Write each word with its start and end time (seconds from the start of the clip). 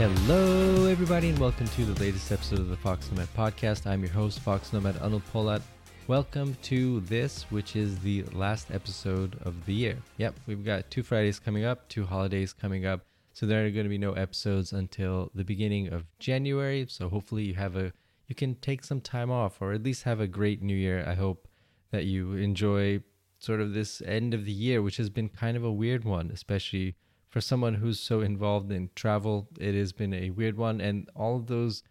Hello, 0.00 0.86
everybody, 0.86 1.28
and 1.28 1.38
welcome 1.38 1.68
to 1.68 1.84
the 1.84 2.00
latest 2.00 2.32
episode 2.32 2.58
of 2.58 2.70
the 2.70 2.76
Fox 2.78 3.10
Nomad 3.10 3.28
podcast. 3.36 3.86
I'm 3.86 4.00
your 4.00 4.10
host, 4.10 4.40
Fox 4.40 4.72
Nomad 4.72 4.94
Anil 4.94 5.20
Polat. 5.30 5.60
Welcome 6.06 6.56
to 6.62 7.00
this, 7.00 7.42
which 7.50 7.76
is 7.76 7.98
the 7.98 8.22
last 8.32 8.70
episode 8.70 9.38
of 9.42 9.66
the 9.66 9.74
year. 9.74 9.98
Yep, 10.16 10.36
we've 10.46 10.64
got 10.64 10.90
two 10.90 11.02
Fridays 11.02 11.38
coming 11.38 11.66
up, 11.66 11.86
two 11.90 12.06
holidays 12.06 12.54
coming 12.54 12.86
up, 12.86 13.02
so 13.34 13.44
there 13.44 13.66
are 13.66 13.70
going 13.70 13.84
to 13.84 13.90
be 13.90 13.98
no 13.98 14.14
episodes 14.14 14.72
until 14.72 15.30
the 15.34 15.44
beginning 15.44 15.92
of 15.92 16.06
January. 16.18 16.86
So 16.88 17.10
hopefully, 17.10 17.42
you 17.42 17.54
have 17.56 17.76
a 17.76 17.92
you 18.26 18.34
can 18.34 18.54
take 18.54 18.82
some 18.82 19.02
time 19.02 19.30
off, 19.30 19.60
or 19.60 19.74
at 19.74 19.82
least 19.82 20.04
have 20.04 20.18
a 20.18 20.26
great 20.26 20.62
New 20.62 20.74
Year. 20.74 21.04
I 21.06 21.12
hope 21.12 21.46
that 21.90 22.06
you 22.06 22.36
enjoy 22.36 23.02
sort 23.38 23.60
of 23.60 23.74
this 23.74 24.00
end 24.06 24.32
of 24.32 24.46
the 24.46 24.52
year, 24.52 24.80
which 24.80 24.96
has 24.96 25.10
been 25.10 25.28
kind 25.28 25.58
of 25.58 25.62
a 25.62 25.70
weird 25.70 26.04
one, 26.04 26.30
especially 26.32 26.96
for 27.30 27.40
someone 27.40 27.74
who's 27.74 28.00
so 28.00 28.20
involved 28.20 28.70
in 28.72 28.90
travel, 28.94 29.48
it 29.58 29.74
has 29.74 29.92
been 29.92 30.12
a 30.12 30.30
weird 30.30 30.56
one. 30.56 30.80
And 30.80 31.08
all 31.14 31.36
of 31.36 31.46
those 31.46 31.82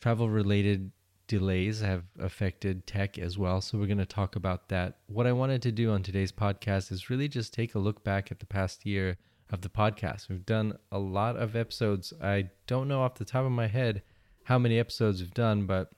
travel 0.00 0.28
related 0.28 0.90
delays 1.26 1.80
have 1.80 2.04
affected 2.18 2.86
tech 2.86 3.16
as 3.18 3.38
well. 3.38 3.60
So 3.60 3.78
we're 3.78 3.86
going 3.86 3.98
to 3.98 4.06
talk 4.06 4.36
about 4.36 4.68
that. 4.68 4.98
What 5.06 5.26
I 5.26 5.32
wanted 5.32 5.62
to 5.62 5.72
do 5.72 5.92
on 5.92 6.02
today's 6.02 6.32
podcast 6.32 6.92
is 6.92 7.08
really 7.08 7.28
just 7.28 7.54
take 7.54 7.74
a 7.74 7.78
look 7.78 8.04
back 8.04 8.30
at 8.30 8.40
the 8.40 8.46
past 8.46 8.84
year 8.84 9.16
of 9.50 9.60
the 9.60 9.68
podcast. 9.68 10.28
We've 10.28 10.44
done 10.44 10.76
a 10.90 10.98
lot 10.98 11.36
of 11.36 11.54
episodes. 11.54 12.12
I 12.20 12.50
don't 12.66 12.88
know 12.88 13.02
off 13.02 13.14
the 13.14 13.24
top 13.24 13.46
of 13.46 13.52
my 13.52 13.68
head 13.68 14.02
how 14.44 14.58
many 14.58 14.78
episodes 14.78 15.20
we've 15.20 15.32
done, 15.32 15.66
but 15.66 15.92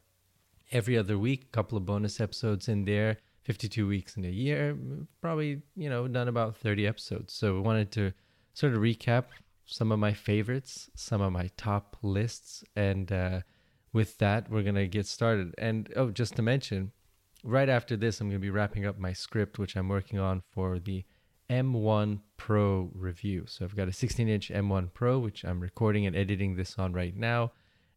every 0.71 0.97
other 0.97 1.19
week, 1.19 1.45
a 1.45 1.57
couple 1.57 1.79
of 1.79 1.87
bonus 1.87 2.21
episodes 2.21 2.69
in 2.69 2.85
there. 2.85 3.19
52 3.45 3.87
weeks 3.87 4.17
in 4.17 4.25
a 4.25 4.29
year, 4.29 4.77
probably, 5.21 5.63
you 5.77 5.89
know, 5.89 6.09
done 6.09 6.27
about 6.27 6.57
30 6.57 6.85
episodes. 6.85 7.33
So 7.33 7.55
we 7.55 7.61
wanted 7.61 7.93
to 7.93 8.13
sort 8.57 8.73
of 8.73 8.81
recap 8.81 9.25
some 9.67 9.93
of 9.93 9.99
my 9.99 10.15
favorites, 10.15 10.89
some 10.95 11.21
of 11.21 11.31
my 11.31 11.51
top 11.59 11.99
lists, 12.03 12.65
and 12.75 13.13
uh, 13.13 13.41
with 13.93 14.17
that, 14.17 14.51
we're 14.51 14.63
gonna 14.63 14.87
get 14.87 15.07
started. 15.07 15.55
And 15.59 15.93
oh, 15.95 16.11
just 16.11 16.37
to 16.37 16.43
mention, 16.43 16.93
right 17.45 17.69
after 17.69 17.99
this, 17.99 18.19
I'm 18.19 18.29
gonna 18.31 18.39
be 18.39 18.49
wrapping 18.49 18.87
up 18.87 18.99
my 18.99 19.13
script, 19.13 19.59
which 19.59 19.77
I'm 19.77 19.89
working 19.89 20.19
on 20.19 20.43
for 20.49 20.79
the 20.79 21.05
M1 21.51 22.21
Pro 22.39 22.91
review. 22.95 23.45
So 23.47 23.67
I've 23.67 23.77
got 23.77 23.89
a 23.89 23.93
16-inch 23.93 24.49
M1 24.49 24.95
Pro, 24.95 25.19
which 25.19 25.45
I'm 25.45 25.61
recording 25.61 26.07
and 26.07 26.17
editing 26.17 26.57
this 26.57 26.77
on 26.79 26.95
right 26.95 27.15
now, 27.15 27.53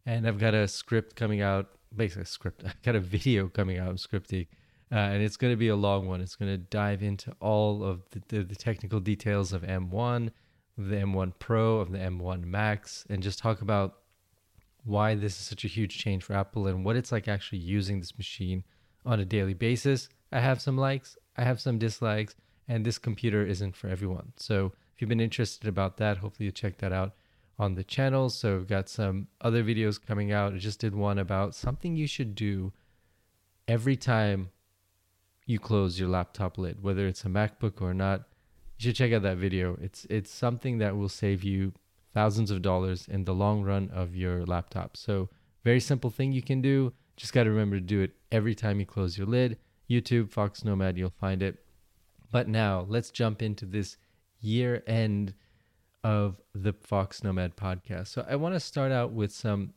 and 0.05 0.27
I've 0.27 0.39
got 0.39 0.53
a 0.53 0.67
script 0.67 1.15
coming 1.15 1.41
out, 1.41 1.69
basically 1.95 2.23
a 2.23 2.25
script. 2.25 2.63
I've 2.65 2.81
got 2.81 2.95
a 2.95 2.99
video 2.99 3.47
coming 3.47 3.77
out. 3.77 3.87
I'm 3.87 3.95
scripting. 3.95 4.47
Uh, 4.91 4.95
and 4.95 5.21
it's 5.21 5.37
going 5.37 5.53
to 5.53 5.57
be 5.57 5.67
a 5.67 5.75
long 5.75 6.07
one. 6.07 6.19
It's 6.19 6.35
going 6.35 6.51
to 6.51 6.57
dive 6.57 7.03
into 7.03 7.31
all 7.39 7.83
of 7.83 8.01
the, 8.09 8.21
the, 8.27 8.43
the 8.43 8.55
technical 8.55 8.99
details 8.99 9.53
of 9.53 9.61
M1, 9.61 10.31
the 10.87 10.95
M1 10.95 11.33
Pro, 11.39 11.79
of 11.79 11.91
the 11.91 11.97
M1 11.97 12.43
Max, 12.45 13.05
and 13.09 13.21
just 13.21 13.39
talk 13.39 13.61
about 13.61 13.97
why 14.85 15.13
this 15.13 15.39
is 15.39 15.45
such 15.45 15.65
a 15.65 15.67
huge 15.67 15.97
change 15.97 16.23
for 16.23 16.33
Apple 16.33 16.67
and 16.67 16.85
what 16.85 16.95
it's 16.95 17.11
like 17.11 17.27
actually 17.27 17.59
using 17.59 17.99
this 17.99 18.17
machine 18.17 18.63
on 19.05 19.19
a 19.19 19.25
daily 19.25 19.53
basis. 19.53 20.07
I 20.31 20.39
have 20.39 20.61
some 20.61 20.77
likes, 20.77 21.17
I 21.35 21.43
have 21.43 21.59
some 21.59 21.77
dislikes, 21.79 22.35
and 22.67 22.85
this 22.85 22.97
computer 22.97 23.45
isn't 23.45 23.75
for 23.75 23.89
everyone. 23.89 24.31
So 24.37 24.71
if 24.93 25.01
you've 25.01 25.09
been 25.09 25.19
interested 25.19 25.67
about 25.67 25.97
that, 25.97 26.17
hopefully 26.17 26.45
you 26.45 26.51
check 26.51 26.77
that 26.77 26.93
out 26.93 27.13
on 27.57 27.75
the 27.75 27.83
channel. 27.83 28.29
So 28.29 28.57
we've 28.57 28.67
got 28.67 28.87
some 28.87 29.27
other 29.41 29.63
videos 29.63 29.99
coming 30.03 30.31
out. 30.31 30.53
I 30.53 30.57
just 30.57 30.79
did 30.79 30.95
one 30.95 31.19
about 31.19 31.55
something 31.55 31.95
you 31.95 32.07
should 32.07 32.35
do 32.35 32.71
every 33.67 33.97
time 33.97 34.51
you 35.45 35.59
close 35.59 35.99
your 35.99 36.09
laptop 36.09 36.57
lid, 36.57 36.81
whether 36.81 37.05
it's 37.05 37.25
a 37.25 37.27
MacBook 37.27 37.81
or 37.81 37.93
not 37.93 38.28
you 38.79 38.89
should 38.89 38.95
check 38.95 39.11
out 39.11 39.23
that 39.23 39.37
video. 39.37 39.77
It's 39.81 40.07
it's 40.09 40.31
something 40.31 40.77
that 40.77 40.95
will 40.95 41.09
save 41.09 41.43
you 41.43 41.73
thousands 42.13 42.49
of 42.49 42.61
dollars 42.61 43.07
in 43.09 43.25
the 43.25 43.33
long 43.33 43.61
run 43.61 43.89
of 43.93 44.15
your 44.15 44.45
laptop. 44.45 44.95
So 44.95 45.29
very 45.65 45.81
simple 45.81 46.09
thing 46.09 46.31
you 46.31 46.41
can 46.41 46.61
do. 46.61 46.93
Just 47.17 47.33
got 47.33 47.43
to 47.43 47.49
remember 47.49 47.75
to 47.75 47.81
do 47.81 47.99
it 48.01 48.11
every 48.31 48.55
time 48.55 48.79
you 48.79 48.85
close 48.85 49.17
your 49.17 49.27
lid. 49.27 49.57
YouTube, 49.89 50.31
Fox 50.31 50.63
Nomad, 50.63 50.97
you'll 50.97 51.09
find 51.09 51.43
it. 51.43 51.57
But 52.31 52.47
now 52.47 52.85
let's 52.87 53.11
jump 53.11 53.41
into 53.41 53.65
this 53.65 53.97
year 54.39 54.81
end 54.87 55.33
of 56.05 56.39
the 56.55 56.71
Fox 56.71 57.21
Nomad 57.21 57.57
podcast. 57.57 58.07
So 58.07 58.25
I 58.29 58.37
want 58.37 58.55
to 58.55 58.61
start 58.61 58.93
out 58.93 59.11
with 59.11 59.33
some 59.33 59.73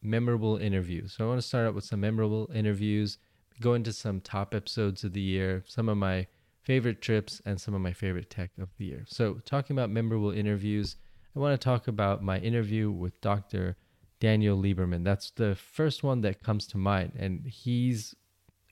memorable 0.00 0.56
interviews. 0.56 1.12
So 1.12 1.26
I 1.26 1.28
want 1.28 1.42
to 1.42 1.46
start 1.46 1.66
out 1.66 1.74
with 1.74 1.84
some 1.84 2.00
memorable 2.00 2.50
interviews, 2.54 3.18
go 3.60 3.74
into 3.74 3.92
some 3.92 4.22
top 4.22 4.54
episodes 4.54 5.04
of 5.04 5.12
the 5.12 5.20
year, 5.20 5.64
some 5.66 5.90
of 5.90 5.98
my 5.98 6.28
favorite 6.68 7.00
trips, 7.00 7.40
and 7.46 7.58
some 7.58 7.72
of 7.72 7.80
my 7.80 7.94
favorite 7.94 8.28
tech 8.28 8.50
of 8.60 8.68
the 8.76 8.84
year. 8.84 9.02
So, 9.06 9.40
talking 9.46 9.74
about 9.74 9.88
memorable 9.88 10.30
interviews, 10.30 10.96
I 11.34 11.38
want 11.38 11.58
to 11.58 11.64
talk 11.64 11.88
about 11.88 12.22
my 12.22 12.38
interview 12.40 12.90
with 12.90 13.18
Dr. 13.22 13.78
Daniel 14.20 14.60
Lieberman. 14.62 15.02
That's 15.02 15.30
the 15.30 15.54
first 15.54 16.02
one 16.02 16.20
that 16.20 16.42
comes 16.42 16.66
to 16.66 16.76
mind. 16.76 17.12
And 17.18 17.46
he's 17.46 18.14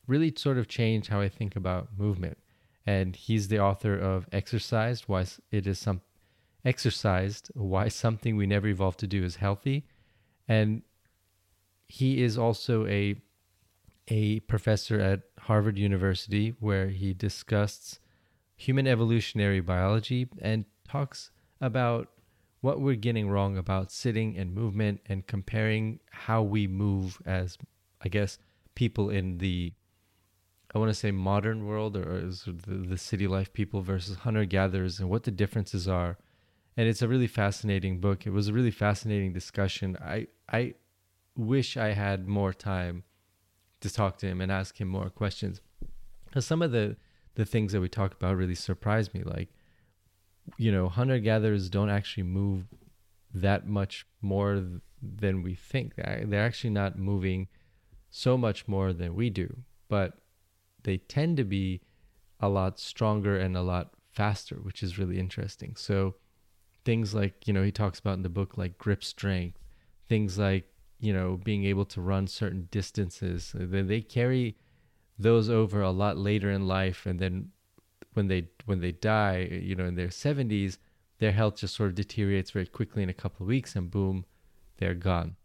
really 0.06 0.30
sort 0.36 0.58
of 0.58 0.68
changed 0.68 1.08
how 1.08 1.22
I 1.22 1.30
think 1.30 1.56
about 1.56 1.88
movement. 1.96 2.36
And 2.84 3.16
he's 3.16 3.48
the 3.48 3.60
author 3.60 3.98
of 3.98 4.28
Exercised, 4.30 5.04
Why 5.06 5.24
It 5.50 5.66
Is 5.66 5.78
Some 5.78 6.02
Exercised, 6.66 7.50
Why 7.54 7.88
Something 7.88 8.36
We 8.36 8.46
Never 8.46 8.68
Evolved 8.68 9.00
to 9.00 9.06
Do 9.06 9.24
is 9.24 9.36
Healthy. 9.36 9.86
And 10.46 10.82
he 11.88 12.22
is 12.22 12.36
also 12.36 12.86
a 12.86 13.16
a 14.08 14.40
professor 14.40 15.00
at 15.00 15.22
Harvard 15.46 15.78
University 15.78 16.54
where 16.58 16.88
he 16.88 17.14
discusses 17.14 18.00
human 18.56 18.86
evolutionary 18.86 19.60
biology 19.60 20.28
and 20.40 20.64
talks 20.88 21.30
about 21.60 22.08
what 22.60 22.80
we're 22.80 22.96
getting 22.96 23.28
wrong 23.28 23.56
about 23.56 23.92
sitting 23.92 24.36
and 24.36 24.52
movement 24.52 25.00
and 25.06 25.26
comparing 25.28 26.00
how 26.10 26.42
we 26.42 26.66
move 26.66 27.22
as, 27.24 27.56
I 28.00 28.08
guess, 28.08 28.38
people 28.74 29.08
in 29.08 29.38
the, 29.38 29.72
I 30.74 30.78
want 30.78 30.90
to 30.90 30.94
say 30.94 31.12
modern 31.12 31.64
world 31.64 31.96
or 31.96 32.28
the, 32.28 32.98
city 32.98 33.28
life 33.28 33.52
people 33.52 33.82
versus 33.82 34.16
hunter 34.16 34.46
gatherers 34.46 34.98
and 34.98 35.08
what 35.08 35.22
the 35.22 35.30
differences 35.30 35.86
are. 35.86 36.18
And 36.76 36.88
it's 36.88 37.02
a 37.02 37.08
really 37.08 37.28
fascinating 37.28 38.00
book. 38.00 38.26
It 38.26 38.30
was 38.30 38.48
a 38.48 38.52
really 38.52 38.72
fascinating 38.72 39.32
discussion. 39.32 39.96
I, 40.02 40.26
I 40.50 40.74
wish 41.36 41.76
I 41.76 41.92
had 41.92 42.26
more 42.26 42.52
time 42.52 43.04
to 43.86 43.94
talk 43.94 44.18
to 44.18 44.26
him 44.26 44.40
and 44.40 44.50
ask 44.50 44.80
him 44.80 44.88
more 44.88 45.10
questions. 45.10 45.60
Because 46.26 46.46
some 46.46 46.62
of 46.62 46.72
the 46.72 46.96
the 47.36 47.44
things 47.44 47.72
that 47.72 47.80
we 47.80 47.88
talk 47.88 48.14
about 48.14 48.36
really 48.36 48.54
surprised 48.54 49.14
me. 49.14 49.22
Like, 49.22 49.48
you 50.56 50.72
know, 50.72 50.88
hunter 50.88 51.18
gatherers 51.18 51.68
don't 51.68 51.90
actually 51.90 52.24
move 52.24 52.64
that 53.32 53.68
much 53.68 54.06
more 54.22 54.62
than 55.02 55.42
we 55.42 55.54
think. 55.54 55.94
They're 55.96 56.44
actually 56.44 56.70
not 56.70 56.98
moving 56.98 57.48
so 58.10 58.36
much 58.38 58.66
more 58.66 58.92
than 58.92 59.14
we 59.14 59.28
do, 59.30 59.64
but 59.88 60.14
they 60.82 60.96
tend 60.96 61.36
to 61.36 61.44
be 61.44 61.82
a 62.40 62.48
lot 62.48 62.80
stronger 62.80 63.38
and 63.38 63.56
a 63.56 63.62
lot 63.62 63.90
faster, 64.10 64.56
which 64.56 64.82
is 64.82 64.98
really 64.98 65.18
interesting. 65.18 65.76
So, 65.76 66.14
things 66.84 67.14
like, 67.14 67.46
you 67.46 67.52
know, 67.52 67.62
he 67.62 67.72
talks 67.72 67.98
about 67.98 68.14
in 68.14 68.22
the 68.22 68.28
book, 68.30 68.56
like 68.56 68.78
grip 68.78 69.04
strength, 69.04 69.58
things 70.08 70.38
like 70.38 70.64
you 70.98 71.12
know, 71.12 71.38
being 71.42 71.64
able 71.64 71.84
to 71.84 72.00
run 72.00 72.26
certain 72.26 72.68
distances. 72.70 73.54
Uh, 73.54 73.66
they, 73.68 73.82
they 73.82 74.00
carry 74.00 74.56
those 75.18 75.48
over 75.48 75.80
a 75.80 75.90
lot 75.90 76.16
later 76.16 76.50
in 76.50 76.66
life, 76.66 77.06
and 77.06 77.18
then 77.18 77.50
when 78.14 78.28
they 78.28 78.48
when 78.64 78.80
they 78.80 78.92
die, 78.92 79.48
uh, 79.50 79.54
you 79.54 79.74
know, 79.74 79.84
in 79.84 79.94
their 79.94 80.08
70s, 80.08 80.78
their 81.18 81.32
health 81.32 81.56
just 81.56 81.74
sort 81.74 81.90
of 81.90 81.94
deteriorates 81.94 82.50
very 82.50 82.66
quickly 82.66 83.02
in 83.02 83.08
a 83.08 83.14
couple 83.14 83.44
of 83.44 83.48
weeks, 83.48 83.76
and 83.76 83.90
boom, 83.90 84.24
they're 84.78 84.94
gone. 84.94 85.36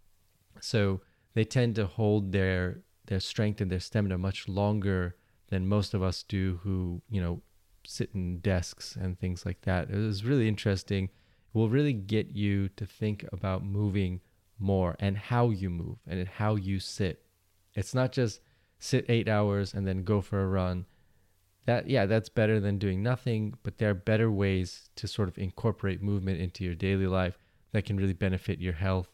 So 0.59 1.01
they 1.33 1.43
tend 1.43 1.75
to 1.75 1.85
hold 1.85 2.31
their 2.31 2.81
their 3.07 3.19
strength 3.19 3.59
and 3.61 3.71
their 3.71 3.79
stamina 3.79 4.17
much 4.17 4.47
longer 4.47 5.15
than 5.49 5.67
most 5.67 5.93
of 5.93 6.01
us 6.01 6.23
do, 6.23 6.59
who 6.63 7.01
you 7.09 7.21
know 7.21 7.41
sit 7.85 8.11
in 8.13 8.39
desks 8.39 8.95
and 8.95 9.19
things 9.19 9.45
like 9.45 9.61
that. 9.61 9.89
It 9.89 9.97
was 9.97 10.23
really 10.23 10.47
interesting. 10.47 11.05
It 11.05 11.57
will 11.57 11.69
really 11.69 11.93
get 11.93 12.35
you 12.35 12.69
to 12.69 12.85
think 12.85 13.25
about 13.33 13.65
moving 13.65 14.21
more 14.61 14.95
and 14.99 15.17
how 15.17 15.49
you 15.49 15.69
move 15.69 15.97
and 16.07 16.27
how 16.27 16.55
you 16.55 16.79
sit. 16.79 17.23
It's 17.73 17.93
not 17.93 18.11
just 18.11 18.41
sit 18.79 19.05
eight 19.09 19.27
hours 19.27 19.73
and 19.73 19.87
then 19.87 20.03
go 20.03 20.21
for 20.21 20.41
a 20.41 20.47
run. 20.47 20.85
That 21.65 21.89
yeah, 21.89 22.05
that's 22.05 22.29
better 22.29 22.59
than 22.59 22.79
doing 22.79 23.03
nothing, 23.03 23.55
but 23.63 23.77
there 23.77 23.91
are 23.91 23.95
better 23.95 24.31
ways 24.31 24.89
to 24.95 25.07
sort 25.07 25.29
of 25.29 25.37
incorporate 25.37 26.01
movement 26.01 26.41
into 26.41 26.63
your 26.63 26.75
daily 26.75 27.07
life 27.07 27.37
that 27.71 27.85
can 27.85 27.97
really 27.97 28.13
benefit 28.13 28.59
your 28.59 28.73
health 28.73 29.09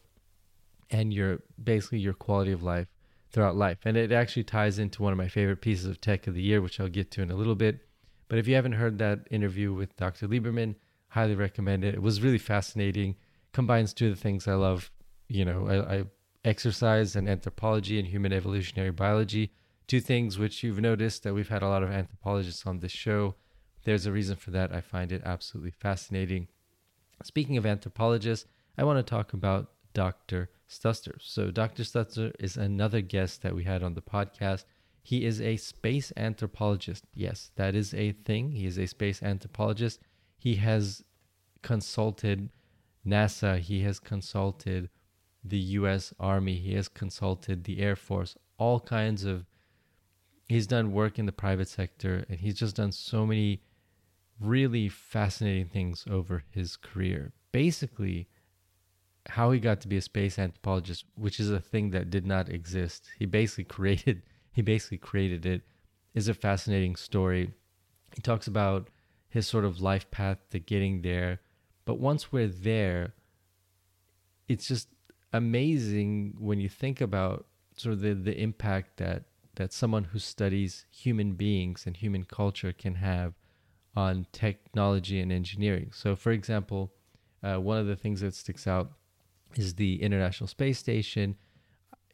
and 0.90 1.12
your 1.12 1.40
basically 1.62 1.98
your 1.98 2.14
quality 2.14 2.52
of 2.52 2.62
life 2.62 2.88
throughout 3.30 3.56
life. 3.56 3.78
And 3.84 3.96
it 3.96 4.12
actually 4.12 4.44
ties 4.44 4.78
into 4.78 5.02
one 5.02 5.12
of 5.12 5.18
my 5.18 5.28
favorite 5.28 5.60
pieces 5.60 5.86
of 5.86 6.00
tech 6.00 6.26
of 6.26 6.34
the 6.34 6.42
year, 6.42 6.62
which 6.62 6.80
I'll 6.80 6.88
get 6.88 7.10
to 7.12 7.22
in 7.22 7.30
a 7.30 7.36
little 7.36 7.54
bit. 7.54 7.80
But 8.28 8.38
if 8.38 8.48
you 8.48 8.54
haven't 8.54 8.72
heard 8.72 8.98
that 8.98 9.26
interview 9.30 9.72
with 9.72 9.96
Dr. 9.96 10.28
Lieberman, 10.28 10.76
highly 11.08 11.34
recommend 11.34 11.84
it. 11.84 11.94
It 11.94 12.02
was 12.02 12.22
really 12.22 12.38
fascinating. 12.38 13.16
Combines 13.52 13.92
two 13.92 14.08
of 14.08 14.14
the 14.14 14.20
things 14.20 14.46
I 14.46 14.54
love 14.54 14.90
you 15.28 15.44
know, 15.44 15.68
I, 15.68 15.98
I 15.98 16.04
exercise 16.44 17.14
and 17.16 17.28
anthropology 17.28 17.98
and 17.98 18.08
human 18.08 18.32
evolutionary 18.32 18.90
biology, 18.90 19.52
two 19.86 20.00
things 20.00 20.38
which 20.38 20.62
you've 20.62 20.80
noticed 20.80 21.22
that 21.22 21.34
we've 21.34 21.48
had 21.48 21.62
a 21.62 21.68
lot 21.68 21.82
of 21.82 21.90
anthropologists 21.90 22.66
on 22.66 22.80
this 22.80 22.92
show. 22.92 23.34
There's 23.84 24.06
a 24.06 24.12
reason 24.12 24.36
for 24.36 24.50
that. 24.52 24.72
I 24.72 24.80
find 24.80 25.12
it 25.12 25.22
absolutely 25.24 25.70
fascinating. 25.70 26.48
Speaking 27.22 27.56
of 27.56 27.66
anthropologists, 27.66 28.46
I 28.76 28.84
want 28.84 28.98
to 28.98 29.08
talk 29.08 29.32
about 29.32 29.70
Dr. 29.92 30.50
Stuster. 30.68 31.16
So, 31.20 31.50
Dr. 31.50 31.82
Stuster 31.82 32.32
is 32.38 32.56
another 32.56 33.00
guest 33.00 33.42
that 33.42 33.54
we 33.54 33.64
had 33.64 33.82
on 33.82 33.94
the 33.94 34.02
podcast. 34.02 34.64
He 35.02 35.24
is 35.24 35.40
a 35.40 35.56
space 35.56 36.12
anthropologist. 36.16 37.04
Yes, 37.14 37.50
that 37.56 37.74
is 37.74 37.94
a 37.94 38.12
thing. 38.12 38.52
He 38.52 38.66
is 38.66 38.78
a 38.78 38.86
space 38.86 39.22
anthropologist. 39.22 40.00
He 40.36 40.56
has 40.56 41.02
consulted 41.62 42.50
NASA, 43.06 43.58
he 43.58 43.82
has 43.82 43.98
consulted 43.98 44.90
the 45.44 45.58
US 45.58 46.12
Army, 46.18 46.56
he 46.56 46.74
has 46.74 46.88
consulted 46.88 47.64
the 47.64 47.80
Air 47.80 47.96
Force, 47.96 48.36
all 48.58 48.80
kinds 48.80 49.24
of. 49.24 49.46
He's 50.48 50.66
done 50.66 50.92
work 50.92 51.18
in 51.18 51.26
the 51.26 51.32
private 51.32 51.68
sector 51.68 52.24
and 52.30 52.40
he's 52.40 52.54
just 52.54 52.76
done 52.76 52.90
so 52.90 53.26
many 53.26 53.60
really 54.40 54.88
fascinating 54.88 55.66
things 55.66 56.06
over 56.10 56.42
his 56.50 56.76
career. 56.76 57.32
Basically, 57.52 58.28
how 59.28 59.50
he 59.50 59.60
got 59.60 59.80
to 59.82 59.88
be 59.88 59.96
a 59.96 60.02
space 60.02 60.38
anthropologist, 60.38 61.04
which 61.14 61.38
is 61.38 61.50
a 61.50 61.60
thing 61.60 61.90
that 61.90 62.10
did 62.10 62.26
not 62.26 62.48
exist. 62.48 63.10
He 63.18 63.26
basically 63.26 63.64
created 63.76 64.22
he 64.52 64.62
basically 64.62 64.98
created 64.98 65.46
it 65.46 65.62
is 66.14 66.28
a 66.28 66.34
fascinating 66.34 66.96
story. 66.96 67.52
He 68.14 68.22
talks 68.22 68.46
about 68.46 68.88
his 69.28 69.46
sort 69.46 69.64
of 69.64 69.80
life 69.80 70.10
path 70.10 70.38
to 70.50 70.58
getting 70.58 71.02
there, 71.02 71.40
but 71.84 72.00
once 72.00 72.32
we're 72.32 72.48
there, 72.48 73.14
it's 74.48 74.66
just 74.66 74.88
amazing 75.32 76.34
when 76.38 76.60
you 76.60 76.68
think 76.68 77.00
about 77.00 77.46
sort 77.76 77.94
of 77.94 78.00
the, 78.00 78.14
the 78.14 78.40
impact 78.40 78.96
that 78.96 79.24
that 79.56 79.72
someone 79.72 80.04
who 80.04 80.20
studies 80.20 80.86
human 80.90 81.32
beings 81.32 81.84
and 81.84 81.96
human 81.96 82.22
culture 82.24 82.72
can 82.72 82.94
have 82.94 83.34
on 83.96 84.24
technology 84.30 85.18
and 85.18 85.32
engineering. 85.32 85.90
So, 85.92 86.14
for 86.14 86.30
example, 86.30 86.92
uh, 87.42 87.56
one 87.56 87.78
of 87.78 87.88
the 87.88 87.96
things 87.96 88.20
that 88.20 88.36
sticks 88.36 88.68
out 88.68 88.92
is 89.56 89.74
the 89.74 90.00
International 90.00 90.46
Space 90.46 90.78
Station. 90.78 91.36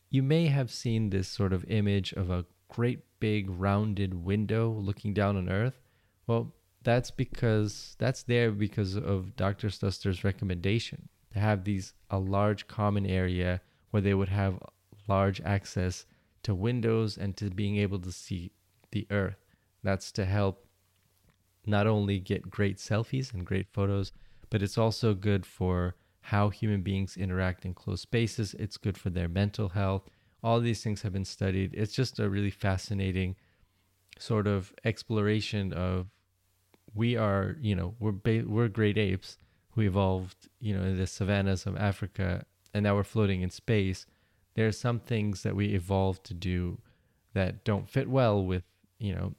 You 0.09 0.23
may 0.23 0.47
have 0.47 0.71
seen 0.71 1.11
this 1.11 1.29
sort 1.29 1.53
of 1.53 1.67
image 1.69 2.15
of 2.15 2.31
a 2.31 2.47
great 2.69 3.01
big 3.21 3.51
rounded 3.51 4.15
window 4.15 4.71
looking 4.71 5.13
down 5.13 5.37
on 5.37 5.51
Earth. 5.51 5.83
Well, 6.27 6.55
that's 6.83 7.11
because 7.11 7.95
that's 7.99 8.23
there 8.23 8.53
because 8.53 8.97
of 8.97 9.37
Dr. 9.37 9.69
Stuster's 9.69 10.25
recommendation 10.25 11.09
have 11.41 11.65
these 11.65 11.95
a 12.11 12.19
large 12.19 12.67
common 12.67 13.07
area 13.07 13.61
where 13.91 14.01
they 14.01 14.15
would 14.15 14.29
have 14.29 14.59
large 15.09 15.41
access 15.43 16.07
to 16.43 16.55
windows 16.55 17.17
and 17.17 17.37
to 17.37 17.51
being 17.51 17.77
able 17.77 17.99
to 18.01 18.13
see 18.13 18.53
the 18.93 19.07
earth. 19.11 19.45
That's 19.83 20.13
to 20.13 20.25
help 20.25 20.67
not 21.67 21.87
only 21.87 22.19
get 22.21 22.51
great 22.51 22.79
selfies 22.79 23.33
and 23.33 23.45
great 23.45 23.67
photos, 23.73 24.13
but 24.51 24.63
it's 24.63 24.79
also 24.79 25.15
good 25.15 25.47
for 25.47 25.97
how 26.21 26.49
human 26.49 26.83
beings 26.83 27.17
interact 27.17 27.65
in 27.65 27.75
closed 27.75 28.03
spaces. 28.03 28.55
It's 28.59 28.77
good 28.77 28.97
for 28.97 29.11
their 29.11 29.29
mental 29.29 29.71
health. 29.71 30.09
All 30.43 30.61
these 30.61 30.83
things 30.83 31.03
have 31.03 31.13
been 31.13 31.25
studied. 31.25 31.75
It's 31.75 31.95
just 31.95 32.19
a 32.19 32.29
really 32.29 32.51
fascinating 32.51 33.37
sort 34.19 34.47
of 34.47 34.73
exploration 34.85 35.73
of 35.73 36.07
we 36.95 37.17
are, 37.17 37.57
you 37.61 37.75
know, 37.75 37.95
we're 37.99 38.13
ba- 38.13 38.45
we're 38.47 38.69
great 38.69 38.97
apes 38.97 39.39
who 39.75 39.83
evolved, 39.83 40.49
you 40.61 40.77
know, 40.77 40.85
in 40.85 40.97
the 40.97 41.07
savannas 41.07 41.67
of 41.67 41.77
Africa, 41.77 42.45
and 42.73 42.85
now 42.85 42.95
we're 42.95 43.05
floating 43.05 43.43
in 43.43 43.51
space. 43.51 44.07
There 44.55 44.69
are 44.69 44.73
some 44.73 45.01
things 45.01 45.43
that 45.43 45.57
we 45.57 45.67
evolved 45.75 46.25
to 46.25 46.35
do 46.35 46.79
that 47.33 47.65
don't 47.65 47.89
fit 47.89 48.09
well 48.09 48.45
with, 48.45 48.65
you 48.99 49.15
know, 49.15 49.35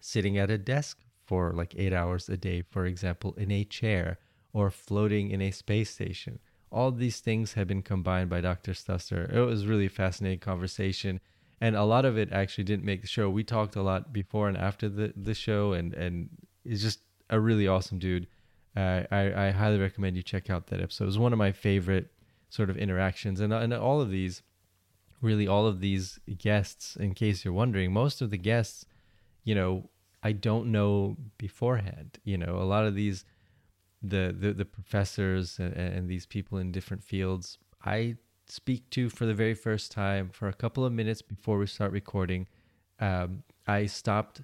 sitting 0.00 0.38
at 0.38 0.50
a 0.50 0.58
desk 0.58 0.98
for 1.24 1.52
like 1.52 1.74
eight 1.76 1.92
hours 1.92 2.28
a 2.28 2.36
day, 2.36 2.62
for 2.62 2.86
example, 2.86 3.34
in 3.36 3.50
a 3.50 3.64
chair 3.64 4.18
or 4.52 4.70
floating 4.70 5.30
in 5.30 5.42
a 5.42 5.50
space 5.50 5.90
station. 5.90 6.38
All 6.72 6.90
these 6.90 7.20
things 7.20 7.52
have 7.52 7.68
been 7.68 7.82
combined 7.82 8.30
by 8.30 8.40
Dr. 8.40 8.72
Stuster. 8.72 9.32
It 9.32 9.40
was 9.40 9.66
really 9.66 9.88
fascinating 9.88 10.38
conversation. 10.38 11.20
And 11.60 11.76
a 11.76 11.84
lot 11.84 12.04
of 12.04 12.16
it 12.16 12.32
actually 12.32 12.64
didn't 12.64 12.84
make 12.84 13.02
the 13.02 13.06
show. 13.06 13.28
We 13.28 13.44
talked 13.44 13.76
a 13.76 13.82
lot 13.82 14.12
before 14.12 14.48
and 14.48 14.56
after 14.56 14.88
the, 14.88 15.12
the 15.14 15.34
show, 15.34 15.72
and, 15.72 15.92
and 15.92 16.30
he's 16.64 16.82
just 16.82 17.00
a 17.28 17.38
really 17.38 17.68
awesome 17.68 17.98
dude. 17.98 18.26
I, 18.76 19.06
I 19.46 19.50
highly 19.50 19.78
recommend 19.78 20.16
you 20.16 20.22
check 20.22 20.48
out 20.50 20.68
that 20.68 20.80
episode. 20.80 21.04
It 21.04 21.06
was 21.06 21.18
one 21.18 21.32
of 21.32 21.38
my 21.38 21.52
favorite 21.52 22.12
sort 22.48 22.70
of 22.70 22.76
interactions. 22.76 23.40
And, 23.40 23.52
and 23.52 23.74
all 23.74 24.00
of 24.00 24.10
these, 24.10 24.42
really, 25.20 25.48
all 25.48 25.66
of 25.66 25.80
these 25.80 26.20
guests, 26.38 26.96
in 26.96 27.14
case 27.14 27.44
you're 27.44 27.54
wondering, 27.54 27.92
most 27.92 28.20
of 28.22 28.30
the 28.30 28.38
guests, 28.38 28.84
you 29.44 29.54
know, 29.54 29.90
I 30.22 30.32
don't 30.32 30.70
know 30.70 31.16
beforehand. 31.38 32.18
You 32.24 32.38
know, 32.38 32.56
a 32.56 32.64
lot 32.64 32.86
of 32.86 32.94
these 32.94 33.24
the 34.02 34.34
the, 34.38 34.52
the 34.52 34.64
professors 34.64 35.58
and, 35.58 35.74
and 35.74 36.08
these 36.08 36.24
people 36.24 36.58
in 36.58 36.72
different 36.72 37.04
fields 37.04 37.58
I 37.84 38.16
speak 38.46 38.90
to 38.90 39.08
for 39.08 39.26
the 39.26 39.34
very 39.34 39.54
first 39.54 39.92
time 39.92 40.30
for 40.30 40.48
a 40.48 40.52
couple 40.52 40.84
of 40.84 40.92
minutes 40.92 41.22
before 41.22 41.58
we 41.58 41.66
start 41.66 41.92
recording. 41.92 42.48
Um, 42.98 43.42
I 43.66 43.86
stopped 43.86 44.42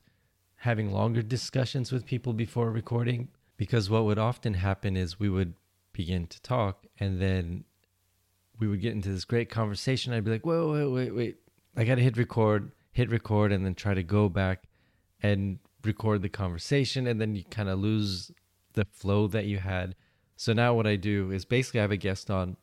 having 0.56 0.92
longer 0.92 1.22
discussions 1.22 1.92
with 1.92 2.06
people 2.06 2.32
before 2.32 2.70
recording 2.70 3.28
because 3.56 3.88
what 3.88 4.04
would 4.04 4.18
often 4.18 4.54
happen 4.54 4.96
is 4.96 5.18
we 5.18 5.28
would 5.28 5.54
begin 5.92 6.26
to 6.26 6.40
talk 6.42 6.86
and 6.98 7.20
then 7.20 7.64
we 8.58 8.66
would 8.66 8.80
get 8.80 8.92
into 8.92 9.10
this 9.10 9.24
great 9.24 9.50
conversation. 9.50 10.12
I'd 10.12 10.24
be 10.24 10.30
like, 10.30 10.46
whoa, 10.46 10.72
wait, 10.72 10.86
wait, 10.86 11.14
wait. 11.14 11.36
I 11.76 11.84
got 11.84 11.96
to 11.96 12.02
hit 12.02 12.16
record, 12.16 12.72
hit 12.92 13.10
record, 13.10 13.52
and 13.52 13.64
then 13.64 13.74
try 13.74 13.94
to 13.94 14.02
go 14.02 14.28
back 14.28 14.64
and 15.22 15.58
record 15.84 16.22
the 16.22 16.28
conversation. 16.28 17.06
And 17.06 17.20
then 17.20 17.34
you 17.34 17.44
kind 17.44 17.68
of 17.68 17.78
lose 17.78 18.30
the 18.72 18.86
flow 18.86 19.26
that 19.28 19.46
you 19.46 19.58
had. 19.58 19.94
So 20.36 20.52
now 20.52 20.74
what 20.74 20.86
I 20.86 20.96
do 20.96 21.30
is 21.30 21.44
basically 21.44 21.80
I 21.80 21.82
have 21.82 21.90
a 21.90 21.96
guest 21.96 22.30
on. 22.30 22.56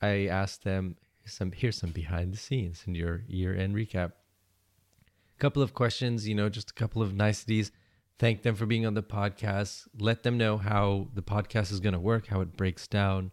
I 0.00 0.26
ask 0.26 0.62
them 0.62 0.96
some 1.24 1.52
here's 1.52 1.76
some 1.76 1.90
behind 1.90 2.32
the 2.32 2.36
scenes 2.36 2.84
in 2.86 2.94
your 2.94 3.22
year 3.26 3.56
end 3.56 3.74
recap. 3.74 4.12
A 4.12 5.38
couple 5.38 5.62
of 5.62 5.74
questions, 5.74 6.28
you 6.28 6.34
know, 6.34 6.48
just 6.48 6.70
a 6.70 6.74
couple 6.74 7.02
of 7.02 7.14
niceties. 7.14 7.72
Thank 8.18 8.42
them 8.42 8.54
for 8.54 8.66
being 8.66 8.86
on 8.86 8.94
the 8.94 9.02
podcast. 9.02 9.86
Let 9.98 10.22
them 10.22 10.38
know 10.38 10.56
how 10.56 11.08
the 11.14 11.22
podcast 11.22 11.70
is 11.70 11.80
going 11.80 11.92
to 11.92 12.00
work, 12.00 12.28
how 12.28 12.40
it 12.40 12.56
breaks 12.56 12.86
down. 12.86 13.32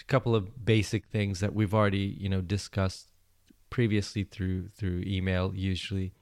A 0.00 0.04
couple 0.04 0.34
of 0.34 0.64
basic 0.64 1.06
things 1.06 1.38
that 1.40 1.54
we've 1.54 1.72
already, 1.72 2.16
you 2.18 2.28
know, 2.28 2.40
discussed 2.40 3.10
previously 3.70 4.24
through 4.24 4.68
through 4.68 5.04
email 5.06 5.52
usually. 5.54 6.14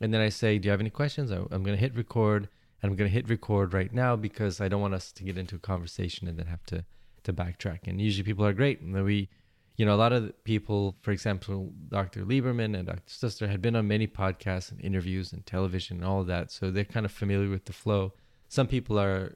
And 0.00 0.14
then 0.14 0.20
I 0.20 0.28
say, 0.28 0.58
"Do 0.58 0.66
you 0.66 0.70
have 0.70 0.80
any 0.80 0.90
questions?" 0.90 1.30
I'm 1.32 1.48
going 1.48 1.64
to 1.64 1.76
hit 1.76 1.96
record 1.96 2.48
and 2.82 2.90
I'm 2.90 2.96
going 2.96 3.10
to 3.10 3.14
hit 3.14 3.28
record 3.28 3.74
right 3.74 3.92
now 3.92 4.14
because 4.14 4.60
I 4.60 4.68
don't 4.68 4.80
want 4.80 4.94
us 4.94 5.10
to 5.12 5.24
get 5.24 5.38
into 5.38 5.56
a 5.56 5.58
conversation 5.58 6.28
and 6.28 6.38
then 6.38 6.46
have 6.46 6.64
to 6.66 6.84
to 7.24 7.32
backtrack. 7.32 7.80
And 7.86 8.00
usually 8.00 8.24
people 8.24 8.46
are 8.46 8.52
great. 8.52 8.80
And 8.80 8.94
then 8.94 9.04
we, 9.04 9.28
you 9.76 9.84
know, 9.84 9.94
a 9.94 9.96
lot 9.96 10.12
of 10.12 10.32
people, 10.44 10.96
for 11.02 11.10
example, 11.10 11.72
Dr. 11.88 12.24
Lieberman 12.24 12.76
and 12.76 12.86
Dr. 12.86 13.02
Stuster 13.06 13.48
had 13.48 13.60
been 13.60 13.76
on 13.76 13.86
many 13.86 14.06
podcasts 14.06 14.70
and 14.70 14.80
interviews 14.80 15.32
and 15.32 15.44
television 15.44 15.98
and 15.98 16.06
all 16.06 16.20
of 16.20 16.26
that. 16.28 16.50
So 16.50 16.70
they're 16.70 16.84
kind 16.84 17.04
of 17.04 17.12
familiar 17.12 17.50
with 17.50 17.66
the 17.66 17.72
flow. 17.72 18.14
Some 18.48 18.66
people 18.66 18.98
are 18.98 19.34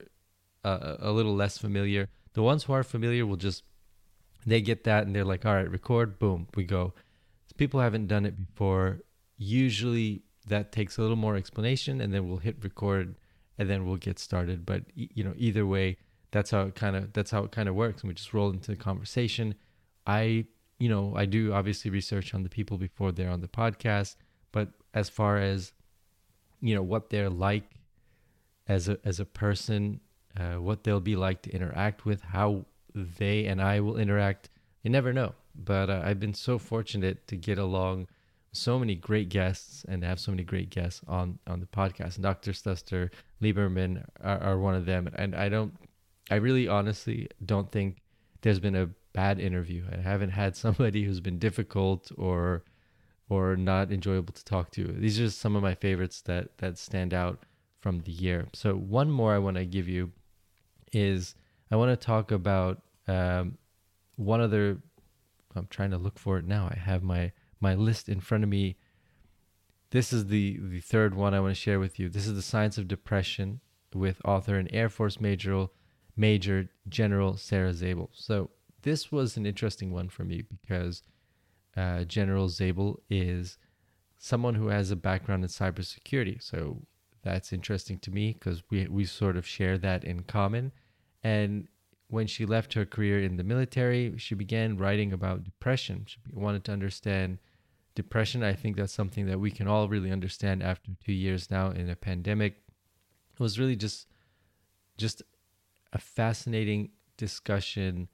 uh, 0.64 0.96
a 0.98 1.10
little 1.10 1.34
less 1.34 1.58
familiar. 1.58 2.08
The 2.32 2.42
ones 2.42 2.64
who 2.64 2.72
are 2.72 2.82
familiar 2.82 3.26
will 3.26 3.36
just, 3.36 3.64
they 4.46 4.62
get 4.62 4.84
that 4.84 5.06
and 5.06 5.14
they're 5.14 5.24
like, 5.24 5.44
all 5.44 5.54
right, 5.54 5.70
record, 5.70 6.18
boom, 6.18 6.48
we 6.54 6.64
go. 6.64 6.94
So 7.48 7.54
people 7.58 7.80
haven't 7.80 8.06
done 8.06 8.24
it 8.24 8.36
before. 8.38 9.00
Usually 9.36 10.22
that 10.46 10.72
takes 10.72 10.96
a 10.96 11.02
little 11.02 11.16
more 11.16 11.36
explanation 11.36 12.00
and 12.00 12.14
then 12.14 12.28
we'll 12.28 12.38
hit 12.38 12.62
record 12.62 13.16
and 13.58 13.68
then 13.68 13.84
we'll 13.84 13.96
get 13.96 14.18
started. 14.18 14.64
But 14.64 14.84
you 14.94 15.22
know, 15.22 15.34
either 15.36 15.66
way, 15.66 15.98
that's 16.30 16.50
how 16.50 16.62
it 16.62 16.74
kind 16.74 16.96
of 16.96 17.12
that's 17.12 17.30
how 17.30 17.44
it 17.44 17.52
kind 17.52 17.68
of 17.68 17.74
works, 17.74 18.02
and 18.02 18.08
we 18.08 18.14
just 18.14 18.32
roll 18.32 18.50
into 18.50 18.70
the 18.70 18.76
conversation. 18.76 19.54
I 20.10 20.46
you 20.78 20.88
know 20.88 21.14
I 21.22 21.24
do 21.26 21.52
obviously 21.52 21.90
research 21.90 22.34
on 22.34 22.42
the 22.42 22.48
people 22.48 22.76
before 22.78 23.12
they're 23.12 23.30
on 23.30 23.40
the 23.40 23.54
podcast, 23.62 24.16
but 24.52 24.68
as 24.94 25.08
far 25.08 25.38
as 25.38 25.72
you 26.60 26.74
know 26.74 26.82
what 26.82 27.10
they're 27.10 27.30
like 27.30 27.68
as 28.66 28.88
a 28.88 28.98
as 29.04 29.20
a 29.20 29.24
person, 29.24 30.00
uh, 30.38 30.56
what 30.66 30.84
they'll 30.84 31.08
be 31.12 31.16
like 31.16 31.42
to 31.42 31.50
interact 31.50 32.04
with, 32.04 32.20
how 32.22 32.64
they 32.94 33.46
and 33.46 33.60
I 33.60 33.80
will 33.80 33.96
interact, 33.96 34.50
you 34.82 34.90
never 34.90 35.12
know. 35.12 35.34
But 35.54 35.90
uh, 35.90 36.02
I've 36.04 36.20
been 36.20 36.34
so 36.34 36.58
fortunate 36.58 37.26
to 37.28 37.36
get 37.36 37.58
along 37.58 38.08
so 38.52 38.78
many 38.78 38.96
great 38.96 39.28
guests 39.28 39.84
and 39.88 40.02
have 40.02 40.18
so 40.18 40.32
many 40.32 40.42
great 40.42 40.70
guests 40.70 41.02
on 41.06 41.38
on 41.46 41.60
the 41.60 41.66
podcast. 41.66 42.16
And 42.16 42.24
Dr. 42.24 42.52
Stuster, 42.52 43.10
Lieberman 43.42 44.04
are, 44.22 44.40
are 44.40 44.58
one 44.58 44.74
of 44.74 44.86
them. 44.86 45.08
And 45.14 45.34
I 45.34 45.48
don't, 45.48 45.72
I 46.30 46.36
really 46.36 46.66
honestly 46.68 47.28
don't 47.44 47.70
think 47.70 47.98
there's 48.42 48.60
been 48.60 48.76
a 48.76 48.88
bad 49.12 49.40
interview. 49.40 49.84
I 49.92 50.00
haven't 50.00 50.30
had 50.30 50.56
somebody 50.56 51.04
who's 51.04 51.20
been 51.20 51.38
difficult 51.38 52.10
or 52.16 52.64
or 53.28 53.56
not 53.56 53.92
enjoyable 53.92 54.32
to 54.34 54.44
talk 54.44 54.72
to. 54.72 54.84
These 54.84 55.20
are 55.20 55.24
just 55.24 55.38
some 55.38 55.54
of 55.54 55.62
my 55.62 55.74
favorites 55.74 56.20
that 56.22 56.58
that 56.58 56.78
stand 56.78 57.14
out 57.14 57.44
from 57.80 58.00
the 58.00 58.12
year. 58.12 58.48
So 58.52 58.74
one 58.74 59.10
more 59.10 59.34
I 59.34 59.38
want 59.38 59.56
to 59.56 59.64
give 59.64 59.88
you 59.88 60.12
is 60.92 61.34
I 61.70 61.76
want 61.76 61.98
to 61.98 62.06
talk 62.06 62.30
about 62.30 62.82
um, 63.08 63.56
one 64.16 64.40
other. 64.40 64.78
I'm 65.54 65.68
trying 65.68 65.90
to 65.90 65.98
look 65.98 66.18
for 66.18 66.38
it 66.38 66.44
now. 66.44 66.68
I 66.70 66.78
have 66.78 67.02
my 67.02 67.32
my 67.60 67.74
list 67.74 68.08
in 68.08 68.20
front 68.20 68.44
of 68.44 68.50
me. 68.50 68.76
This 69.90 70.12
is 70.12 70.26
the 70.26 70.58
the 70.60 70.80
third 70.80 71.14
one 71.14 71.34
I 71.34 71.40
want 71.40 71.54
to 71.54 71.60
share 71.60 71.80
with 71.80 71.98
you. 71.98 72.08
This 72.08 72.26
is 72.26 72.34
the 72.34 72.42
science 72.42 72.78
of 72.78 72.88
depression 72.88 73.60
with 73.94 74.20
author 74.24 74.56
and 74.56 74.68
Air 74.72 74.88
Force 74.88 75.20
Major 75.20 75.68
Major 76.16 76.68
General 76.88 77.36
Sarah 77.36 77.72
Zabel. 77.72 78.10
So 78.12 78.50
this 78.82 79.12
was 79.12 79.36
an 79.36 79.46
interesting 79.46 79.90
one 79.92 80.08
for 80.08 80.24
me 80.24 80.42
because 80.42 81.02
uh, 81.76 82.04
General 82.04 82.48
Zabel 82.48 83.00
is 83.08 83.58
someone 84.18 84.54
who 84.54 84.68
has 84.68 84.90
a 84.90 84.96
background 84.96 85.44
in 85.44 85.48
cybersecurity. 85.48 86.42
So 86.42 86.82
that's 87.22 87.52
interesting 87.52 87.98
to 88.00 88.10
me 88.10 88.32
because 88.32 88.62
we 88.70 88.86
we 88.88 89.04
sort 89.04 89.36
of 89.36 89.46
share 89.46 89.78
that 89.78 90.04
in 90.04 90.22
common. 90.22 90.72
And 91.22 91.68
when 92.08 92.26
she 92.26 92.44
left 92.44 92.74
her 92.74 92.84
career 92.84 93.22
in 93.22 93.36
the 93.36 93.44
military, 93.44 94.14
she 94.18 94.34
began 94.34 94.76
writing 94.76 95.12
about 95.12 95.44
depression. 95.44 96.04
She 96.06 96.18
wanted 96.32 96.64
to 96.64 96.72
understand 96.72 97.38
depression. 97.94 98.42
I 98.42 98.54
think 98.54 98.76
that's 98.76 98.92
something 98.92 99.26
that 99.26 99.38
we 99.38 99.50
can 99.50 99.68
all 99.68 99.88
really 99.88 100.10
understand 100.10 100.62
after 100.62 100.90
two 101.04 101.12
years 101.12 101.50
now 101.50 101.70
in 101.70 101.88
a 101.88 101.96
pandemic. 101.96 102.62
It 103.32 103.40
was 103.40 103.58
really 103.58 103.76
just 103.76 104.06
just 104.96 105.22
a 105.92 105.98
fascinating 105.98 106.90
discussion 107.16 108.08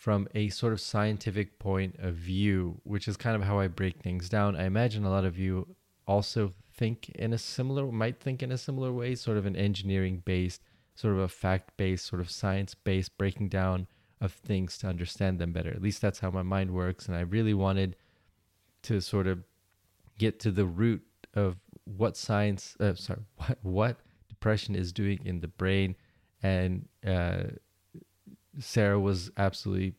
from 0.00 0.26
a 0.34 0.48
sort 0.48 0.72
of 0.72 0.80
scientific 0.80 1.58
point 1.58 1.94
of 1.98 2.14
view, 2.14 2.80
which 2.84 3.06
is 3.06 3.18
kind 3.18 3.36
of 3.36 3.42
how 3.42 3.60
I 3.60 3.68
break 3.68 3.98
things 3.98 4.30
down. 4.30 4.56
I 4.56 4.64
imagine 4.64 5.04
a 5.04 5.10
lot 5.10 5.26
of 5.26 5.38
you 5.38 5.76
also 6.06 6.52
think 6.72 7.10
in 7.10 7.34
a 7.34 7.38
similar 7.38 7.92
might 7.92 8.18
think 8.18 8.42
in 8.42 8.50
a 8.50 8.56
similar 8.56 8.94
way, 8.94 9.14
sort 9.14 9.36
of 9.36 9.44
an 9.44 9.56
engineering 9.56 10.22
based, 10.24 10.62
sort 10.94 11.12
of 11.12 11.20
a 11.20 11.28
fact 11.28 11.76
based, 11.76 12.06
sort 12.06 12.22
of 12.22 12.30
science 12.30 12.74
based 12.74 13.18
breaking 13.18 13.50
down 13.50 13.86
of 14.22 14.32
things 14.32 14.78
to 14.78 14.86
understand 14.86 15.38
them 15.38 15.52
better. 15.52 15.68
At 15.68 15.82
least 15.82 16.00
that's 16.00 16.20
how 16.20 16.30
my 16.30 16.42
mind 16.42 16.70
works. 16.70 17.06
And 17.06 17.14
I 17.14 17.20
really 17.20 17.52
wanted 17.52 17.94
to 18.84 19.02
sort 19.02 19.26
of 19.26 19.44
get 20.16 20.40
to 20.40 20.50
the 20.50 20.64
root 20.64 21.02
of 21.34 21.56
what 21.84 22.16
science, 22.16 22.74
uh, 22.80 22.94
sorry, 22.94 23.20
what, 23.36 23.58
what 23.60 23.96
depression 24.30 24.74
is 24.74 24.94
doing 24.94 25.20
in 25.26 25.40
the 25.40 25.48
brain. 25.48 25.94
And 26.42 26.88
uh, 27.06 27.42
Sarah 28.58 29.00
was 29.00 29.30
absolutely 29.36 29.94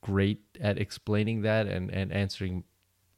great 0.00 0.40
at 0.60 0.78
explaining 0.78 1.42
that 1.42 1.66
and, 1.66 1.90
and 1.90 2.12
answering 2.12 2.64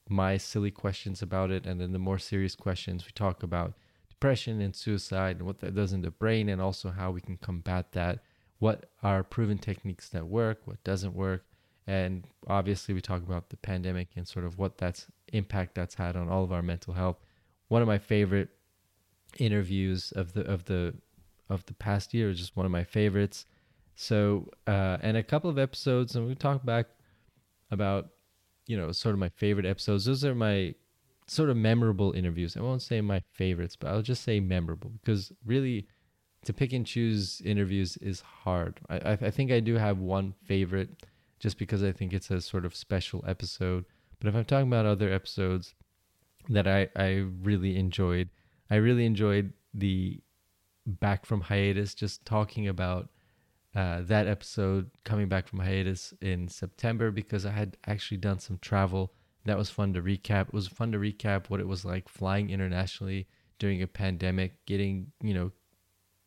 my 0.09 0.37
silly 0.37 0.71
questions 0.71 1.23
about 1.23 1.51
it. 1.51 1.67
And 1.67 1.81
then 1.81 1.93
the 1.93 1.99
more 1.99 2.19
serious 2.19 2.55
questions, 2.55 3.05
we 3.05 3.13
talk 3.13 3.43
about 3.43 3.75
depression 4.09 4.61
and 4.61 4.75
suicide 4.75 5.37
and 5.37 5.47
what 5.47 5.61
that 5.61 5.75
does 5.75 5.93
in 5.93 6.03
the 6.03 6.11
brain, 6.11 6.49
and 6.49 6.61
also 6.61 6.91
how 6.91 7.11
we 7.11 7.21
can 7.21 7.37
combat 7.37 7.93
that. 7.93 8.21
What 8.59 8.91
are 9.03 9.23
proven 9.23 9.59
techniques 9.59 10.09
that 10.11 10.27
work, 10.27 10.61
what 10.67 10.83
doesn't 10.85 11.15
work. 11.15 11.45
And 11.87 12.27
obviously, 12.47 12.95
we 12.95 13.01
talk 13.01 13.23
about 13.23 13.49
the 13.49 13.57
pandemic 13.57 14.09
and 14.17 14.29
sort 14.29 14.45
of 14.45 14.59
what 14.59 14.79
that's 14.79 15.07
impact 15.33 15.75
that's 15.75 15.95
had 15.95 16.15
on 16.17 16.29
all 16.29 16.45
of 16.45 16.53
our 16.53 16.63
mental 16.63 16.95
health. 16.95 17.17
One 17.69 17.83
of 17.83 17.89
my 17.89 17.99
favorite 17.99 18.51
interviews 19.39 20.13
of 20.13 20.35
the 20.35 20.43
of 20.43 20.65
the 20.65 20.95
of 21.49 21.65
the 21.67 21.75
past 21.75 22.13
year 22.13 22.31
is 22.31 22.39
just 22.39 22.57
one 22.57 22.67
of 22.67 22.73
my 22.73 22.85
favorites. 22.85 23.47
So, 23.95 24.51
uh, 24.67 24.99
and 25.03 25.17
a 25.17 25.23
couple 25.23 25.51
of 25.51 25.59
episodes, 25.59 26.17
and 26.17 26.27
we 26.27 26.35
talk 26.35 26.65
back 26.65 26.87
about 27.71 28.11
you 28.71 28.77
know, 28.77 28.93
sort 28.93 29.15
of 29.15 29.19
my 29.19 29.31
favorite 29.31 29.67
episodes. 29.67 30.05
Those 30.05 30.25
are 30.25 30.33
my 30.33 30.77
sort 31.27 31.51
of 31.51 31.57
memorable 31.57 32.13
interviews. 32.13 32.57
I 32.57 32.61
won't 32.61 32.83
say 32.83 33.01
my 33.01 33.21
favorites, 33.33 33.75
but 33.75 33.89
I'll 33.89 34.01
just 34.01 34.23
say 34.23 34.39
memorable 34.39 34.93
because 35.03 35.33
really 35.45 35.89
to 36.45 36.53
pick 36.53 36.73
and 36.73 36.87
choose 36.87 37.43
interviews 37.45 37.97
is 37.97 38.21
hard. 38.21 38.79
I, 38.89 39.19
I 39.21 39.31
think 39.31 39.51
I 39.51 39.59
do 39.59 39.75
have 39.75 39.99
one 39.99 40.35
favorite 40.45 41.05
just 41.41 41.59
because 41.59 41.83
I 41.83 41.91
think 41.91 42.13
it's 42.13 42.31
a 42.31 42.41
sort 42.41 42.65
of 42.65 42.77
special 42.77 43.25
episode. 43.27 43.87
But 44.21 44.29
if 44.29 44.37
I'm 44.37 44.45
talking 44.45 44.69
about 44.69 44.87
other 44.87 45.13
episodes 45.13 45.75
that 46.49 46.69
I, 46.69 46.89
I 46.95 47.27
really 47.43 47.77
enjoyed, 47.77 48.29
I 48.71 48.77
really 48.77 49.05
enjoyed 49.05 49.53
the 49.75 50.21
back 50.87 51.27
from 51.27 51.41
hiatus, 51.41 51.93
just 51.93 52.25
talking 52.25 52.69
about 52.69 53.09
uh, 53.75 54.03
that 54.03 54.27
episode 54.27 54.91
coming 55.05 55.29
back 55.29 55.47
from 55.47 55.61
hiatus 55.61 56.13
in 56.21 56.49
September 56.49 57.11
because 57.11 57.47
I 57.47 57.53
had 57.53 57.77
actually 57.87 58.17
done 58.19 58.41
some 58.41 58.59
travel. 58.59 59.13
That 59.45 59.59
was 59.59 59.71
fun 59.71 59.93
to 59.95 60.03
recap. 60.03 60.49
It 60.49 60.55
was 60.55 60.67
fun 60.67 60.93
to 60.93 60.99
recap 60.99 61.49
what 61.49 61.61
it 61.61 61.69
was 61.69 61.85
like 61.85 62.09
flying 62.09 62.51
internationally 62.51 63.29
during 63.59 63.83
a 63.83 63.87
pandemic, 63.87 64.55
getting, 64.67 65.13
you 65.23 65.35
know, 65.35 65.53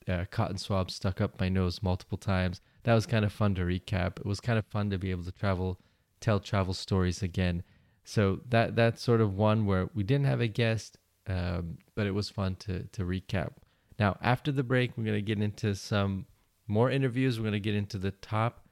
uh, 0.07 0.25
cotton 0.31 0.57
swabs 0.57 0.95
stuck 0.95 1.19
up 1.21 1.39
my 1.39 1.49
nose 1.49 1.83
multiple 1.83 2.17
times. 2.17 2.61
That 2.83 2.93
was 2.93 3.05
kind 3.05 3.25
of 3.25 3.31
fun 3.31 3.55
to 3.55 3.61
recap. 3.61 4.19
It 4.19 4.25
was 4.25 4.39
kind 4.39 4.59
of 4.59 4.65
fun 4.65 4.89
to 4.89 4.97
be 4.97 5.11
able 5.11 5.23
to 5.23 5.31
travel, 5.31 5.79
tell 6.19 6.39
travel 6.39 6.73
stories 6.73 7.21
again. 7.21 7.63
So 8.03 8.41
that 8.49 8.75
that's 8.75 9.01
sort 9.01 9.21
of 9.21 9.35
one 9.35 9.65
where 9.65 9.89
we 9.93 10.03
didn't 10.03 10.25
have 10.25 10.41
a 10.41 10.47
guest, 10.47 10.97
um, 11.27 11.77
but 11.95 12.05
it 12.05 12.11
was 12.11 12.29
fun 12.29 12.55
to 12.55 12.83
to 12.83 13.03
recap. 13.03 13.53
Now 13.97 14.17
after 14.21 14.51
the 14.51 14.63
break, 14.63 14.97
we're 14.97 15.05
gonna 15.05 15.21
get 15.21 15.41
into 15.41 15.73
some 15.75 16.25
more 16.73 16.89
interviews. 16.89 17.37
We're 17.37 17.43
going 17.43 17.53
to 17.53 17.59
get 17.59 17.75
into 17.75 17.99
the 17.99 18.09
top 18.09 18.65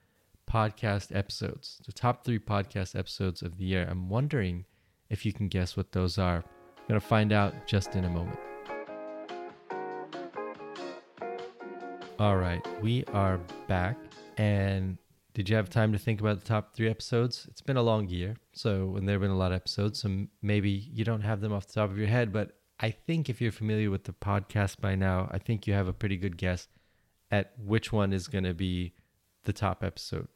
podcast 0.50 1.16
episodes, 1.16 1.80
the 1.86 1.94
top 1.94 2.26
three 2.26 2.40
podcast 2.40 2.98
episodes 2.98 3.44
of 3.44 3.58
the 3.58 3.64
year. 3.64 3.88
I'm 3.88 4.10
wondering 4.10 4.66
if 5.12 5.24
you 5.24 5.32
can 5.32 5.48
guess 5.48 5.78
what 5.78 5.92
those 5.92 6.18
are. 6.18 6.38
I'm 6.38 6.88
going 6.88 7.00
to 7.00 7.06
find 7.06 7.32
out 7.32 7.68
just 7.68 7.96
in 7.96 8.06
a 8.06 8.10
moment. 8.10 8.40
All 12.18 12.38
right, 12.38 12.66
we 12.82 13.04
are 13.14 13.38
back. 13.68 13.98
And 14.38 14.98
did 15.36 15.48
you 15.48 15.56
have 15.56 15.70
time 15.70 15.92
to 15.92 16.00
think 16.00 16.22
about 16.22 16.40
the 16.40 16.46
top 16.46 16.74
three 16.74 16.90
episodes? 16.90 17.46
It's 17.52 17.62
been 17.62 17.78
a 17.78 17.84
long 17.84 18.08
year, 18.08 18.36
so 18.52 18.96
and 18.96 19.08
there 19.08 19.14
have 19.14 19.22
been 19.22 19.30
a 19.30 19.38
lot 19.38 19.52
of 19.52 19.58
episodes, 19.58 20.02
so 20.02 20.26
maybe 20.42 20.72
you 20.72 21.06
don't 21.06 21.22
have 21.22 21.40
them 21.40 21.54
off 21.54 21.68
the 21.68 21.74
top 21.74 21.92
of 21.92 22.00
your 22.00 22.08
head. 22.08 22.34
But 22.34 22.58
I 22.80 22.90
think 22.90 23.30
if 23.30 23.42
you're 23.42 23.52
familiar 23.52 23.92
with 23.92 24.06
the 24.06 24.14
podcast 24.14 24.82
by 24.82 24.96
now, 24.96 25.30
I 25.32 25.38
think 25.38 25.68
you 25.68 25.76
have 25.76 25.88
a 25.88 25.94
pretty 25.94 26.18
good 26.18 26.36
guess 26.36 26.68
at 27.32 27.54
which 27.58 27.92
one 27.92 28.14
is 28.14 28.28
going 28.28 28.44
to 28.44 28.54
be 28.54 28.94
the 29.44 29.54
top 29.54 29.84
episode 29.84 30.28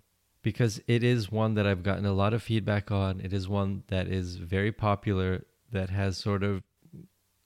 because 0.45 0.79
it 0.87 1.03
is 1.03 1.31
one 1.31 1.55
that 1.55 1.65
I've 1.65 1.81
gotten 1.81 2.05
a 2.05 2.13
lot 2.13 2.31
of 2.31 2.43
feedback 2.43 2.91
on. 2.91 3.19
It 3.19 3.33
is 3.33 3.49
one 3.49 3.81
that 3.87 4.07
is 4.07 4.35
very 4.35 4.71
popular, 4.71 5.43
that 5.71 5.89
has 5.89 6.19
sort 6.19 6.43
of, 6.43 6.61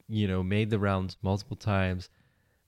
you 0.10 0.28
know, 0.28 0.44
made 0.44 0.70
the 0.70 0.80
rounds 0.80 1.16
multiple 1.22 1.56
times. 1.56 2.10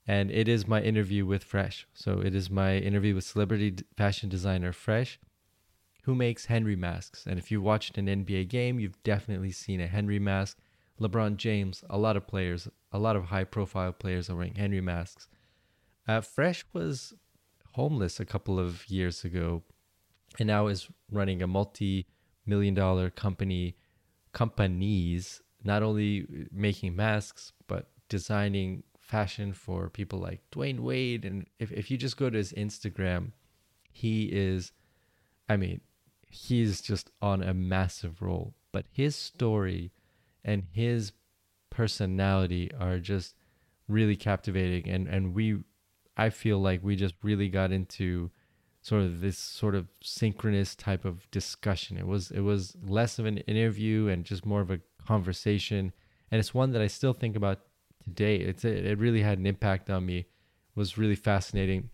And 0.08 0.32
it 0.32 0.48
is 0.48 0.70
my 0.70 0.82
interview 0.82 1.26
with 1.26 1.44
Fresh. 1.44 1.86
So 1.94 2.22
it 2.22 2.34
is 2.34 2.50
my 2.50 2.78
interview 2.78 3.14
with 3.14 3.26
celebrity 3.26 3.76
fashion 3.98 4.30
designer 4.30 4.72
Fresh, 4.72 5.20
who 6.04 6.16
makes 6.16 6.46
Henry 6.46 6.78
masks. 6.78 7.26
And 7.28 7.38
if 7.38 7.52
you 7.52 7.62
watched 7.62 7.98
an 7.98 8.08
NBA 8.08 8.48
game, 8.48 8.80
you've 8.80 9.04
definitely 9.04 9.52
seen 9.52 9.82
a 9.82 9.88
Henry 9.88 10.18
mask. 10.18 10.60
LeBron 10.98 11.36
James, 11.36 11.84
a 11.90 11.98
lot 11.98 12.16
of 12.16 12.26
players, 12.26 12.70
a 12.94 13.00
lot 13.00 13.18
of 13.18 13.26
high 13.26 13.44
profile 13.44 13.92
players 13.92 14.30
are 14.30 14.36
wearing 14.36 14.56
Henry 14.56 14.80
masks. 14.80 15.28
Uh, 16.08 16.22
Fresh 16.22 16.66
was 16.74 17.14
homeless 17.74 18.20
a 18.20 18.26
couple 18.26 18.60
of 18.60 18.90
years 18.90 19.24
ago 19.24 19.64
and 20.40 20.48
now 20.48 20.68
is 20.68 20.88
running 21.12 21.42
a 21.42 21.48
multi 21.48 22.08
million 22.46 22.74
dollar 22.74 23.10
company 23.10 23.76
companies 24.34 25.42
not 25.64 25.84
only 25.84 26.48
making 26.52 26.96
masks 26.96 27.54
but 27.68 27.90
designing 28.10 28.84
fashion 29.00 29.54
for 29.54 29.90
people 29.90 30.20
like 30.20 30.42
Dwyane 30.52 30.80
Wade. 30.80 31.26
And 31.26 31.46
if, 31.60 31.72
if 31.72 31.92
you 31.92 31.98
just 31.98 32.18
go 32.18 32.30
to 32.30 32.38
his 32.38 32.54
Instagram 32.54 33.32
he 33.92 34.26
is 34.26 34.72
I 35.50 35.58
mean 35.58 35.82
he's 36.28 36.82
just 36.82 37.12
on 37.22 37.44
a 37.44 37.54
massive 37.54 38.22
roll. 38.22 38.54
But 38.72 38.86
his 38.90 39.16
story 39.16 39.92
and 40.44 40.64
his 40.72 41.12
personality 41.70 42.72
are 42.80 43.00
just 43.00 43.36
really 43.88 44.16
captivating. 44.16 44.90
And 44.90 45.08
and 45.08 45.36
we 45.36 45.64
I 46.22 46.30
feel 46.30 46.60
like 46.60 46.84
we 46.84 46.96
just 46.96 47.16
really 47.24 47.50
got 47.50 47.72
into 47.72 48.30
sort 48.84 49.02
of 49.02 49.22
this 49.22 49.40
sort 49.40 49.74
of 49.74 49.88
synchronous 50.04 50.76
type 50.76 51.04
of 51.04 51.30
discussion. 51.32 51.98
It 51.98 52.06
was 52.06 52.30
it 52.30 52.42
was 52.42 52.78
less 52.84 53.18
of 53.18 53.26
an 53.26 53.40
interview 53.40 54.08
and 54.08 54.24
just 54.24 54.46
more 54.46 54.62
of 54.62 54.70
a 54.70 54.82
conversation, 55.08 55.92
and 56.30 56.38
it's 56.38 56.54
one 56.54 56.74
that 56.74 56.82
I 56.82 56.86
still 56.86 57.14
think 57.14 57.36
about 57.36 57.62
today. 58.04 58.36
It's 58.36 58.64
it 58.64 59.00
really 59.00 59.24
had 59.24 59.40
an 59.40 59.48
impact 59.48 59.90
on 59.90 60.06
me. 60.06 60.20
It 60.20 60.28
was 60.76 60.96
really 60.96 61.16
fascinating. 61.16 61.90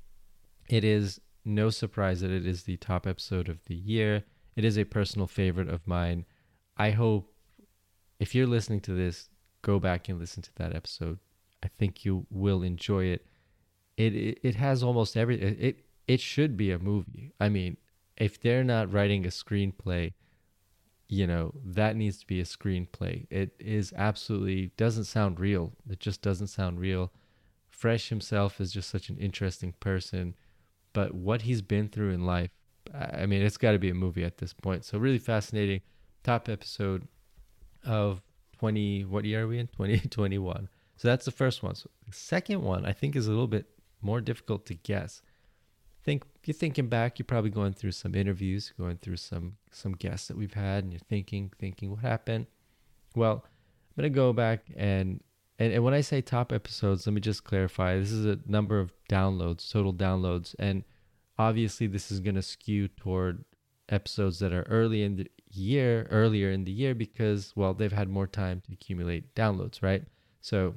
It 0.70 0.84
is 0.84 1.22
no 1.46 1.70
surprise 1.70 2.20
that 2.20 2.32
it 2.32 2.46
is 2.46 2.64
the 2.64 2.76
top 2.76 3.08
episode 3.08 3.48
of 3.48 3.64
the 3.68 3.76
year. 3.76 4.26
It 4.58 4.66
is 4.66 4.78
a 4.78 4.84
personal 4.84 5.28
favorite 5.28 5.70
of 5.70 5.88
mine. 5.88 6.26
I 6.76 6.92
hope 6.92 7.34
if 8.20 8.36
you're 8.36 8.54
listening 8.56 8.82
to 8.82 8.94
this, 8.94 9.30
go 9.62 9.80
back 9.80 10.10
and 10.10 10.20
listen 10.20 10.44
to 10.44 10.56
that 10.56 10.76
episode. 10.76 11.20
I 11.64 11.70
think 11.80 12.04
you 12.04 12.28
will 12.30 12.62
enjoy 12.62 13.06
it 13.06 13.26
it, 13.98 14.16
it 14.16 14.40
it 14.44 14.56
has 14.56 14.84
almost 14.84 15.18
every 15.18 15.42
it 15.42 15.86
it 16.08 16.22
should 16.22 16.56
be 16.56 16.72
a 16.72 16.80
movie. 16.80 17.34
I 17.40 17.50
mean, 17.50 17.78
if 18.16 18.40
they're 18.40 18.64
not 18.64 18.92
writing 18.92 19.26
a 19.26 19.30
screenplay, 19.30 20.14
you 21.10 21.28
know, 21.28 21.54
that 21.66 21.96
needs 21.96 22.20
to 22.20 22.28
be 22.28 22.40
a 22.40 22.46
screenplay. 22.46 23.28
It 23.30 23.56
is 23.60 23.94
absolutely 23.96 24.72
doesn't 24.78 25.06
sound 25.06 25.40
real. 25.40 25.74
It 25.90 26.00
just 26.00 26.22
doesn't 26.22 26.48
sound 26.48 26.80
real. 26.80 27.12
Fresh 27.70 28.10
himself 28.10 28.62
is 28.62 28.72
just 28.72 28.90
such 28.90 29.10
an 29.10 29.18
interesting 29.18 29.74
person, 29.80 30.36
but 30.94 31.14
what 31.14 31.44
he's 31.44 31.62
been 31.62 31.90
through 31.90 32.12
in 32.12 32.26
life, 32.26 32.50
I 32.94 33.26
mean, 33.26 33.42
it's 33.42 33.58
got 33.58 33.74
to 33.74 33.80
be 33.80 33.90
a 33.90 33.94
movie 33.94 34.24
at 34.24 34.38
this 34.38 34.54
point. 34.54 34.86
So 34.86 34.98
really 34.98 35.20
fascinating. 35.20 35.82
Top 36.24 36.50
episode 36.50 37.08
of 37.86 38.22
20 38.58 39.06
what 39.06 39.26
year 39.26 39.44
are 39.44 39.48
we 39.48 39.60
in? 39.60 39.68
2021. 39.68 40.70
So 41.00 41.10
that's 41.10 41.26
the 41.26 41.32
first 41.32 41.62
one. 41.62 41.76
So 41.76 41.92
the 42.08 42.16
second 42.16 42.64
one 42.64 42.84
I 42.84 42.92
think 42.92 43.16
is 43.16 43.28
a 43.28 43.30
little 43.30 43.46
bit 43.46 43.68
more 44.02 44.22
difficult 44.22 44.66
to 44.68 44.76
guess. 44.76 45.22
think 46.04 46.24
you're 46.46 46.54
thinking 46.54 46.88
back, 46.88 47.20
you're 47.20 47.26
probably 47.26 47.50
going 47.50 47.74
through 47.74 47.92
some 47.92 48.16
interviews, 48.16 48.74
going 48.78 48.98
through 48.98 49.18
some 49.18 49.58
some 49.72 49.94
guests 49.94 50.28
that 50.28 50.38
we've 50.38 50.54
had, 50.54 50.84
and 50.84 50.94
you're 50.94 51.00
thinking, 51.10 51.52
thinking 51.60 51.92
what 51.92 52.00
happened. 52.00 52.48
Well, 53.16 53.44
I'm 53.46 54.04
gonna 54.04 54.10
go 54.10 54.34
back 54.34 54.66
and 54.76 55.22
and, 55.60 55.74
and 55.74 55.84
when 55.84 55.94
I 55.94 56.02
say 56.02 56.22
top 56.22 56.54
episodes, 56.54 57.08
let 57.08 57.14
me 57.14 57.22
just 57.22 57.44
clarify. 57.44 57.98
This 57.98 58.12
is 58.12 58.26
a 58.26 58.40
number 58.46 58.80
of 58.80 58.94
downloads, 59.10 59.70
total 59.70 59.94
downloads, 59.94 60.56
and 60.60 60.84
obviously 61.38 61.88
this 61.88 62.12
is 62.12 62.20
gonna 62.20 62.42
skew 62.42 62.88
toward 62.88 63.44
episodes 63.90 64.40
that 64.40 64.54
are 64.54 64.64
early 64.64 65.04
in 65.04 65.16
the 65.18 65.28
year, 65.52 66.08
earlier 66.12 66.52
in 66.52 66.64
the 66.64 66.72
year, 66.72 66.94
because 66.96 67.54
well, 67.56 67.74
they've 67.74 67.92
had 67.92 68.10
more 68.10 68.28
time 68.28 68.62
to 68.62 68.74
accumulate 68.74 69.34
downloads, 69.36 69.82
right? 69.82 70.04
So 70.42 70.76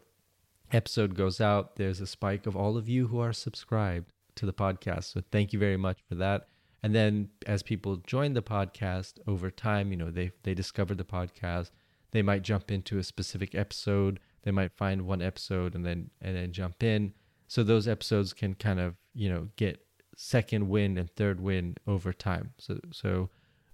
episode 0.73 1.15
goes 1.15 1.41
out, 1.41 1.77
there's 1.77 2.01
a 2.01 2.07
spike 2.07 2.47
of 2.47 2.57
all 2.57 2.77
of 2.77 2.89
you 2.89 3.09
who 3.09 3.21
are 3.21 3.33
subscribed 3.33 4.13
to 4.37 4.47
the 4.47 4.53
podcast. 4.53 5.05
So 5.05 5.23
thank 5.31 5.53
you 5.53 5.59
very 5.59 5.77
much 5.77 5.99
for 6.09 6.15
that. 6.17 6.49
And 6.83 6.95
then 6.95 7.29
as 7.47 7.63
people 7.63 7.97
join 7.97 8.33
the 8.33 8.43
podcast 8.43 9.19
over 9.27 9.51
time, 9.51 9.91
you 9.91 9.97
know, 9.97 10.11
they 10.11 10.33
they 10.43 10.55
discover 10.55 10.95
the 10.95 11.05
podcast, 11.05 11.71
they 12.13 12.23
might 12.23 12.43
jump 12.43 12.71
into 12.71 12.99
a 12.99 13.05
specific 13.05 13.55
episode, 13.55 14.19
they 14.43 14.51
might 14.51 14.73
find 14.73 15.03
one 15.03 15.21
episode 15.21 15.75
and 15.75 15.85
then 15.85 16.11
and 16.23 16.37
then 16.37 16.53
jump 16.53 16.83
in. 16.83 17.13
So 17.49 17.63
those 17.63 17.87
episodes 17.87 18.33
can 18.33 18.55
kind 18.55 18.81
of, 18.81 18.95
you 19.15 19.29
know, 19.29 19.49
get 19.57 19.85
second 20.17 20.69
wind 20.69 20.99
and 20.99 21.11
third 21.11 21.41
wind 21.41 21.81
over 21.87 22.13
time. 22.13 22.53
So 22.59 22.81
so 22.93 23.31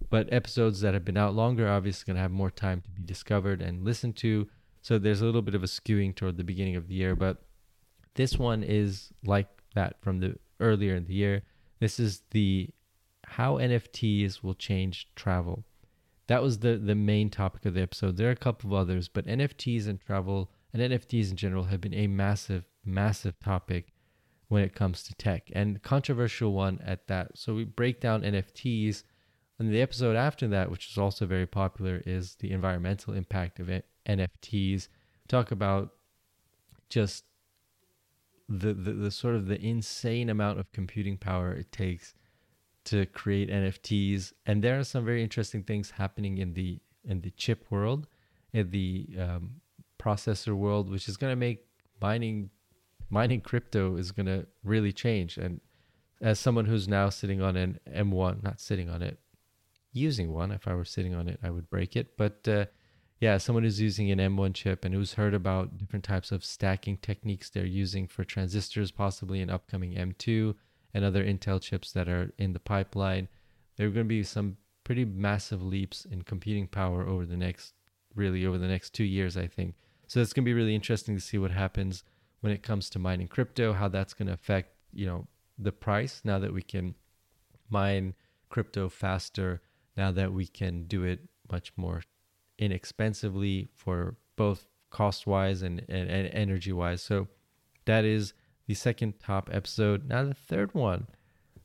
but 0.09 0.31
episodes 0.31 0.81
that 0.81 0.93
have 0.93 1.05
been 1.05 1.17
out 1.17 1.33
longer 1.33 1.67
obviously 1.67 2.05
going 2.05 2.15
to 2.15 2.21
have 2.21 2.31
more 2.31 2.51
time 2.51 2.81
to 2.81 2.89
be 2.89 3.03
discovered 3.03 3.61
and 3.61 3.83
listened 3.83 4.15
to. 4.17 4.49
So 4.87 4.97
there's 4.97 5.19
a 5.19 5.25
little 5.25 5.41
bit 5.41 5.53
of 5.53 5.65
a 5.65 5.67
skewing 5.67 6.15
toward 6.15 6.37
the 6.37 6.45
beginning 6.45 6.77
of 6.77 6.87
the 6.87 6.95
year, 6.95 7.13
but 7.13 7.43
this 8.13 8.37
one 8.37 8.63
is 8.63 9.11
like 9.25 9.49
that 9.75 9.99
from 9.99 10.21
the 10.21 10.37
earlier 10.61 10.95
in 10.95 11.03
the 11.03 11.13
year. 11.13 11.41
This 11.81 11.99
is 11.99 12.21
the 12.31 12.69
how 13.25 13.57
NFTs 13.57 14.41
will 14.41 14.53
change 14.53 15.09
travel. 15.13 15.65
That 16.27 16.41
was 16.41 16.59
the 16.59 16.77
the 16.77 16.95
main 16.95 17.29
topic 17.29 17.65
of 17.65 17.73
the 17.73 17.81
episode. 17.81 18.15
There 18.15 18.29
are 18.29 18.39
a 18.39 18.45
couple 18.47 18.69
of 18.69 18.79
others, 18.79 19.09
but 19.09 19.27
NFTs 19.27 19.89
and 19.89 19.99
travel 19.99 20.51
and 20.71 20.81
NFTs 20.81 21.31
in 21.31 21.35
general 21.35 21.65
have 21.65 21.81
been 21.81 21.93
a 21.93 22.07
massive, 22.07 22.63
massive 22.85 23.37
topic 23.41 23.91
when 24.47 24.63
it 24.63 24.73
comes 24.73 25.03
to 25.03 25.15
tech 25.15 25.51
and 25.51 25.83
controversial 25.83 26.53
one 26.53 26.79
at 26.81 27.07
that. 27.07 27.37
So 27.37 27.53
we 27.53 27.65
break 27.65 27.99
down 27.99 28.21
NFTs. 28.21 29.03
And 29.59 29.73
the 29.73 29.81
episode 29.81 30.15
after 30.15 30.47
that, 30.47 30.71
which 30.71 30.87
is 30.91 30.97
also 30.97 31.25
very 31.25 31.47
popular, 31.47 32.01
is 32.05 32.35
the 32.35 32.51
environmental 32.51 33.13
impact 33.13 33.59
of 33.59 33.69
NFTs. 34.07 34.87
Talk 35.27 35.51
about 35.51 35.91
just 36.89 37.25
the, 38.49 38.73
the, 38.73 38.93
the 38.93 39.11
sort 39.11 39.35
of 39.35 39.47
the 39.47 39.59
insane 39.59 40.29
amount 40.29 40.59
of 40.59 40.71
computing 40.71 41.17
power 41.17 41.51
it 41.51 41.71
takes 41.71 42.13
to 42.85 43.05
create 43.07 43.49
NFTs. 43.49 44.33
And 44.45 44.63
there 44.63 44.79
are 44.79 44.83
some 44.83 45.03
very 45.03 45.21
interesting 45.21 45.63
things 45.63 45.91
happening 45.91 46.37
in 46.37 46.53
the 46.53 46.79
in 47.03 47.21
the 47.21 47.31
chip 47.31 47.65
world, 47.69 48.05
in 48.51 48.69
the 48.71 49.07
um, 49.17 49.61
processor 49.97 50.53
world, 50.53 50.89
which 50.89 51.07
is 51.07 51.15
going 51.15 51.31
to 51.31 51.37
make 51.37 51.65
mining 52.01 52.49
mining 53.09 53.41
crypto 53.41 53.95
is 53.95 54.11
going 54.11 54.25
to 54.25 54.45
really 54.63 54.91
change. 54.91 55.37
And 55.37 55.61
as 56.21 56.39
someone 56.39 56.65
who's 56.65 56.87
now 56.87 57.09
sitting 57.09 57.41
on 57.41 57.55
an 57.55 57.79
M1, 57.89 58.43
not 58.43 58.59
sitting 58.59 58.89
on 58.89 59.01
it, 59.01 59.19
using 59.93 60.33
one. 60.33 60.51
If 60.51 60.67
I 60.67 60.73
were 60.73 60.85
sitting 60.85 61.13
on 61.13 61.27
it, 61.27 61.39
I 61.43 61.49
would 61.49 61.69
break 61.69 61.95
it. 61.95 62.17
But 62.17 62.47
uh, 62.47 62.65
yeah, 63.19 63.37
someone 63.37 63.63
who's 63.63 63.81
using 63.81 64.11
an 64.11 64.19
M1 64.19 64.53
chip 64.53 64.85
and 64.85 64.93
who's 64.93 65.13
heard 65.13 65.33
about 65.33 65.77
different 65.77 66.05
types 66.05 66.31
of 66.31 66.45
stacking 66.45 66.97
techniques 66.97 67.49
they're 67.49 67.65
using 67.65 68.07
for 68.07 68.23
transistors, 68.23 68.91
possibly 68.91 69.41
in 69.41 69.49
upcoming 69.49 69.93
M2 69.93 70.53
and 70.93 71.03
other 71.03 71.23
Intel 71.23 71.59
chips 71.59 71.91
that 71.93 72.07
are 72.07 72.31
in 72.37 72.53
the 72.53 72.59
pipeline. 72.59 73.27
There 73.75 73.87
are 73.87 73.91
going 73.91 74.05
to 74.05 74.09
be 74.09 74.23
some 74.23 74.57
pretty 74.83 75.03
massive 75.03 75.63
leaps 75.63 76.05
in 76.05 76.21
computing 76.21 76.67
power 76.67 77.07
over 77.07 77.25
the 77.25 77.37
next, 77.37 77.73
really, 78.13 78.45
over 78.45 78.59
the 78.59 78.67
next 78.67 78.93
two 78.93 79.03
years, 79.03 79.35
I 79.35 79.47
think. 79.47 79.75
So 80.05 80.21
it's 80.21 80.31
going 80.31 80.43
to 80.43 80.49
be 80.49 80.53
really 80.53 80.75
interesting 80.75 81.15
to 81.15 81.21
see 81.21 81.37
what 81.37 81.51
happens 81.51 82.03
when 82.41 82.53
it 82.53 82.61
comes 82.61 82.89
to 82.91 82.99
mining 82.99 83.27
crypto, 83.27 83.73
how 83.73 83.87
that's 83.87 84.13
going 84.13 84.27
to 84.27 84.33
affect, 84.33 84.73
you 84.93 85.07
know, 85.07 85.27
the 85.57 85.71
price 85.71 86.21
now 86.23 86.37
that 86.37 86.53
we 86.53 86.61
can 86.61 86.93
mine 87.69 88.13
crypto 88.49 88.89
faster, 88.89 89.61
now 89.97 90.11
that 90.11 90.31
we 90.31 90.45
can 90.45 90.83
do 90.83 91.03
it 91.03 91.19
much 91.51 91.73
more 91.75 92.03
inexpensively 92.57 93.69
for 93.75 94.15
both 94.35 94.67
cost 94.89 95.27
wise 95.27 95.61
and, 95.61 95.83
and, 95.89 96.09
and 96.09 96.27
energy 96.33 96.71
wise. 96.71 97.01
So 97.01 97.27
that 97.85 98.05
is 98.05 98.33
the 98.67 98.73
second 98.73 99.19
top 99.19 99.49
episode. 99.51 100.07
Now 100.07 100.23
the 100.23 100.33
third 100.33 100.73
one. 100.73 101.07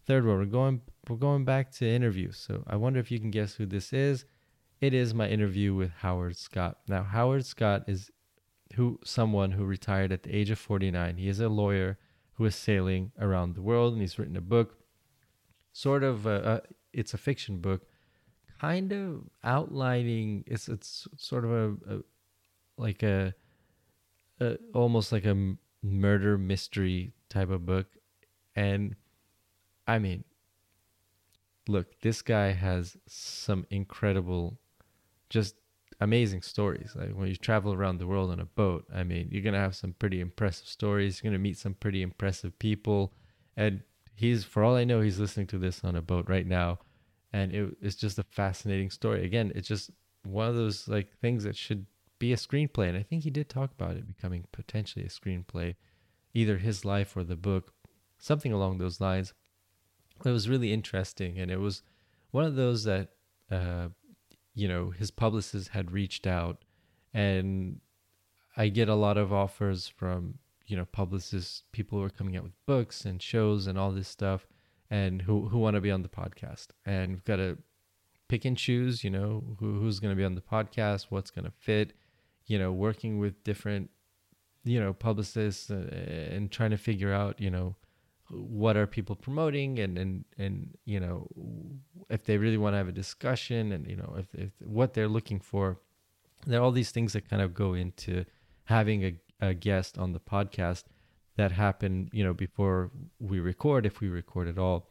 Third 0.07 0.27
one, 0.27 0.39
we're 0.39 0.45
going 0.47 0.81
we're 1.09 1.17
going 1.17 1.45
back 1.45 1.71
to 1.73 1.89
interviews. 1.89 2.37
So 2.37 2.65
I 2.67 2.77
wonder 2.77 2.99
if 2.99 3.11
you 3.11 3.21
can 3.21 3.31
guess 3.31 3.55
who 3.55 3.67
this 3.67 3.93
is. 3.93 4.25
It 4.81 4.95
is 4.95 5.15
my 5.15 5.29
interview 5.29 5.75
with 5.75 5.91
Howard 5.99 6.37
Scott. 6.37 6.79
Now 6.89 7.05
Howard 7.05 7.47
Scott 7.47 7.85
is 7.87 8.11
who 8.75 8.99
someone 9.05 9.53
who 9.53 9.65
retired 9.65 10.13
at 10.13 10.25
the 10.25 10.35
age 10.35 10.51
of 10.51 10.59
49. 10.59 11.17
He 11.17 11.29
is 11.29 11.41
a 11.41 11.49
lawyer 11.49 11.99
who 12.35 12.45
is 12.47 12.57
sailing 12.57 13.13
around 13.21 13.55
the 13.55 13.63
world 13.63 13.93
and 13.93 14.01
he's 14.01 14.19
written 14.19 14.37
a 14.37 14.41
book 14.41 14.77
sort 15.73 16.05
of 16.05 16.27
a, 16.27 16.63
a, 16.65 16.69
it's 16.93 17.15
a 17.15 17.19
fiction 17.19 17.59
book 17.59 17.87
kind 18.63 18.93
of 18.93 19.25
outlining 19.43 20.45
it's 20.47 20.69
it's 20.69 21.09
sort 21.17 21.45
of 21.45 21.51
a, 21.51 21.95
a 21.95 21.99
like 22.77 23.03
a, 23.03 23.35
a, 24.41 24.57
almost 24.73 25.11
like 25.11 25.25
a 25.25 25.55
murder 25.83 26.39
mystery 26.39 27.13
type 27.29 27.51
of 27.51 27.67
book. 27.67 27.87
And 28.55 28.95
i 29.89 29.99
mean 29.99 30.23
look 31.67 32.01
this 32.03 32.23
guy 32.23 32.53
has 32.53 32.97
some 33.09 33.67
incredible 33.71 34.59
just 35.29 35.57
amazing 36.01 36.43
stories. 36.43 36.93
Like 36.95 37.11
when 37.11 37.29
you 37.29 37.37
travel 37.37 37.73
around 37.73 37.99
the 37.99 38.07
world 38.07 38.31
on 38.31 38.39
a 38.39 38.45
boat 38.45 38.87
i 38.95 39.03
mean 39.03 39.29
you're 39.33 39.43
going 39.43 39.55
to 39.55 39.67
have 39.67 39.75
some 39.75 39.95
pretty 39.95 40.21
impressive 40.21 40.69
stories. 40.69 41.19
You're 41.19 41.31
going 41.31 41.41
to 41.41 41.49
meet 41.49 41.59
some 41.59 41.75
pretty 41.75 42.01
impressive 42.01 42.57
people. 42.61 43.13
And 43.57 43.83
he's 44.15 44.45
for 44.45 44.63
all 44.63 44.77
i 44.77 44.85
know 44.85 45.01
he's 45.01 45.19
listening 45.19 45.49
to 45.49 45.59
this 45.59 45.83
on 45.83 45.97
a 45.97 46.03
boat 46.03 46.27
right 46.29 46.47
now 46.47 46.79
and 47.33 47.55
it, 47.55 47.77
it's 47.81 47.97
just 47.97 48.19
a 48.19 48.23
fascinating 48.25 48.91
story. 48.91 49.25
Again, 49.25 49.53
it's 49.55 49.69
just 49.69 49.91
one 50.25 50.49
of 50.49 50.55
those 50.55 50.87
like 50.89 51.17
things 51.19 51.45
that 51.45 51.57
should 51.57 51.87
be 52.19 52.33
a 52.33 52.37
screenplay, 52.37 52.89
and 52.89 52.97
I 52.97 53.03
think 53.03 53.25
he 53.25 53.31
did 53.31 53.49
talk 53.49 53.73
about 53.73 53.97
it 53.97 54.07
becoming 54.07 54.45
potentially 54.53 55.05
a 55.05 55.09
screenplay, 55.09 55.75
either 56.35 56.59
his 56.59 56.85
life 56.85 57.17
or 57.17 57.25
the 57.25 57.37
book, 57.37 57.73
something 58.19 58.53
along 58.53 58.79
those 58.79 59.01
lines. 59.01 59.33
It 60.25 60.31
was 60.31 60.49
really 60.49 60.73
interesting, 60.73 61.39
and 61.39 61.51
it 61.51 61.59
was 61.59 61.83
one 62.31 62.45
of 62.45 62.55
those 62.55 62.85
that 62.85 63.09
uh, 63.51 63.89
you 64.55 64.69
know 64.69 64.91
his 64.91 65.11
publicist 65.11 65.69
had 65.69 65.91
reached 65.91 66.27
out, 66.27 66.65
and 67.13 67.81
I 68.57 68.69
get 68.69 68.89
a 68.89 68.95
lot 68.95 69.17
of 69.17 69.33
offers 69.33 69.89
from 69.89 70.39
you 70.67 70.77
know 70.77 70.85
publicists, 70.85 71.65
people 71.73 71.99
who 71.99 72.05
are 72.05 72.11
coming 72.11 72.37
out 72.37 72.45
with 72.45 72.67
books 72.67 73.05
and 73.05 73.21
shows 73.21 73.67
and 73.67 73.79
all 73.79 73.91
this 73.91 74.09
stuff 74.09 74.47
and 74.93 75.23
who 75.23 75.49
who 75.49 75.59
want 75.59 75.75
to 75.75 75.81
be 75.81 75.91
on 75.91 76.03
the 76.03 76.09
podcast. 76.09 76.69
And 76.85 77.13
we've 77.13 77.25
got 77.25 77.37
to 77.37 77.57
pick 78.29 78.45
and 78.45 78.57
choose, 78.57 79.03
you 79.03 79.11
know, 79.11 79.43
who 79.59 79.81
who's 79.81 79.99
going 79.99 80.13
to 80.13 80.17
be 80.17 80.25
on 80.25 80.35
the 80.35 80.43
podcast, 80.43 81.07
what's 81.09 81.31
going 81.31 81.47
to 81.47 81.51
fit, 81.51 81.95
you 82.47 82.59
know, 82.59 82.71
working 82.71 83.19
with 83.19 83.43
different 83.43 83.91
you 84.65 84.79
know 84.79 84.93
publicists 84.93 85.71
uh, 85.71 85.89
and 86.31 86.53
trying 86.53 86.71
to 86.71 86.77
figure 86.77 87.13
out, 87.13 87.41
you 87.41 87.51
know, 87.51 87.75
what 88.31 88.77
are 88.77 88.87
people 88.87 89.17
promoting 89.17 89.79
and 89.79 89.97
and 89.97 90.25
and 90.39 90.77
you 90.85 91.01
know 91.01 91.27
if 92.11 92.25
they 92.25 92.37
really 92.37 92.59
want 92.59 92.75
to 92.75 92.79
have 92.79 92.89
a 92.89 92.93
discussion 92.93 93.73
and 93.73 93.87
you 93.87 93.97
know 93.97 94.15
if, 94.19 94.27
if 94.35 94.51
what 94.65 94.95
they're 94.95 95.09
looking 95.09 95.39
for 95.39 95.79
there 96.47 96.59
are 96.59 96.63
all 96.63 96.73
these 96.73 96.91
things 96.91 97.13
that 97.13 97.29
kind 97.29 97.43
of 97.43 97.53
go 97.53 97.75
into 97.75 98.25
having 98.65 99.05
a, 99.05 99.15
a 99.41 99.53
guest 99.53 99.99
on 99.99 100.13
the 100.13 100.21
podcast 100.21 100.85
that 101.37 101.53
happen, 101.53 102.11
you 102.13 102.23
know, 102.23 102.35
before 102.35 102.91
we 103.19 103.41
record, 103.41 103.87
if 103.87 104.01
we 104.01 104.09
record 104.09 104.49
at 104.49 104.59
all. 104.59 104.91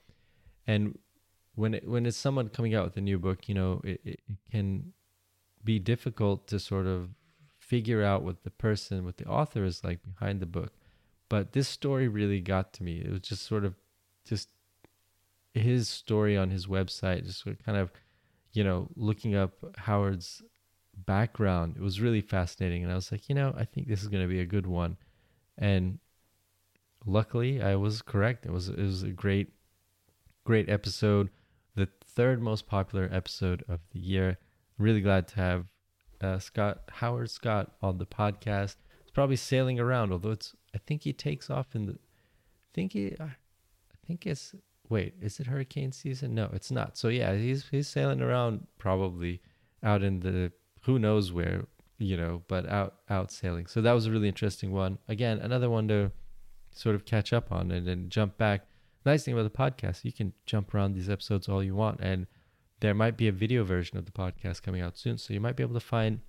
And 0.66 0.98
when 1.56 1.76
it, 1.76 1.88
when 1.88 2.06
it's 2.06 2.18
someone 2.18 2.50
coming 2.50 2.74
out 2.74 2.86
with 2.86 2.98
a 2.98 3.02
new 3.02 3.20
book, 3.20 3.48
you 3.48 3.56
know, 3.56 3.82
it, 3.84 4.02
it, 4.04 4.20
can 4.50 4.94
be 5.64 5.80
difficult 5.80 6.48
to 6.48 6.60
sort 6.60 6.88
of 6.88 7.10
figure 7.60 8.04
out 8.04 8.24
what 8.24 8.44
the 8.44 8.50
person, 8.50 9.06
what 9.06 9.18
the 9.18 9.26
author 9.26 9.64
is 9.64 9.84
like 9.84 10.00
behind 10.04 10.40
the 10.40 10.46
book. 10.46 10.74
But 11.30 11.54
this 11.54 11.68
story 11.68 12.08
really 12.08 12.42
got 12.42 12.74
to 12.74 12.84
me. 12.84 13.00
It 13.00 13.12
was 13.12 13.22
just 13.22 13.46
sort 13.46 13.64
of 13.64 13.76
just 14.26 14.50
his 15.54 15.88
story 15.88 16.36
on 16.38 16.50
his 16.50 16.68
website, 16.68 17.26
just 17.26 17.44
sort 17.44 17.58
of 17.58 17.66
kind 17.66 17.78
of, 17.78 17.92
you 18.54 18.64
know, 18.64 18.90
looking 18.96 19.36
up 19.36 19.54
Howard's 19.78 20.42
background. 21.06 21.76
It 21.78 21.82
was 21.82 22.02
really 22.02 22.22
fascinating. 22.22 22.84
And 22.84 22.92
I 22.92 22.96
was 22.96 23.12
like, 23.12 23.30
you 23.30 23.36
know, 23.36 23.54
I 23.58 23.66
think 23.66 23.88
this 23.88 24.02
is 24.02 24.08
going 24.08 24.24
to 24.24 24.30
be 24.30 24.42
a 24.42 24.46
good 24.46 24.68
one. 24.68 24.98
And 25.58 26.00
luckily 27.06 27.62
I 27.62 27.76
was 27.76 28.02
correct. 28.02 28.46
It 28.46 28.52
was 28.52 28.70
it 28.70 28.78
was 28.78 29.04
a 29.04 29.10
great 29.10 29.54
great 30.44 30.70
episode, 30.70 31.30
the 31.76 31.88
third 32.06 32.42
most 32.42 32.68
popular 32.68 33.10
episode 33.12 33.64
of 33.68 33.80
the 33.92 34.00
year. 34.00 34.38
really 34.78 35.02
glad 35.02 35.28
to 35.30 35.36
have 35.36 35.66
uh, 36.22 36.40
Scott 36.40 36.82
Howard 36.92 37.30
Scott 37.30 37.72
on 37.82 37.98
the 37.98 38.06
podcast. 38.06 38.76
It's 39.02 39.12
probably 39.14 39.36
sailing 39.36 39.80
around, 39.80 40.12
although 40.12 40.32
it's 40.32 40.56
I 40.74 40.78
think 40.80 41.04
he 41.04 41.14
takes 41.14 41.50
off 41.50 41.76
in 41.76 41.86
the 41.86 41.94
I 41.94 42.70
think 42.74 42.94
he 42.94 43.16
I 43.20 43.36
think 44.06 44.26
it's 44.26 44.56
wait, 44.90 45.16
is 45.22 45.40
it 45.40 45.48
hurricane 45.48 45.92
season? 45.92 46.36
No, 46.36 46.50
it's 46.54 46.72
not. 46.72 46.98
So 46.98 47.08
yeah, 47.08 47.34
he's 47.36 47.68
he's 47.70 47.88
sailing 47.88 48.22
around 48.22 48.68
probably 48.78 49.42
out 49.84 50.04
in 50.04 50.20
the 50.20 50.52
who 50.82 51.00
knows 51.00 51.32
where, 51.32 51.66
you 51.98 52.18
know, 52.18 52.44
but 52.48 52.68
out 52.70 52.96
out 53.10 53.32
sailing. 53.32 53.68
So 53.68 53.82
that 53.82 53.94
was 53.94 54.06
a 54.06 54.12
really 54.12 54.28
interesting 54.28 54.72
one. 54.72 54.98
Again, 55.08 55.40
another 55.40 55.70
one 55.70 55.88
to 55.88 56.12
sort 56.72 56.96
of 56.96 57.06
catch 57.06 57.34
up 57.34 57.52
on 57.52 57.72
it 57.72 57.78
and 57.78 57.88
then 57.88 58.10
jump 58.10 58.38
back. 58.38 58.66
Nice 59.06 59.24
thing 59.24 59.34
about 59.34 59.52
the 59.52 59.58
podcast, 59.58 60.04
you 60.04 60.12
can 60.12 60.34
jump 60.46 60.74
around 60.74 60.94
these 60.94 61.10
episodes 61.10 61.50
all 61.50 61.64
you 61.64 61.76
want 61.76 62.00
and 62.02 62.28
there 62.80 62.94
might 62.94 63.16
be 63.16 63.28
a 63.28 63.32
video 63.32 63.64
version 63.64 63.98
of 63.98 64.06
the 64.06 64.12
podcast 64.12 64.64
coming 64.64 64.82
out 64.82 64.98
soon. 64.98 65.18
So 65.18 65.34
you 65.34 65.40
might 65.40 65.56
be 65.56 65.64
able 65.64 65.76
to 65.76 65.80
find 65.80 66.22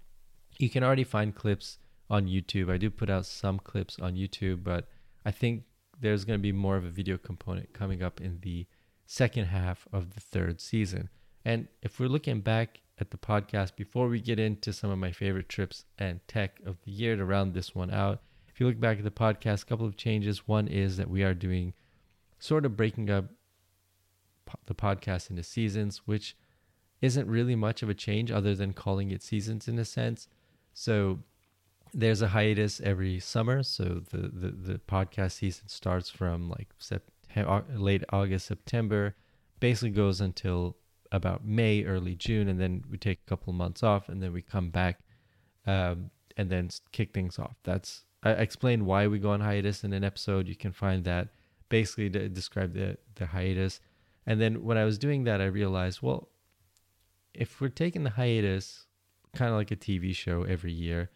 you 0.59 0.69
can 0.69 0.85
already 0.85 1.05
find 1.05 1.35
clips 1.35 1.79
on 2.11 2.27
YouTube. 2.27 2.71
I 2.71 2.77
do 2.77 2.91
put 2.91 3.11
out 3.11 3.27
some 3.27 3.59
clips 3.59 3.99
on 3.99 4.15
YouTube, 4.15 4.63
but 4.63 4.89
I 5.25 5.31
think 5.31 5.65
there's 5.99 6.25
going 6.25 6.39
to 6.39 6.43
be 6.43 6.53
more 6.53 6.77
of 6.77 6.85
a 6.85 6.91
video 6.91 7.17
component 7.17 7.73
coming 7.73 8.03
up 8.03 8.21
in 8.21 8.39
the 8.43 8.67
second 9.07 9.47
half 9.47 9.87
of 9.93 10.15
the 10.15 10.21
third 10.21 10.61
season. 10.61 11.09
And 11.45 11.69
if 11.81 11.99
we're 11.99 12.09
looking 12.09 12.41
back 12.41 12.81
at 12.99 13.11
the 13.11 13.17
podcast, 13.17 13.77
before 13.77 14.09
we 14.09 14.21
get 14.21 14.39
into 14.39 14.73
some 14.73 14.91
of 14.91 14.99
my 14.99 15.11
favorite 15.11 15.49
trips 15.49 15.85
and 15.99 16.21
tech 16.29 16.61
of 16.67 16.77
the 16.85 16.91
year 16.91 17.17
to 17.17 17.25
round 17.25 17.55
this 17.55 17.75
one 17.75 17.91
out, 17.91 18.21
you 18.63 18.69
look 18.69 18.79
back 18.79 18.99
at 18.99 19.05
the 19.05 19.11
podcast, 19.11 19.65
a 19.65 19.67
couple 19.67 19.87
of 19.87 19.97
changes. 19.97 20.47
One 20.47 20.69
is 20.69 20.97
that 20.97 21.11
we 21.11 21.25
are 21.25 21.35
doing 21.35 21.75
sort 22.39 22.65
of 22.65 22.77
breaking 22.77 23.11
up 23.11 23.25
the 24.67 24.75
podcast 24.75 25.31
into 25.31 25.43
seasons, 25.43 26.03
which 26.05 26.37
isn't 27.01 27.29
really 27.29 27.57
much 27.57 27.83
of 27.83 27.89
a 27.89 27.95
change 27.95 28.31
other 28.31 28.55
than 28.55 28.73
calling 28.73 29.11
it 29.11 29.21
seasons 29.21 29.67
in 29.67 29.81
a 29.81 29.85
sense. 29.85 30.29
So 30.75 31.19
there's 31.93 32.23
a 32.23 32.29
hiatus 32.29 32.81
every 32.81 33.19
summer. 33.19 33.65
So 33.65 34.03
the, 34.11 34.29
the, 34.29 34.51
the 34.51 34.79
podcast 34.79 35.33
season 35.33 35.67
starts 35.67 36.09
from 36.09 36.49
like 36.49 36.69
September, 36.79 37.65
late 37.75 38.05
August, 38.13 38.47
September, 38.47 39.17
basically 39.59 39.91
goes 39.91 40.21
until 40.21 40.77
about 41.11 41.45
May, 41.45 41.83
early 41.83 42.15
June, 42.15 42.49
and 42.49 42.61
then 42.61 42.85
we 42.89 42.97
take 42.97 43.19
a 43.27 43.29
couple 43.29 43.51
of 43.51 43.57
months 43.57 43.83
off, 43.83 44.09
and 44.09 44.23
then 44.23 44.33
we 44.33 44.41
come 44.41 44.71
back, 44.71 45.01
um, 45.67 46.11
and 46.37 46.49
then 46.49 46.71
kick 46.93 47.13
things 47.13 47.39
off. 47.39 47.57
That's 47.65 48.05
I 48.23 48.31
explained 48.33 48.87
why 48.87 49.07
we 49.07 49.19
go 49.19 49.31
on 49.31 49.41
hiatus 49.41 49.85
in 49.85 49.93
an 49.93 50.05
episode. 50.05 50.49
You 50.49 50.57
can 50.57 50.73
find 50.73 51.05
that 51.05 51.29
basically 51.69 52.11
to 52.11 52.29
describe 52.29 52.75
the 52.75 52.99
the 53.17 53.27
hiatus. 53.27 53.81
And 54.27 54.41
then 54.41 54.63
when 54.63 54.79
I 54.79 54.85
was 54.85 54.99
doing 54.99 55.25
that, 55.25 55.41
I 55.41 55.47
realized, 55.47 56.01
well, 56.01 56.29
if 57.35 57.61
we're 57.61 57.69
taking 57.69 58.05
the 58.05 58.11
hiatus, 58.11 58.87
kind 59.35 59.51
of 59.51 59.57
like 59.57 59.71
a 59.71 59.77
TV 59.77 60.15
show 60.15 60.45
every 60.45 60.73
year, 60.73 61.11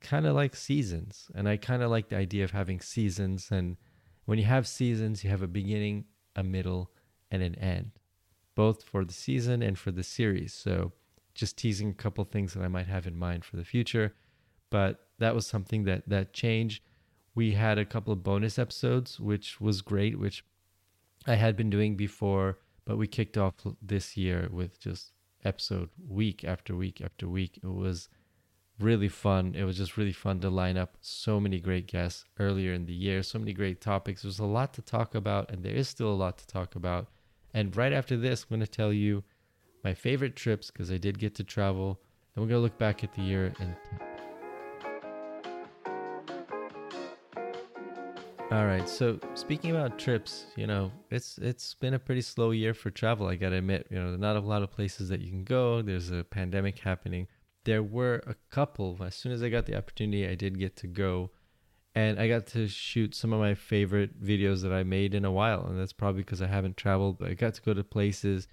kind 0.00 0.26
of 0.26 0.34
like 0.34 0.56
seasons. 0.56 1.30
And 1.34 1.48
I 1.48 1.56
kind 1.56 1.82
of 1.82 1.90
like 1.90 2.08
the 2.08 2.16
idea 2.16 2.44
of 2.44 2.50
having 2.50 2.80
seasons. 2.80 3.48
And 3.50 3.76
when 4.24 4.38
you 4.38 4.44
have 4.44 4.66
seasons, 4.66 5.22
you 5.22 5.30
have 5.30 5.42
a 5.42 5.48
beginning, 5.48 6.06
a 6.34 6.42
middle, 6.42 6.90
and 7.30 7.42
an 7.42 7.54
end, 7.56 7.92
both 8.54 8.82
for 8.82 9.04
the 9.04 9.12
season 9.12 9.62
and 9.62 9.78
for 9.78 9.90
the 9.90 10.02
series. 10.02 10.52
So 10.52 10.92
just 11.34 11.58
teasing 11.58 11.90
a 11.90 11.94
couple 11.94 12.24
things 12.24 12.54
that 12.54 12.62
I 12.62 12.68
might 12.68 12.86
have 12.86 13.06
in 13.06 13.16
mind 13.16 13.44
for 13.44 13.56
the 13.56 13.64
future. 13.64 14.14
But 14.70 15.05
that 15.18 15.34
was 15.34 15.46
something 15.46 15.84
that 15.84 16.08
that 16.08 16.32
changed. 16.32 16.82
We 17.34 17.52
had 17.52 17.78
a 17.78 17.84
couple 17.84 18.12
of 18.12 18.22
bonus 18.22 18.58
episodes, 18.58 19.20
which 19.20 19.60
was 19.60 19.82
great, 19.82 20.18
which 20.18 20.44
I 21.26 21.34
had 21.34 21.56
been 21.56 21.70
doing 21.70 21.96
before, 21.96 22.58
but 22.84 22.96
we 22.96 23.06
kicked 23.06 23.36
off 23.36 23.54
this 23.82 24.16
year 24.16 24.48
with 24.50 24.80
just 24.80 25.12
episode 25.44 25.90
week 26.08 26.44
after 26.44 26.74
week 26.74 27.00
after 27.00 27.28
week. 27.28 27.58
It 27.62 27.66
was 27.66 28.08
really 28.78 29.08
fun. 29.08 29.54
It 29.54 29.64
was 29.64 29.76
just 29.76 29.96
really 29.96 30.12
fun 30.12 30.40
to 30.40 30.50
line 30.50 30.76
up 30.76 30.96
so 31.00 31.40
many 31.40 31.60
great 31.60 31.86
guests 31.86 32.24
earlier 32.38 32.72
in 32.72 32.86
the 32.86 32.94
year, 32.94 33.22
so 33.22 33.38
many 33.38 33.52
great 33.52 33.80
topics. 33.80 34.22
There's 34.22 34.38
a 34.38 34.44
lot 34.44 34.74
to 34.74 34.82
talk 34.82 35.14
about, 35.14 35.50
and 35.50 35.62
there 35.62 35.74
is 35.74 35.88
still 35.88 36.10
a 36.10 36.14
lot 36.14 36.38
to 36.38 36.46
talk 36.46 36.74
about. 36.74 37.08
And 37.54 37.74
right 37.76 37.92
after 37.92 38.16
this, 38.16 38.42
I'm 38.42 38.56
going 38.56 38.60
to 38.60 38.66
tell 38.66 38.92
you 38.92 39.24
my 39.82 39.94
favorite 39.94 40.36
trips 40.36 40.70
because 40.70 40.90
I 40.90 40.98
did 40.98 41.18
get 41.18 41.34
to 41.36 41.44
travel, 41.44 42.00
and 42.34 42.42
we're 42.42 42.48
going 42.48 42.58
to 42.58 42.64
look 42.64 42.78
back 42.78 43.02
at 43.02 43.14
the 43.14 43.22
year 43.22 43.52
and. 43.58 43.76
All 48.56 48.66
right. 48.66 48.88
So 48.88 49.20
speaking 49.34 49.70
about 49.70 49.98
trips, 49.98 50.46
you 50.56 50.66
know, 50.66 50.90
it's 51.10 51.38
it's 51.38 51.74
been 51.74 51.94
a 51.94 51.98
pretty 51.98 52.22
slow 52.22 52.50
year 52.52 52.74
for 52.74 52.90
travel. 52.90 53.26
I 53.26 53.36
gotta 53.36 53.56
admit, 53.56 53.86
you 53.90 53.98
know, 53.98 54.16
not 54.16 54.36
a 54.36 54.40
lot 54.40 54.62
of 54.62 54.70
places 54.70 55.08
that 55.10 55.20
you 55.20 55.30
can 55.30 55.44
go. 55.44 55.82
There's 55.82 56.10
a 56.10 56.24
pandemic 56.24 56.78
happening 56.78 57.28
there 57.66 57.82
were 57.82 58.22
a 58.26 58.36
couple. 58.48 58.96
As 59.04 59.14
soon 59.14 59.32
as 59.32 59.42
I 59.42 59.50
got 59.50 59.66
the 59.66 59.76
opportunity, 59.76 60.26
I 60.26 60.36
did 60.36 60.58
get 60.58 60.76
to 60.76 60.86
go, 60.86 61.32
and 61.94 62.18
I 62.18 62.28
got 62.28 62.46
to 62.48 62.68
shoot 62.68 63.14
some 63.14 63.32
of 63.32 63.40
my 63.40 63.54
favorite 63.54 64.22
videos 64.22 64.62
that 64.62 64.72
I 64.72 64.84
made 64.84 65.14
in 65.14 65.24
a 65.24 65.32
while. 65.32 65.66
And 65.66 65.78
that's 65.78 65.92
probably 65.92 66.22
because 66.22 66.40
I 66.40 66.46
haven't 66.46 66.76
traveled, 66.76 67.18
but 67.18 67.28
I 67.28 67.34
got 67.34 67.54
to 67.54 67.62
go 67.62 67.74
to 67.74 67.84
places. 67.84 68.48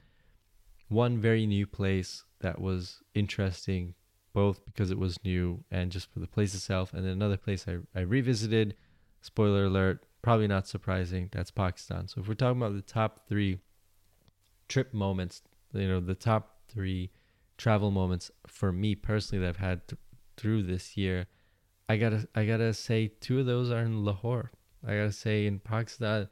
One 0.90 1.20
very 1.20 1.46
new 1.46 1.68
place 1.68 2.24
that 2.42 2.60
was 2.60 3.02
interesting, 3.14 3.94
both 4.34 4.66
because 4.66 4.90
it 4.90 4.98
was 4.98 5.24
new 5.24 5.64
and 5.72 5.92
just 5.92 6.12
for 6.12 6.20
the 6.20 6.28
place 6.28 6.56
itself. 6.56 6.92
And 6.94 7.06
then 7.06 7.12
another 7.12 7.38
place 7.38 7.66
I, 7.68 7.78
I 7.96 8.02
revisited. 8.02 8.76
Spoiler 9.24 9.66
alert, 9.66 10.06
probably 10.22 10.48
not 10.48 10.68
surprising. 10.68 11.30
That's 11.32 11.50
Pakistan. 11.50 12.10
So 12.10 12.20
if 12.20 12.28
we're 12.28 12.34
talking 12.34 12.62
about 12.62 12.76
the 12.76 12.82
top 12.82 13.26
three 13.26 13.60
trip 14.68 14.94
moments, 14.94 15.42
you 15.74 15.88
know, 15.88 16.02
the 16.02 16.14
top 16.14 16.58
three 16.68 17.10
travel 17.58 17.90
moments 17.90 18.32
for 18.46 18.74
me 18.74 18.96
personally 18.96 19.42
that 19.42 19.50
I've 19.50 19.66
had 19.66 19.88
th- 19.88 20.00
through 20.36 20.64
this 20.64 20.98
year, 20.98 21.28
I 21.88 21.96
gotta 21.96 22.28
I 22.36 22.46
gotta 22.46 22.74
say 22.74 23.14
two 23.22 23.40
of 23.40 23.46
those 23.46 23.72
are 23.72 23.84
in 23.84 24.04
Lahore. 24.04 24.52
I 24.86 24.96
gotta 24.98 25.14
say 25.14 25.46
in 25.46 25.60
Pakistan, 25.60 26.28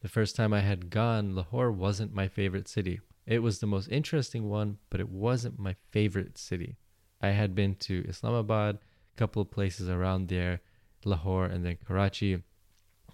the 0.00 0.08
first 0.08 0.36
time 0.36 0.52
I 0.52 0.60
had 0.60 0.88
gone, 0.88 1.34
Lahore 1.34 1.72
wasn't 1.72 2.14
my 2.14 2.28
favorite 2.28 2.68
city. 2.68 3.00
It 3.26 3.40
was 3.40 3.58
the 3.58 3.66
most 3.66 3.88
interesting 3.88 4.48
one, 4.48 4.78
but 4.88 5.00
it 5.00 5.08
wasn't 5.08 5.58
my 5.58 5.74
favorite 5.90 6.38
city. 6.38 6.76
I 7.20 7.30
had 7.30 7.56
been 7.56 7.74
to 7.86 8.04
Islamabad, 8.08 8.76
a 8.76 9.18
couple 9.18 9.42
of 9.42 9.50
places 9.50 9.88
around 9.88 10.28
there, 10.28 10.60
Lahore, 11.06 11.46
and 11.46 11.64
then 11.64 11.78
Karachi. 11.86 12.42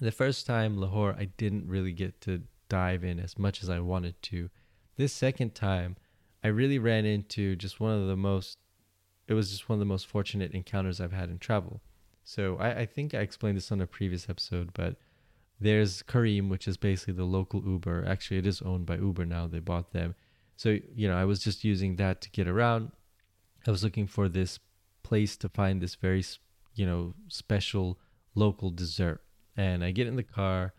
The 0.01 0.11
first 0.11 0.47
time 0.47 0.79
Lahore, 0.79 1.15
I 1.19 1.27
didn't 1.37 1.69
really 1.69 1.93
get 1.93 2.21
to 2.23 2.43
dive 2.69 3.05
in 3.05 3.21
as 3.21 3.39
much 3.39 3.63
as 3.63 3.71
I 3.71 3.81
wanted 3.81 4.21
to. 4.23 4.49
This 4.97 5.13
second 5.13 5.55
time, 5.55 5.97
I 6.43 6.49
really 6.49 6.79
ran 6.79 7.05
into 7.05 7.55
just 7.55 7.79
one 7.79 7.93
of 7.93 8.09
the 8.09 8.17
most, 8.17 8.59
it 9.29 9.35
was 9.35 9.51
just 9.51 9.69
one 9.69 9.77
of 9.77 9.81
the 9.81 9.85
most 9.85 10.07
fortunate 10.07 10.53
encounters 10.53 11.01
I've 11.01 11.13
had 11.13 11.29
in 11.29 11.39
travel. 11.39 11.81
So 12.25 12.57
I, 12.59 12.81
I 12.81 12.87
think 12.87 13.15
I 13.15 13.19
explained 13.19 13.57
this 13.57 13.71
on 13.71 13.81
a 13.81 13.87
previous 13.87 14.29
episode, 14.29 14.71
but 14.75 14.97
there's 15.61 16.03
Careem, 16.03 16.49
which 16.49 16.67
is 16.67 16.77
basically 16.77 17.15
the 17.15 17.25
local 17.25 17.63
Uber. 17.65 18.05
Actually, 18.07 18.39
it 18.39 18.47
is 18.47 18.63
owned 18.63 18.87
by 18.87 18.97
Uber 18.97 19.27
now. 19.27 19.47
They 19.47 19.61
bought 19.61 19.93
them. 19.93 20.15
So, 20.57 20.79
you 20.95 21.09
know, 21.09 21.17
I 21.17 21.25
was 21.25 21.41
just 21.41 21.65
using 21.65 21.97
that 21.97 22.21
to 22.23 22.31
get 22.31 22.49
around. 22.49 22.93
I 23.67 23.71
was 23.71 23.85
looking 23.85 24.07
for 24.07 24.29
this 24.29 24.59
place 25.03 25.37
to 25.37 25.49
find 25.49 25.81
this 25.81 25.95
very, 25.95 26.25
you 26.75 26.87
know, 26.87 27.15
special 27.29 27.99
local 28.35 28.71
dessert. 28.71 29.23
And 29.57 29.85
I 29.85 29.91
get 29.91 30.07
in 30.07 30.17
the 30.17 30.23
car 30.23 30.73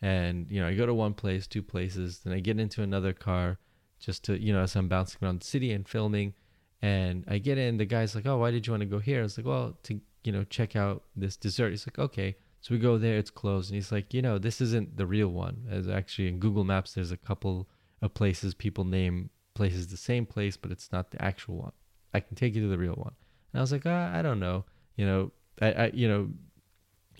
and, 0.00 0.50
you 0.50 0.60
know, 0.60 0.68
I 0.68 0.74
go 0.74 0.86
to 0.86 0.94
one 0.94 1.14
place, 1.14 1.46
two 1.46 1.62
places, 1.62 2.20
then 2.20 2.32
I 2.32 2.40
get 2.40 2.58
into 2.58 2.82
another 2.82 3.12
car 3.12 3.58
just 4.04 4.24
to 4.24 4.40
you 4.40 4.52
know 4.52 4.60
as 4.60 4.76
I'm 4.76 4.88
bouncing 4.88 5.18
around 5.22 5.40
the 5.40 5.46
city 5.46 5.72
and 5.72 5.88
filming. 5.88 6.34
And 6.82 7.24
I 7.28 7.38
get 7.38 7.56
in, 7.56 7.78
the 7.78 7.86
guy's 7.86 8.14
like, 8.14 8.26
"Oh, 8.26 8.38
why 8.38 8.50
did 8.50 8.66
you 8.66 8.72
want 8.72 8.82
to 8.82 8.86
go 8.86 8.98
here?" 8.98 9.20
I 9.20 9.22
was 9.22 9.38
like, 9.38 9.46
"Well, 9.46 9.78
to 9.84 10.00
you 10.24 10.32
know 10.32 10.44
check 10.44 10.76
out 10.76 11.04
this 11.16 11.36
dessert." 11.36 11.70
He's 11.70 11.86
like, 11.86 11.98
"Okay." 11.98 12.36
So 12.60 12.74
we 12.74 12.78
go 12.78 12.98
there, 12.98 13.18
it's 13.18 13.30
closed, 13.30 13.70
and 13.70 13.76
he's 13.76 13.92
like, 13.92 14.12
"You 14.12 14.22
know, 14.22 14.38
this 14.38 14.60
isn't 14.60 14.96
the 14.96 15.06
real 15.06 15.28
one." 15.28 15.66
As 15.70 15.88
actually 15.88 16.28
in 16.28 16.38
Google 16.38 16.64
Maps, 16.64 16.92
there's 16.92 17.12
a 17.12 17.16
couple 17.16 17.68
of 18.02 18.12
places 18.14 18.54
people 18.54 18.84
name 18.84 19.30
places 19.54 19.88
the 19.88 19.96
same 19.96 20.26
place, 20.26 20.56
but 20.56 20.72
it's 20.72 20.92
not 20.92 21.10
the 21.10 21.22
actual 21.24 21.56
one. 21.56 21.72
I 22.12 22.20
can 22.20 22.36
take 22.36 22.54
you 22.54 22.62
to 22.62 22.68
the 22.68 22.78
real 22.78 22.94
one. 22.94 23.14
And 23.52 23.60
I 23.60 23.62
was 23.62 23.72
like, 23.72 23.86
ah, 23.86 24.12
I 24.12 24.20
don't 24.20 24.40
know. 24.40 24.64
You 24.96 25.06
know, 25.06 25.32
I, 25.60 25.72
I 25.72 25.90
you 25.94 26.08
know, 26.08 26.30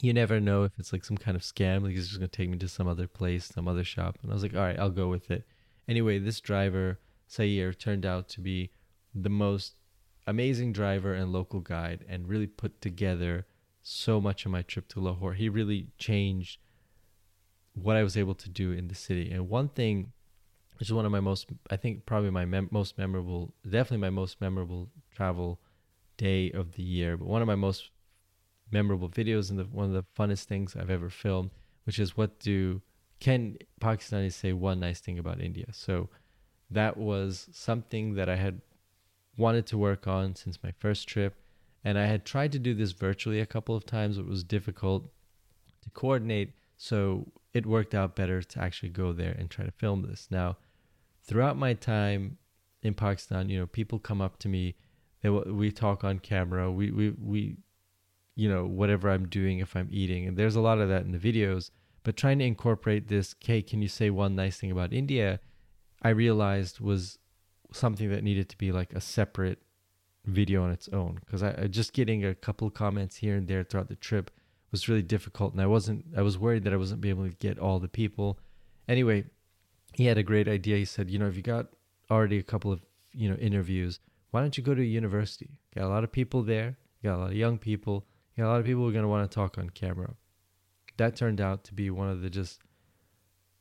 you 0.00 0.12
never 0.12 0.40
know 0.40 0.64
if 0.64 0.72
it's 0.78 0.92
like 0.92 1.04
some 1.04 1.16
kind 1.16 1.37
of 1.37 1.42
scam. 1.42 1.82
Like 1.82 1.92
he's 1.92 2.08
just 2.08 2.18
gonna 2.18 2.28
take 2.28 2.50
me 2.50 2.58
to 2.58 2.68
some 2.68 2.88
other 2.88 3.06
place, 3.06 3.46
some 3.46 3.68
other 3.68 3.84
shop. 3.84 4.18
And 4.22 4.30
I 4.30 4.34
was 4.34 4.42
like, 4.42 4.54
all 4.54 4.60
right, 4.60 4.78
I'll 4.78 4.90
go 4.90 5.08
with 5.08 5.30
it. 5.30 5.44
Anyway, 5.88 6.18
this 6.18 6.40
driver, 6.40 6.98
Sayer, 7.26 7.72
turned 7.72 8.06
out 8.06 8.28
to 8.30 8.40
be 8.40 8.70
the 9.14 9.30
most 9.30 9.74
amazing 10.26 10.72
driver 10.72 11.12
and 11.12 11.32
local 11.32 11.60
guide 11.60 12.04
and 12.08 12.28
really 12.28 12.46
put 12.46 12.80
together 12.80 13.46
so 13.82 14.20
much 14.20 14.46
of 14.46 14.52
my 14.52 14.62
trip 14.62 14.88
to 14.88 15.00
Lahore. 15.00 15.34
He 15.34 15.48
really 15.48 15.88
changed 15.98 16.58
what 17.74 17.96
I 17.96 18.02
was 18.02 18.16
able 18.16 18.34
to 18.37 18.48
do 18.48 18.72
in 18.72 18.88
the 18.88 18.94
city. 18.94 19.30
And 19.30 19.48
one 19.48 19.68
thing, 19.68 20.12
which 20.78 20.88
is 20.88 20.92
one 20.92 21.04
of 21.04 21.12
my 21.12 21.20
most, 21.20 21.48
I 21.70 21.76
think 21.76 22.06
probably 22.06 22.30
my 22.30 22.44
mem- 22.44 22.68
most 22.70 22.96
memorable, 22.96 23.52
definitely 23.64 23.98
my 23.98 24.10
most 24.10 24.40
memorable 24.40 24.88
travel 25.14 25.60
day 26.16 26.50
of 26.50 26.72
the 26.72 26.83
year, 26.83 27.16
but 27.16 27.27
one 27.27 27.42
of 27.42 27.48
my 27.48 27.55
most 27.55 27.90
memorable 28.70 29.09
videos 29.09 29.50
and 29.50 29.59
the, 29.59 29.64
one 29.64 29.87
of 29.87 29.92
the 29.92 30.05
funnest 30.18 30.44
things 30.44 30.77
I've 30.77 30.90
ever 30.90 31.11
filmed, 31.11 31.50
which 31.85 31.98
is 31.98 32.16
what 32.16 32.38
do 32.40 32.83
can 33.20 33.57
Pakistanis 33.81 34.33
say 34.33 34.53
one 34.53 34.81
nice 34.81 35.00
thing 35.00 35.18
about 35.18 35.40
India? 35.40 35.66
So 35.72 36.09
that 36.70 36.96
was 36.96 37.48
something 37.53 38.14
that 38.14 38.29
I 38.29 38.37
had 38.37 38.61
wanted 39.37 39.66
to 39.68 39.79
work 39.79 40.07
on 40.07 40.35
since 40.35 40.59
my 40.62 40.72
first 40.79 41.09
trip. 41.09 41.35
And 41.85 41.98
I 41.98 42.07
had 42.07 42.24
tried 42.24 42.53
to 42.53 42.59
do 42.59 42.74
this 42.74 42.92
virtually 42.92 43.40
a 43.40 43.46
couple 43.46 43.77
of 43.77 43.87
times. 43.87 44.18
It 44.18 44.27
was 44.27 44.42
difficult 44.42 45.11
to 45.83 45.90
coordinate. 45.90 46.53
So 46.77 47.33
it 47.53 47.66
worked 47.66 47.94
out 47.94 48.16
better 48.16 48.42
to 48.42 48.61
actually 48.61 48.88
go 48.88 49.12
there 49.12 49.35
and 49.38 49.50
try 49.50 49.64
to 49.64 49.70
film 49.70 50.03
this. 50.03 50.29
Now, 50.31 50.57
throughout 51.22 51.57
my 51.57 51.74
time 51.74 52.38
in 52.83 52.94
Pakistan, 52.94 53.48
you 53.48 53.59
know, 53.59 53.66
people 53.66 53.98
come 53.98 54.20
up 54.20 54.38
to 54.40 54.48
me, 54.48 54.74
we 55.30 55.70
talk 55.70 56.04
on 56.04 56.18
camera, 56.18 56.70
we 56.70 56.90
we 56.90 57.10
we 57.10 57.56
you 58.37 58.48
know, 58.48 58.66
whatever 58.66 59.10
I'm 59.10 59.28
doing 59.28 59.60
if 59.60 59.76
I'm 59.76 59.88
eating. 59.92 60.26
And 60.26 60.37
there's 60.37 60.56
a 60.56 60.60
lot 60.60 60.80
of 60.80 60.88
that 60.88 61.04
in 61.04 61.12
the 61.12 61.18
videos, 61.18 61.70
but 62.02 62.16
trying 62.16 62.40
to 62.40 62.44
incorporate 62.44 63.08
this, 63.08 63.34
"Hey, 63.40 63.62
can 63.62 63.80
you 63.80 63.88
say 63.88 64.10
one 64.10 64.34
nice 64.34 64.58
thing 64.58 64.70
about 64.70 64.92
India?" 64.92 65.40
I 66.02 66.10
realized 66.10 66.80
was 66.80 67.18
something 67.72 68.10
that 68.10 68.22
needed 68.22 68.48
to 68.50 68.58
be 68.58 68.72
like 68.72 68.92
a 68.92 69.00
separate 69.00 69.62
video 70.26 70.62
on 70.62 70.70
its 70.70 70.88
own 70.88 71.18
because 71.24 71.42
I, 71.42 71.54
I 71.62 71.66
just 71.66 71.92
getting 71.92 72.24
a 72.24 72.34
couple 72.34 72.70
comments 72.70 73.16
here 73.16 73.37
and 73.37 73.46
there 73.46 73.62
throughout 73.62 73.88
the 73.88 73.96
trip 73.96 74.30
was 74.70 74.88
really 74.88 75.02
difficult 75.02 75.52
and 75.52 75.60
I 75.60 75.66
wasn't 75.66 76.06
I 76.16 76.22
was 76.22 76.38
worried 76.38 76.64
that 76.64 76.72
I 76.72 76.76
wasn't 76.76 77.00
be 77.00 77.10
able 77.10 77.28
to 77.28 77.37
get 77.37 77.58
all 77.58 77.78
the 77.78 77.88
people. 77.88 78.38
Anyway, 78.88 79.24
he 79.92 80.06
had 80.06 80.18
a 80.18 80.22
great 80.22 80.48
idea. 80.48 80.76
He 80.76 80.84
said, 80.84 81.10
you 81.10 81.18
know, 81.18 81.26
if 81.26 81.37
you 81.37 81.42
got 81.42 81.68
already 82.10 82.38
a 82.38 82.42
couple 82.42 82.72
of, 82.72 82.80
you 83.12 83.28
know, 83.30 83.37
interviews, 83.37 84.00
why 84.35 84.40
don't 84.40 84.59
you 84.59 84.64
go 84.64 84.75
to 84.75 84.85
university? 84.85 85.51
Got 85.77 85.85
a 85.85 85.88
lot 85.88 86.03
of 86.03 86.11
people 86.11 86.42
there, 86.42 86.77
got 87.05 87.14
a 87.14 87.18
lot 87.18 87.31
of 87.31 87.37
young 87.37 87.57
people, 87.57 88.05
got 88.37 88.47
a 88.47 88.51
lot 88.51 88.59
of 88.59 88.66
people 88.66 88.83
who 88.83 88.88
are 88.88 88.92
going 88.92 89.05
to 89.05 89.09
want 89.09 89.31
to 89.31 89.33
talk 89.33 89.59
on 89.59 89.70
camera. 89.70 90.16
That 90.97 91.14
turned 91.14 91.40
out 91.40 91.62
to 91.64 91.73
be 91.73 91.88
one 91.88 92.09
of 92.09 92.20
the 92.20 92.29
just 92.29 92.61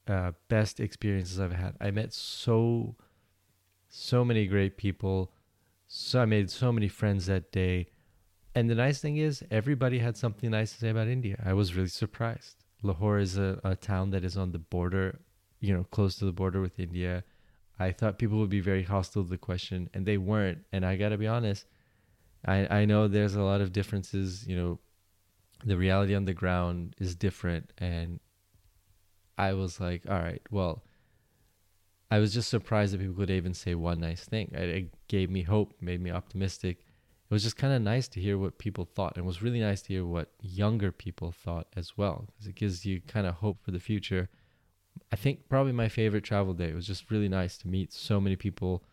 uh, 0.08 0.32
best 0.48 0.80
experiences 0.80 1.40
I've 1.40 1.52
had. 1.52 1.76
I 1.80 1.92
met 1.92 2.12
so 2.12 2.96
so 3.88 4.26
many 4.26 4.48
great 4.48 4.76
people. 4.76 5.32
So 5.88 6.20
I 6.20 6.26
made 6.26 6.50
so 6.50 6.72
many 6.72 6.88
friends 6.88 7.28
that 7.28 7.52
day. 7.52 7.90
And 8.56 8.68
the 8.68 8.74
nice 8.74 9.00
thing 9.00 9.18
is, 9.18 9.44
everybody 9.52 10.00
had 10.00 10.18
something 10.18 10.50
nice 10.50 10.72
to 10.74 10.80
say 10.80 10.90
about 10.90 11.08
India. 11.08 11.40
I 11.46 11.54
was 11.54 11.76
really 11.76 11.88
surprised. 11.88 12.64
Lahore 12.82 13.20
is 13.20 13.38
a, 13.38 13.60
a 13.64 13.76
town 13.76 14.10
that 14.10 14.26
is 14.26 14.36
on 14.36 14.54
the 14.54 14.58
border, 14.58 15.20
you 15.60 15.72
know, 15.72 15.84
close 15.92 16.16
to 16.16 16.26
the 16.26 16.32
border 16.32 16.62
with 16.62 16.80
India. 16.80 17.24
I 17.84 17.92
thought 17.92 18.20
people 18.20 18.40
would 18.40 18.50
be 18.50 18.60
very 18.60 18.84
hostile 18.84 19.24
to 19.24 19.30
the 19.30 19.38
question, 19.38 19.90
and 19.94 20.06
they 20.06 20.18
weren't. 20.18 20.60
And 20.72 20.86
I 20.86 20.96
got 20.96 21.10
to 21.10 21.18
be 21.18 21.28
honest, 21.28 21.66
I, 22.46 22.68
I 22.80 22.86
know 22.86 23.08
there's 23.08 23.36
a 23.36 23.42
lot 23.42 23.62
of 23.62 23.74
differences. 23.74 24.48
You 24.48 24.56
know, 24.56 24.80
the 25.66 25.78
reality 25.78 26.16
on 26.16 26.26
the 26.26 26.34
ground 26.34 26.96
is 27.00 27.16
different. 27.16 27.72
And 27.78 28.20
I 29.38 29.54
was 29.54 29.80
like, 29.80 30.04
all 30.10 30.20
right, 30.20 30.42
well, 30.52 30.84
I 32.12 32.20
was 32.20 32.34
just 32.34 32.50
surprised 32.50 32.94
that 32.94 33.00
people 33.00 33.16
could 33.16 33.30
even 33.30 33.54
say 33.54 33.76
one 33.76 34.00
nice 34.00 34.24
thing. 34.24 34.52
It, 34.54 34.70
it 34.70 35.08
gave 35.08 35.30
me 35.30 35.44
hope, 35.44 35.74
made 35.82 36.02
me 36.02 36.12
optimistic 36.12 36.86
it 37.34 37.34
was 37.34 37.44
just 37.44 37.58
kind 37.58 37.74
of 37.74 37.82
nice 37.82 38.08
to 38.10 38.22
hear 38.22 38.38
what 38.38 38.60
people 38.60 38.86
thought. 38.86 39.16
And 39.16 39.24
it 39.24 39.28
was 39.28 39.42
really 39.42 39.60
nice 39.60 39.82
to 39.84 39.94
hear 39.94 40.06
what 40.06 40.30
younger 40.40 40.92
people 40.92 41.32
thought 41.32 41.66
as 41.76 41.98
well, 41.98 42.26
because 42.28 42.48
it 42.48 42.54
gives 42.54 42.86
you 42.86 43.02
kind 43.08 43.26
of 43.26 43.34
hope 43.34 43.64
for 43.64 43.72
the 43.72 43.80
future. 43.80 44.30
I 45.12 45.16
think 45.16 45.48
probably 45.50 45.74
my 45.74 45.90
favorite 45.90 46.24
travel 46.24 46.54
day. 46.54 46.70
It 46.70 46.76
was 46.76 46.88
just 46.88 47.12
really 47.12 47.30
nice 47.30 47.58
to 47.60 47.68
meet 47.68 47.94
so 47.94 48.20
many 48.20 48.36
people. 48.36 48.84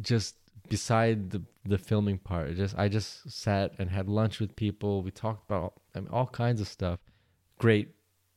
Just 0.00 0.36
beside 0.68 1.30
the 1.30 1.42
the 1.64 1.78
filming 1.78 2.18
part, 2.18 2.54
just 2.56 2.78
I 2.78 2.88
just 2.88 3.30
sat 3.30 3.72
and 3.78 3.90
had 3.90 4.08
lunch 4.08 4.38
with 4.40 4.54
people. 4.56 5.02
We 5.02 5.10
talked 5.10 5.50
about 5.50 5.74
I 5.94 6.00
mean, 6.00 6.08
all 6.10 6.26
kinds 6.26 6.60
of 6.60 6.68
stuff. 6.68 7.00
Great 7.58 7.88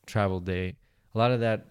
travel 0.06 0.40
day. 0.40 0.76
A 1.14 1.18
lot 1.18 1.30
of 1.30 1.40
that, 1.40 1.66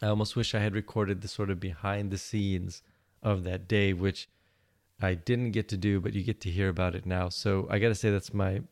I 0.00 0.06
almost 0.06 0.34
wish 0.34 0.54
I 0.54 0.60
had 0.60 0.74
recorded 0.74 1.20
the 1.20 1.28
sort 1.28 1.50
of 1.50 1.60
behind 1.60 2.10
the 2.10 2.18
scenes 2.18 2.82
of 3.22 3.44
that 3.44 3.68
day, 3.68 3.92
which 3.92 4.28
I 5.00 5.14
didn't 5.14 5.50
get 5.50 5.68
to 5.68 5.76
do, 5.76 6.00
but 6.00 6.14
you 6.14 6.22
get 6.22 6.40
to 6.42 6.50
hear 6.50 6.68
about 6.68 6.94
it 6.94 7.06
now. 7.06 7.28
So 7.28 7.66
I 7.70 7.78
got 7.78 7.88
to 7.88 7.94
say 7.94 8.10
that's 8.10 8.32
my 8.32 8.62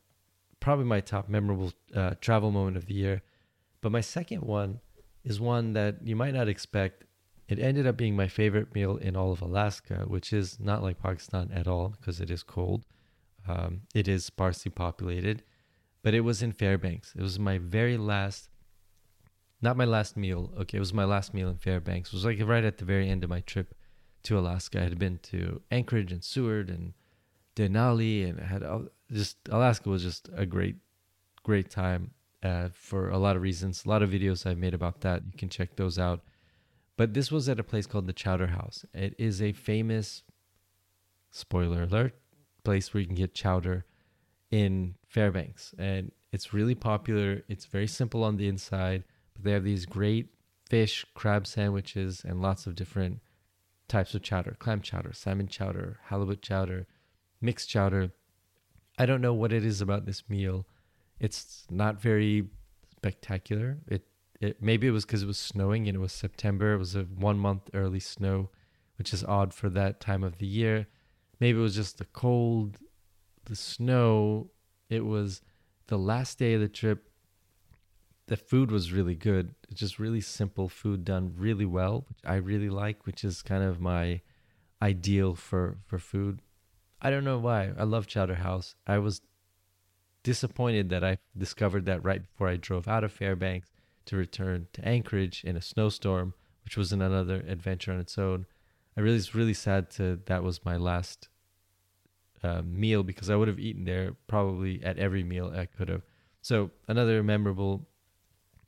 probably 0.60 0.84
my 0.84 1.00
top 1.00 1.28
memorable 1.28 1.72
uh, 1.94 2.14
travel 2.20 2.50
moment 2.50 2.76
of 2.76 2.86
the 2.86 2.94
year. 2.94 3.22
But 3.80 3.92
my 3.92 4.00
second 4.00 4.42
one 4.42 4.80
is 5.24 5.40
one 5.40 5.72
that 5.74 5.96
you 6.04 6.16
might 6.16 6.34
not 6.34 6.48
expect. 6.48 7.04
It 7.48 7.58
ended 7.58 7.86
up 7.86 7.96
being 7.96 8.14
my 8.14 8.28
favorite 8.28 8.74
meal 8.74 8.96
in 8.96 9.16
all 9.16 9.32
of 9.32 9.42
Alaska, 9.42 10.04
which 10.06 10.32
is 10.32 10.60
not 10.60 10.82
like 10.82 11.02
Pakistan 11.02 11.50
at 11.52 11.66
all 11.66 11.88
because 11.88 12.20
it 12.20 12.30
is 12.30 12.42
cold. 12.42 12.86
Um, 13.48 13.82
it 13.94 14.06
is 14.06 14.24
sparsely 14.24 14.70
populated, 14.70 15.42
but 16.02 16.14
it 16.14 16.20
was 16.20 16.42
in 16.42 16.52
Fairbanks. 16.52 17.12
It 17.16 17.22
was 17.22 17.38
my 17.38 17.58
very 17.58 17.96
last, 17.96 18.48
not 19.60 19.76
my 19.76 19.84
last 19.84 20.16
meal. 20.16 20.52
Okay, 20.58 20.76
it 20.76 20.80
was 20.80 20.94
my 20.94 21.04
last 21.04 21.34
meal 21.34 21.48
in 21.48 21.56
Fairbanks. 21.56 22.10
It 22.10 22.14
was 22.14 22.24
like 22.24 22.38
right 22.44 22.64
at 22.64 22.78
the 22.78 22.84
very 22.84 23.08
end 23.08 23.24
of 23.24 23.30
my 23.30 23.40
trip 23.40 23.74
to 24.24 24.38
Alaska. 24.38 24.80
I 24.80 24.84
had 24.84 24.98
been 24.98 25.18
to 25.24 25.60
Anchorage 25.70 26.12
and 26.12 26.22
Seward 26.22 26.70
and 26.70 26.92
Denali, 27.56 28.28
and 28.28 28.38
had 28.38 28.62
just 29.10 29.36
Alaska 29.50 29.88
was 29.88 30.02
just 30.02 30.28
a 30.34 30.46
great, 30.46 30.76
great 31.42 31.68
time 31.70 32.12
uh, 32.42 32.68
for 32.72 33.10
a 33.10 33.18
lot 33.18 33.36
of 33.36 33.42
reasons. 33.42 33.84
A 33.84 33.88
lot 33.88 34.02
of 34.02 34.10
videos 34.10 34.46
I've 34.46 34.58
made 34.58 34.74
about 34.74 35.00
that. 35.02 35.22
You 35.26 35.38
can 35.38 35.48
check 35.48 35.76
those 35.76 35.98
out. 35.98 36.20
But 36.96 37.14
this 37.14 37.32
was 37.32 37.48
at 37.48 37.60
a 37.60 37.64
place 37.64 37.86
called 37.86 38.06
the 38.06 38.12
Chowder 38.12 38.48
House. 38.48 38.84
It 38.92 39.14
is 39.18 39.40
a 39.40 39.52
famous, 39.52 40.22
spoiler 41.30 41.84
alert, 41.84 42.14
place 42.64 42.92
where 42.92 43.00
you 43.00 43.06
can 43.06 43.16
get 43.16 43.34
chowder 43.34 43.84
in 44.50 44.94
Fairbanks, 45.06 45.74
and 45.78 46.12
it's 46.32 46.52
really 46.52 46.74
popular. 46.74 47.42
It's 47.48 47.64
very 47.64 47.86
simple 47.86 48.24
on 48.24 48.36
the 48.36 48.48
inside, 48.48 49.04
but 49.34 49.44
they 49.44 49.52
have 49.52 49.64
these 49.64 49.86
great 49.86 50.34
fish, 50.68 51.04
crab 51.14 51.46
sandwiches, 51.46 52.22
and 52.24 52.42
lots 52.42 52.66
of 52.66 52.74
different 52.74 53.20
types 53.88 54.14
of 54.14 54.22
chowder 54.22 54.56
clam 54.58 54.80
chowder, 54.80 55.12
salmon 55.12 55.48
chowder, 55.48 55.98
halibut 56.04 56.42
chowder, 56.42 56.86
mixed 57.40 57.68
chowder. 57.68 58.12
I 58.98 59.06
don't 59.06 59.20
know 59.20 59.34
what 59.34 59.52
it 59.52 59.64
is 59.64 59.80
about 59.80 60.06
this 60.06 60.28
meal. 60.28 60.66
It's 61.20 61.66
not 61.70 62.00
very 62.00 62.48
spectacular. 62.96 63.78
It, 63.86 64.06
it 64.40 64.62
maybe 64.62 64.86
it 64.86 64.92
was 64.92 65.04
because 65.04 65.22
it 65.22 65.26
was 65.26 65.38
snowing 65.38 65.86
and 65.86 65.96
it 65.96 66.00
was 66.00 66.12
September. 66.12 66.74
It 66.74 66.78
was 66.78 66.96
a 66.96 67.02
one 67.02 67.38
month 67.38 67.70
early 67.74 68.00
snow, 68.00 68.50
which 68.96 69.12
is 69.12 69.22
odd 69.24 69.52
for 69.54 69.68
that 69.70 70.00
time 70.00 70.24
of 70.24 70.38
the 70.38 70.46
year. 70.46 70.88
Maybe 71.38 71.58
it 71.58 71.62
was 71.62 71.76
just 71.76 71.98
the 71.98 72.06
cold, 72.06 72.78
the 73.44 73.56
snow. 73.56 74.50
It 74.88 75.04
was 75.04 75.42
the 75.86 75.98
last 75.98 76.38
day 76.38 76.54
of 76.54 76.60
the 76.60 76.68
trip 76.68 77.10
the 78.30 78.36
food 78.36 78.70
was 78.70 78.92
really 78.92 79.16
good. 79.16 79.56
It's 79.68 79.80
just 79.80 79.98
really 79.98 80.20
simple 80.20 80.68
food 80.68 81.04
done 81.04 81.34
really 81.36 81.64
well, 81.64 82.04
which 82.08 82.18
I 82.24 82.36
really 82.36 82.70
like, 82.70 83.04
which 83.04 83.24
is 83.24 83.42
kind 83.42 83.64
of 83.64 83.80
my 83.80 84.20
ideal 84.80 85.34
for 85.34 85.78
for 85.84 85.98
food. 85.98 86.40
I 87.02 87.10
don't 87.10 87.24
know 87.24 87.40
why. 87.40 87.72
I 87.76 87.82
love 87.82 88.06
Chowder 88.06 88.36
House. 88.36 88.76
I 88.86 88.98
was 88.98 89.20
disappointed 90.22 90.88
that 90.90 91.04
I 91.04 91.18
discovered 91.36 91.86
that 91.86 92.04
right 92.04 92.22
before 92.22 92.48
I 92.48 92.56
drove 92.56 92.88
out 92.88 93.04
of 93.04 93.12
Fairbanks 93.12 93.70
to 94.06 94.16
return 94.16 94.68
to 94.72 94.86
Anchorage 94.86 95.44
in 95.44 95.56
a 95.56 95.62
snowstorm, 95.62 96.34
which 96.64 96.76
was 96.76 96.92
another 96.92 97.44
adventure 97.46 97.92
on 97.92 98.00
its 98.00 98.18
own. 98.18 98.46
I 98.96 99.00
really 99.00 99.16
was 99.16 99.34
really 99.34 99.54
sad 99.54 99.90
to 99.92 100.20
that 100.26 100.42
was 100.42 100.64
my 100.64 100.76
last 100.76 101.28
uh, 102.42 102.62
meal 102.64 103.02
because 103.02 103.30
I 103.30 103.36
would 103.36 103.48
have 103.48 103.58
eaten 103.58 103.84
there 103.84 104.16
probably 104.26 104.82
at 104.82 104.98
every 104.98 105.22
meal 105.22 105.52
I 105.54 105.66
could 105.66 105.88
have. 105.88 106.02
So 106.42 106.70
another 106.88 107.22
memorable 107.22 107.86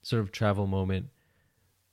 sort 0.03 0.21
of 0.21 0.33
travel 0.33 0.67
moment 0.67 1.07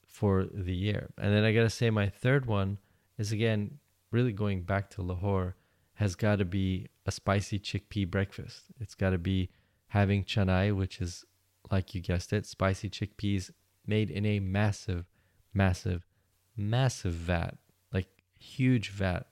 for 0.06 0.46
the 0.52 0.76
year. 0.76 1.10
And 1.18 1.34
then 1.34 1.44
I 1.44 1.54
got 1.54 1.62
to 1.64 1.70
say, 1.70 1.90
my 1.90 2.10
third 2.10 2.46
one 2.46 2.78
is 3.18 3.32
again, 3.32 3.80
really 4.12 4.34
going 4.34 4.64
back 4.64 4.90
to 4.92 5.02
Lahore, 5.02 5.56
has 5.94 6.16
got 6.16 6.38
to 6.38 6.46
be 6.46 6.88
a 7.10 7.12
spicy 7.12 7.60
chickpea 7.60 8.10
breakfast. 8.10 8.66
It's 8.80 8.96
got 8.96 9.10
to 9.10 9.18
be 9.18 9.50
having 9.88 10.24
chanai, 10.24 10.76
which 10.76 11.02
is, 11.02 11.26
like 11.72 11.96
you 11.96 12.02
guessed 12.02 12.32
it, 12.34 12.46
spicy 12.46 12.90
chickpeas 12.90 13.50
made 13.88 14.12
in 14.12 14.26
a 14.28 14.40
massive, 14.40 15.06
massive, 15.52 16.06
massive 16.56 17.14
vat, 17.14 17.58
like 17.92 18.08
huge 18.40 18.92
vat. 18.92 19.26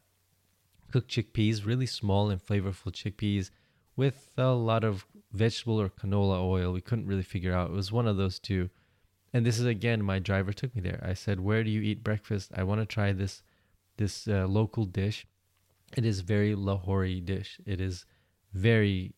Cooked 0.92 1.12
chickpeas, 1.12 1.66
really 1.66 1.86
small 1.86 2.32
and 2.32 2.44
flavorful 2.44 2.92
chickpeas 2.92 3.52
with 3.96 4.30
a 4.38 4.54
lot 4.54 4.84
of 4.84 5.06
vegetable 5.32 5.80
or 5.80 5.90
canola 5.90 6.42
oil. 6.42 6.72
We 6.74 6.82
couldn't 6.82 7.08
really 7.08 7.24
figure 7.24 7.54
out. 7.54 7.70
It 7.70 7.76
was 7.76 7.92
one 7.92 8.08
of 8.08 8.18
those 8.18 8.40
two. 8.40 8.70
And 9.34 9.46
this 9.46 9.60
is 9.60 9.66
again, 9.66 10.02
my 10.02 10.18
driver 10.18 10.54
took 10.54 10.74
me 10.74 10.82
there. 10.82 11.04
I 11.04 11.14
said, 11.14 11.42
"Where 11.42 11.64
do 11.64 11.70
you 11.70 11.82
eat 11.82 12.04
breakfast? 12.04 12.52
I 12.56 12.64
want 12.64 12.82
to 12.82 12.86
try 12.86 13.12
this 13.12 13.44
this 13.98 14.28
uh, 14.28 14.48
local 14.48 14.86
dish. 14.86 15.28
It 15.96 16.06
is 16.06 16.22
very 16.22 16.56
Lahori 16.56 17.24
dish. 17.24 17.60
It 17.66 17.80
is 17.80 18.06
very 18.54 19.16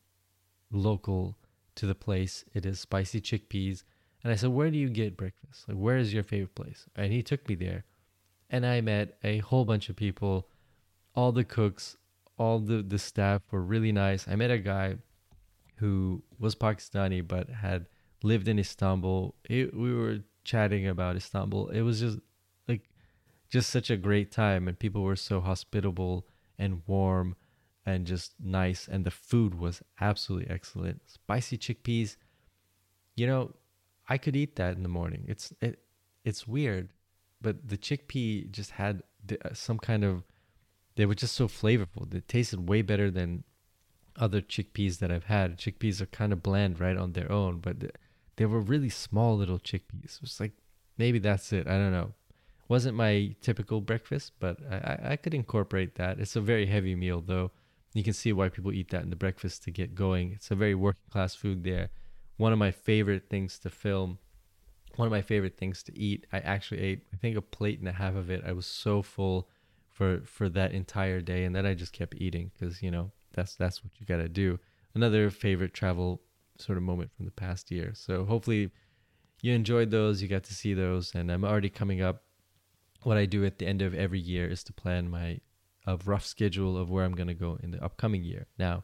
local 0.72 1.38
to 1.76 1.86
the 1.86 1.96
place. 1.96 2.46
It 2.54 2.66
is 2.66 2.80
spicy 2.80 3.22
chickpeas." 3.22 3.84
And 4.24 4.32
I 4.32 4.36
said, 4.36 4.52
"Where 4.52 4.70
do 4.70 4.78
you 4.78 4.90
get 4.90 5.18
breakfast? 5.18 5.68
Like, 5.68 5.78
where 5.78 5.98
is 5.98 6.14
your 6.14 6.24
favorite 6.24 6.56
place?" 6.56 6.88
And 6.96 7.12
he 7.12 7.24
took 7.24 7.48
me 7.48 7.56
there, 7.56 7.86
and 8.50 8.66
I 8.66 8.82
met 8.82 9.18
a 9.24 9.40
whole 9.40 9.66
bunch 9.66 9.90
of 9.90 9.96
people. 9.96 10.50
All 11.16 11.32
the 11.32 11.44
cooks, 11.44 11.98
all 12.38 12.60
the 12.60 12.84
the 12.84 13.00
staff 13.00 13.42
were 13.52 13.64
really 13.64 13.92
nice. 13.92 14.28
I 14.28 14.36
met 14.36 14.52
a 14.52 14.60
guy 14.60 14.98
who 15.78 16.24
was 16.38 16.56
Pakistani 16.56 17.26
but 17.26 17.50
had 17.50 17.88
lived 18.22 18.48
in 18.48 18.60
Istanbul. 18.60 19.36
It, 19.50 19.74
we 19.74 19.94
were 19.94 20.20
chatting 20.44 20.88
about 20.88 21.16
Istanbul. 21.16 21.70
It 21.70 21.82
was 21.82 22.00
just 22.00 22.20
like 22.68 22.90
just 23.50 23.70
such 23.70 23.90
a 23.90 23.98
great 23.98 24.32
time 24.32 24.68
and 24.68 24.78
people 24.78 25.02
were 25.04 25.16
so 25.16 25.42
hospitable 25.42 26.28
and 26.60 26.84
warm 26.86 27.36
and 27.86 28.06
just 28.06 28.34
nice 28.40 28.88
and 28.88 29.06
the 29.06 29.12
food 29.12 29.56
was 29.56 29.82
absolutely 30.00 30.50
excellent. 30.50 31.02
Spicy 31.08 31.58
chickpeas. 31.58 32.18
You 33.16 33.26
know, 33.26 33.56
I 34.08 34.18
could 34.18 34.36
eat 34.36 34.56
that 34.58 34.76
in 34.76 34.84
the 34.84 34.90
morning. 34.90 35.26
It's 35.28 35.54
it, 35.62 35.80
it's 36.24 36.48
weird, 36.48 36.90
but 37.42 37.68
the 37.68 37.78
chickpea 37.78 38.52
just 38.52 38.72
had 38.72 39.02
uh, 39.32 39.54
some 39.54 39.80
kind 39.80 40.04
of 40.04 40.24
they 40.96 41.06
were 41.06 41.16
just 41.16 41.36
so 41.36 41.48
flavorful. 41.48 42.10
They 42.10 42.20
tasted 42.20 42.68
way 42.68 42.82
better 42.82 43.10
than 43.10 43.44
other 44.18 44.42
chickpeas 44.42 45.00
that 45.00 45.12
I've 45.12 45.26
had. 45.26 45.58
Chickpeas 45.58 46.02
are 46.02 46.08
kind 46.08 46.34
of 46.34 46.44
bland 46.44 46.80
right 46.80 46.98
on 46.98 47.14
their 47.14 47.32
own, 47.32 47.60
but 47.60 47.76
they 48.36 48.46
were 48.46 48.60
really 48.60 48.90
small 48.90 49.38
little 49.38 49.60
chickpeas. 49.60 50.16
It 50.16 50.22
was 50.22 50.40
like 50.40 50.54
maybe 50.98 51.20
that's 51.20 51.54
it. 51.54 51.68
I 51.68 51.78
don't 51.78 51.92
know. 51.92 52.14
Wasn't 52.70 52.96
my 52.96 53.36
typical 53.42 53.82
breakfast, 53.82 54.34
but 54.40 54.58
I, 54.72 55.00
I 55.12 55.16
could 55.18 55.34
incorporate 55.34 55.96
that. 55.96 56.20
It's 56.20 56.36
a 56.36 56.42
very 56.42 56.68
heavy 56.68 56.96
meal 56.96 57.20
though. 57.20 57.52
You 57.94 58.04
can 58.04 58.14
see 58.14 58.32
why 58.32 58.50
people 58.50 58.72
eat 58.72 58.92
that 58.92 59.02
in 59.02 59.10
the 59.10 59.16
breakfast 59.16 59.64
to 59.64 59.72
get 59.72 59.96
going. 59.96 60.34
It's 60.34 60.52
a 60.52 60.56
very 60.56 60.76
working 60.76 61.10
class 61.12 61.34
food 61.34 61.64
there. 61.64 61.90
One 62.38 62.54
of 62.54 62.60
my 62.60 62.72
favorite 62.72 63.28
things 63.28 63.58
to 63.60 63.72
film, 63.72 64.20
one 64.96 65.08
of 65.08 65.12
my 65.12 65.24
favorite 65.24 65.58
things 65.58 65.82
to 65.84 65.98
eat. 65.98 66.28
I 66.32 66.40
actually 66.40 66.82
ate, 66.82 67.08
I 67.12 67.18
think, 67.18 67.36
a 67.36 67.42
plate 67.42 67.80
and 67.80 67.88
a 67.88 67.94
half 67.94 68.16
of 68.16 68.30
it. 68.30 68.44
I 68.46 68.54
was 68.54 68.68
so 68.68 69.02
full 69.02 69.50
for 69.90 70.22
for 70.26 70.48
that 70.50 70.72
entire 70.72 71.22
day, 71.22 71.44
and 71.46 71.56
then 71.56 71.66
I 71.66 71.74
just 71.74 71.92
kept 71.92 72.16
eating 72.16 72.52
because 72.54 72.82
you 72.84 72.92
know 72.92 73.12
that's 73.34 73.56
that's 73.56 73.84
what 73.84 73.92
you 73.98 74.06
got 74.06 74.18
to 74.18 74.30
do. 74.30 74.60
Another 74.94 75.30
favorite 75.32 75.74
travel 75.74 76.22
sort 76.58 76.78
of 76.78 76.84
moment 76.84 77.12
from 77.16 77.26
the 77.26 77.32
past 77.32 77.72
year. 77.72 77.94
So 77.96 78.26
hopefully 78.26 78.72
you 79.42 79.54
enjoyed 79.54 79.90
those, 79.92 80.22
you 80.22 80.28
got 80.28 80.44
to 80.44 80.54
see 80.54 80.74
those, 80.74 81.16
and 81.16 81.32
I'm 81.32 81.44
already 81.44 81.70
coming 81.70 82.02
up. 82.02 82.24
What 83.02 83.18
I 83.18 83.26
do 83.26 83.46
at 83.46 83.58
the 83.60 83.68
end 83.68 83.82
of 83.82 83.94
every 83.94 84.20
year 84.20 84.48
is 84.48 84.64
to 84.66 84.74
plan 84.74 85.10
my 85.10 85.40
a 85.88 85.98
rough 86.06 86.26
schedule 86.26 86.78
of 86.78 86.90
where 86.90 87.06
I'm 87.06 87.16
going 87.16 87.28
to 87.30 87.34
go 87.34 87.58
in 87.64 87.72
the 87.72 87.84
upcoming 87.84 88.24
year. 88.24 88.48
Now, 88.58 88.84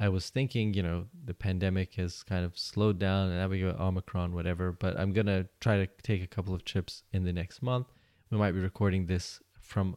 I 0.00 0.08
was 0.08 0.30
thinking, 0.30 0.72
you 0.74 0.82
know, 0.82 1.06
the 1.24 1.34
pandemic 1.34 1.94
has 1.94 2.22
kind 2.22 2.44
of 2.44 2.58
slowed 2.58 2.98
down 2.98 3.28
and 3.28 3.36
now 3.36 3.48
we 3.48 3.60
got 3.60 3.78
Omicron, 3.78 4.34
whatever, 4.34 4.72
but 4.72 4.98
I'm 4.98 5.12
going 5.12 5.26
to 5.26 5.46
try 5.60 5.76
to 5.76 5.86
take 6.02 6.22
a 6.22 6.26
couple 6.26 6.54
of 6.54 6.64
trips 6.64 7.02
in 7.12 7.24
the 7.24 7.32
next 7.32 7.62
month. 7.62 7.86
We 8.30 8.38
might 8.38 8.52
be 8.52 8.60
recording 8.60 9.06
this 9.06 9.40
from 9.60 9.96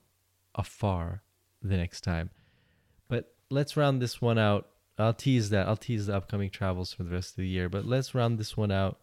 afar 0.55 1.23
the 1.61 1.77
next 1.77 2.01
time. 2.01 2.29
But 3.07 3.33
let's 3.49 3.77
round 3.77 4.01
this 4.01 4.21
one 4.21 4.37
out. 4.37 4.67
I'll 4.97 5.13
tease 5.13 5.49
that. 5.51 5.67
I'll 5.67 5.77
tease 5.77 6.07
the 6.07 6.15
upcoming 6.17 6.49
travels 6.49 6.93
for 6.93 7.03
the 7.03 7.11
rest 7.11 7.31
of 7.31 7.37
the 7.37 7.47
year, 7.47 7.69
but 7.69 7.85
let's 7.85 8.13
round 8.13 8.37
this 8.37 8.57
one 8.57 8.71
out 8.71 8.99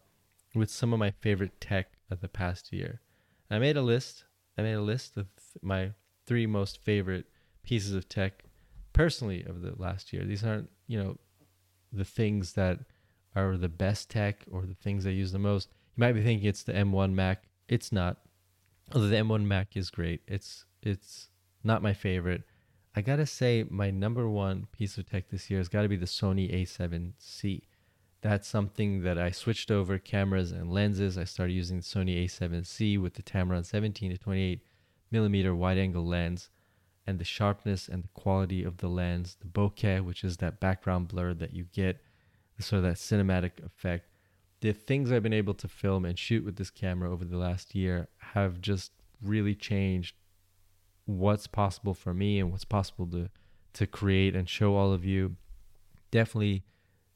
with 0.53 0.69
some 0.69 0.93
of 0.93 0.99
my 0.99 1.11
favorite 1.11 1.59
tech 1.59 1.93
of 2.09 2.21
the 2.21 2.29
past 2.29 2.71
year. 2.71 3.01
I 3.49 3.57
made 3.57 3.75
a 3.75 3.81
list. 3.81 4.25
I 4.57 4.61
made 4.61 4.73
a 4.73 4.81
list 4.81 5.17
of 5.17 5.27
my 5.61 5.91
three 6.25 6.45
most 6.45 6.77
favorite 6.77 7.25
pieces 7.63 7.93
of 7.93 8.09
tech 8.09 8.43
personally 8.93 9.43
of 9.43 9.61
the 9.61 9.73
last 9.77 10.13
year. 10.13 10.23
These 10.23 10.43
aren't, 10.43 10.69
you 10.87 11.01
know, 11.01 11.17
the 11.91 12.05
things 12.05 12.53
that 12.53 12.79
are 13.35 13.57
the 13.57 13.69
best 13.69 14.09
tech 14.09 14.45
or 14.51 14.65
the 14.65 14.75
things 14.75 15.05
I 15.05 15.11
use 15.11 15.31
the 15.31 15.39
most. 15.39 15.69
You 15.95 16.01
might 16.01 16.13
be 16.13 16.23
thinking 16.23 16.47
it's 16.47 16.63
the 16.63 16.73
M1 16.73 17.13
Mac. 17.13 17.43
It's 17.67 17.91
not. 17.91 18.17
Although 18.93 19.07
the 19.07 19.15
M1 19.15 19.45
Mac 19.45 19.77
is 19.77 19.89
great. 19.89 20.21
It's 20.27 20.65
it's 20.81 21.29
not 21.63 21.81
my 21.81 21.93
favorite. 21.93 22.43
I 22.95 23.01
gotta 23.01 23.25
say, 23.25 23.65
my 23.69 23.89
number 23.89 24.27
one 24.27 24.67
piece 24.71 24.97
of 24.97 25.09
tech 25.09 25.29
this 25.29 25.49
year 25.49 25.59
has 25.59 25.69
got 25.69 25.83
to 25.83 25.87
be 25.87 25.95
the 25.95 26.05
Sony 26.05 26.53
A7C. 26.53 27.61
That's 28.21 28.47
something 28.47 29.01
that 29.01 29.17
I 29.17 29.31
switched 29.31 29.71
over 29.71 29.97
cameras 29.97 30.51
and 30.51 30.71
lenses. 30.71 31.17
I 31.17 31.23
started 31.23 31.53
using 31.53 31.77
the 31.77 31.83
Sony 31.83 32.23
A7C 32.25 32.99
with 33.01 33.15
the 33.15 33.23
Tamron 33.23 33.65
17 33.65 34.11
to 34.11 34.17
28 34.17 34.61
millimeter 35.09 35.55
wide 35.55 35.77
angle 35.77 36.05
lens 36.05 36.49
and 37.07 37.17
the 37.17 37.25
sharpness 37.25 37.87
and 37.87 38.03
the 38.03 38.09
quality 38.09 38.63
of 38.63 38.77
the 38.77 38.87
lens, 38.87 39.37
the 39.41 39.47
bokeh, 39.47 40.03
which 40.05 40.23
is 40.23 40.37
that 40.37 40.59
background 40.59 41.07
blur 41.07 41.33
that 41.33 41.53
you 41.53 41.65
get, 41.73 41.99
sort 42.59 42.77
of 42.77 42.83
that 42.83 42.97
cinematic 42.97 43.63
effect. 43.65 44.07
The 44.59 44.71
things 44.71 45.11
I've 45.11 45.23
been 45.23 45.33
able 45.33 45.55
to 45.55 45.67
film 45.67 46.05
and 46.05 46.17
shoot 46.17 46.45
with 46.45 46.57
this 46.57 46.69
camera 46.69 47.11
over 47.11 47.25
the 47.25 47.37
last 47.37 47.73
year 47.73 48.07
have 48.17 48.61
just 48.61 48.91
really 49.19 49.55
changed 49.55 50.15
what's 51.05 51.47
possible 51.47 51.95
for 51.95 52.13
me 52.13 52.39
and 52.39 52.51
what's 52.51 52.65
possible 52.65 53.07
to 53.07 53.29
to 53.73 53.87
create 53.87 54.35
and 54.35 54.49
show 54.49 54.75
all 54.75 54.91
of 54.91 55.05
you. 55.05 55.37
Definitely 56.11 56.63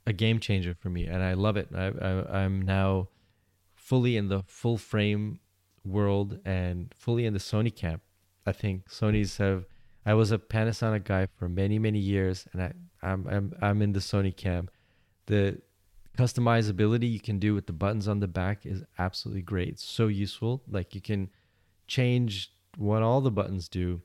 a 0.07 0.13
game 0.13 0.39
changer 0.39 0.73
for 0.73 0.89
me, 0.89 1.05
and 1.05 1.23
I 1.23 1.33
love 1.33 1.57
it. 1.57 1.69
I, 1.73 1.87
I 1.87 2.43
I'm 2.43 2.61
now 2.61 3.09
fully 3.73 4.17
in 4.17 4.29
the 4.29 4.43
full 4.47 4.77
frame 4.77 5.39
world 5.83 6.39
and 6.45 6.93
fully 6.97 7.25
in 7.25 7.33
the 7.33 7.39
Sony 7.39 7.75
camp. 7.75 8.01
I 8.45 8.51
think 8.51 8.89
Sony's 8.89 9.37
have. 9.37 9.65
I 10.05 10.13
was 10.13 10.31
a 10.31 10.37
Panasonic 10.37 11.03
guy 11.03 11.27
for 11.37 11.49
many 11.49 11.79
many 11.79 11.99
years, 11.99 12.47
and 12.53 12.61
I 12.61 12.73
I'm 13.01 13.27
I'm 13.27 13.53
I'm 13.61 13.81
in 13.81 13.93
the 13.93 13.99
Sony 13.99 14.35
camp. 14.35 14.71
The 15.25 15.61
customizability 16.17 17.11
you 17.11 17.19
can 17.19 17.39
do 17.39 17.53
with 17.53 17.67
the 17.67 17.73
buttons 17.73 18.07
on 18.07 18.19
the 18.19 18.27
back 18.27 18.65
is 18.65 18.83
absolutely 18.97 19.41
great. 19.41 19.79
So 19.79 20.07
useful. 20.07 20.63
Like 20.69 20.95
you 20.95 21.01
can 21.01 21.29
change 21.87 22.51
what 22.77 23.01
all 23.01 23.21
the 23.21 23.31
buttons 23.31 23.67
do, 23.67 24.01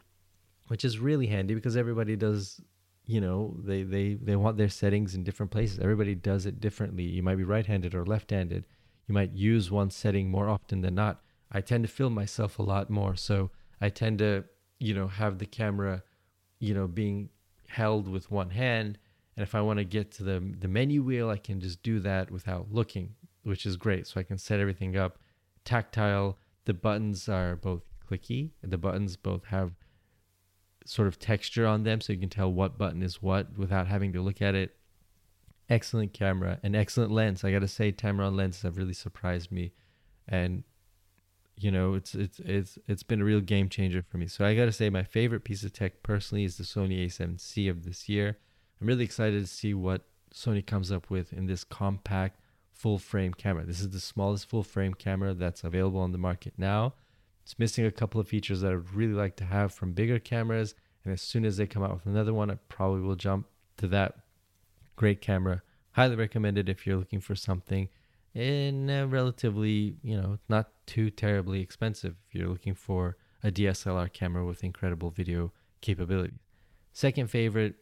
which 0.69 0.85
is 0.85 0.99
really 0.99 1.27
handy 1.27 1.55
because 1.55 1.77
everybody 1.77 2.17
does 2.17 2.61
you 3.11 3.21
know 3.21 3.57
they 3.71 3.83
they 3.83 4.15
they 4.15 4.37
want 4.37 4.57
their 4.57 4.69
settings 4.69 5.15
in 5.15 5.25
different 5.25 5.51
places 5.51 5.79
everybody 5.79 6.15
does 6.15 6.47
it 6.47 6.61
differently 6.61 7.05
you 7.05 7.23
might 7.23 7.37
be 7.37 7.45
right-handed 7.45 7.95
or 7.95 8.05
left-handed 8.05 8.67
you 9.09 9.15
might 9.15 9.33
use 9.33 9.71
one 9.71 9.91
setting 9.91 10.31
more 10.31 10.49
often 10.49 10.81
than 10.83 10.95
not 10.95 11.21
I 11.53 11.61
tend 11.61 11.85
to 11.85 11.89
film 11.89 12.15
myself 12.15 12.59
a 12.59 12.63
lot 12.63 12.91
more. 12.91 13.17
So 13.17 13.51
I 13.81 13.89
tend 13.89 14.19
to, 14.21 14.45
you 14.79 14.95
know, 14.95 15.09
have 15.09 15.39
the 15.39 15.47
camera, 15.47 16.03
you 16.59 16.75
know, 16.75 16.87
being 16.87 17.31
held 17.69 18.09
with 18.09 18.31
one 18.31 18.51
hand. 18.51 18.99
And 19.37 19.43
if 19.43 19.55
I 19.55 19.61
want 19.61 19.79
to 19.79 19.85
get 19.85 20.13
to 20.13 20.23
the 20.23 20.55
the 20.59 20.69
menu 20.69 21.03
wheel, 21.03 21.31
I 21.31 21.39
can 21.39 21.61
just 21.61 21.83
do 21.83 21.99
that 22.01 22.31
without 22.31 22.71
looking, 22.71 23.15
which 23.43 23.67
is 23.67 23.77
great. 23.77 24.07
So 24.07 24.21
I 24.21 24.23
can 24.23 24.39
set 24.39 24.61
everything 24.61 24.97
up 24.97 25.19
tactile. 25.65 26.39
The 26.67 26.75
buttons 26.75 27.29
are 27.29 27.57
both 27.57 27.83
clicky. 28.09 28.51
The 28.63 28.79
buttons 28.79 29.17
both 29.17 29.45
have 29.47 29.73
sort 30.91 31.07
of 31.07 31.21
texture 31.21 31.69
on 31.69 31.85
them 31.85 32.01
so 32.01 32.13
you 32.13 32.19
can 32.19 32.29
tell 32.29 32.53
what 32.53 32.77
button 32.77 33.01
is 33.01 33.23
what 33.23 33.57
without 33.57 33.87
having 33.87 34.13
to 34.13 34.21
look 34.21 34.43
at 34.43 34.57
it. 34.57 34.75
Excellent 35.69 36.13
camera 36.13 36.59
and 36.65 36.75
excellent 36.75 37.13
lens. 37.13 37.45
I 37.45 37.53
got 37.53 37.61
to 37.61 37.69
say 37.69 37.93
Tamron 37.93 38.35
lenses 38.37 38.63
have 38.63 38.77
really 38.77 38.93
surprised 38.93 39.53
me 39.53 39.73
and 40.27 40.65
you 41.57 41.71
know, 41.71 41.93
it's 41.93 42.15
it's 42.15 42.41
it's 42.41 42.79
it's 42.89 43.03
been 43.03 43.21
a 43.21 43.25
real 43.25 43.43
game 43.43 43.69
changer 43.69 44.03
for 44.03 44.17
me. 44.17 44.27
So 44.27 44.47
I 44.47 44.57
got 44.57 44.65
to 44.65 44.73
say, 44.73 44.89
my 44.89 45.03
favorite 45.03 45.45
piece 45.45 45.63
of 45.63 45.75
tech 45.75 46.03
personally 46.03 46.45
is 46.45 46.57
the 46.57 46.65
Sony 46.65 47.05
A7C 47.05 47.69
of 47.69 47.85
this 47.85 48.09
year. 48.09 48.39
I'm 48.81 48.87
really 48.87 49.05
excited 49.05 49.43
to 49.43 49.47
see 49.47 49.75
what 49.75 50.07
Sony 50.35 50.67
comes 50.67 50.91
up 50.91 51.11
with 51.11 51.35
in 51.35 51.47
this 51.47 51.63
compact 51.63 52.41
full 52.73 52.99
frame 52.99 53.35
camera. 53.35 53.67
This 53.67 53.81
is 53.81 53.91
the 53.91 54.01
smallest 54.01 54.49
full 54.49 54.63
frame 54.63 54.95
camera 54.95 55.35
that's 55.35 55.63
available 55.63 56.01
on 56.01 56.13
the 56.13 56.19
market 56.19 56.55
now. 56.57 56.95
It's 57.51 57.59
missing 57.59 57.85
a 57.85 57.91
couple 57.91 58.21
of 58.21 58.29
features 58.29 58.61
that 58.61 58.71
I'd 58.71 58.95
really 58.95 59.13
like 59.13 59.35
to 59.39 59.45
have 59.45 59.75
from 59.75 59.91
bigger 59.91 60.21
cameras. 60.21 60.77
And 61.03 61.13
as 61.13 61.21
soon 61.21 61.45
as 61.45 61.57
they 61.57 61.67
come 61.67 61.83
out 61.83 61.93
with 61.93 62.07
another 62.07 62.33
one, 62.33 62.49
I 62.49 62.55
probably 62.69 63.01
will 63.01 63.17
jump 63.17 63.49
to 63.79 63.89
that. 63.89 64.19
Great 64.95 65.21
camera. 65.21 65.61
Highly 65.91 66.15
recommended 66.15 66.69
if 66.69 66.87
you're 66.87 66.97
looking 66.97 67.19
for 67.19 67.35
something 67.35 67.89
in 68.35 68.89
a 68.89 69.05
relatively, 69.05 69.97
you 70.01 70.17
know, 70.17 70.39
not 70.49 70.71
too 70.87 71.11
terribly 71.11 71.61
expensive 71.61 72.15
if 72.29 72.37
you're 72.37 72.49
looking 72.49 72.77
for 72.77 73.17
a 73.43 73.51
DSLR 73.51 74.13
camera 74.13 74.47
with 74.47 74.63
incredible 74.63 75.11
video 75.11 75.53
capabilities. 75.81 76.39
Second 76.93 77.31
favorite 77.31 77.75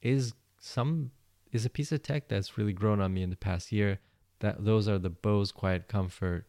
is 0.00 0.32
some 0.60 1.10
is 1.50 1.66
a 1.66 1.70
piece 1.70 1.90
of 1.90 2.04
tech 2.04 2.28
that's 2.28 2.56
really 2.56 2.72
grown 2.72 3.00
on 3.00 3.12
me 3.12 3.24
in 3.24 3.30
the 3.30 3.36
past 3.36 3.72
year. 3.72 3.98
That 4.38 4.64
those 4.64 4.86
are 4.86 5.00
the 5.00 5.10
Bose 5.10 5.50
Quiet 5.50 5.88
Comfort 5.88 6.46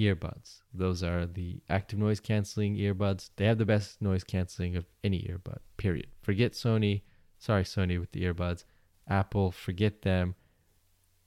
earbuds. 0.00 0.62
Those 0.72 1.02
are 1.02 1.26
the 1.26 1.60
active 1.68 1.98
noise 1.98 2.20
canceling 2.20 2.76
earbuds. 2.76 3.30
They 3.36 3.44
have 3.44 3.58
the 3.58 3.66
best 3.66 4.00
noise 4.00 4.24
canceling 4.24 4.74
of 4.76 4.86
any 5.04 5.20
earbud. 5.22 5.58
Period. 5.76 6.08
Forget 6.22 6.52
Sony. 6.52 7.02
Sorry 7.38 7.64
Sony 7.64 8.00
with 8.00 8.12
the 8.12 8.24
earbuds. 8.24 8.64
Apple, 9.08 9.50
forget 9.50 10.02
them. 10.02 10.34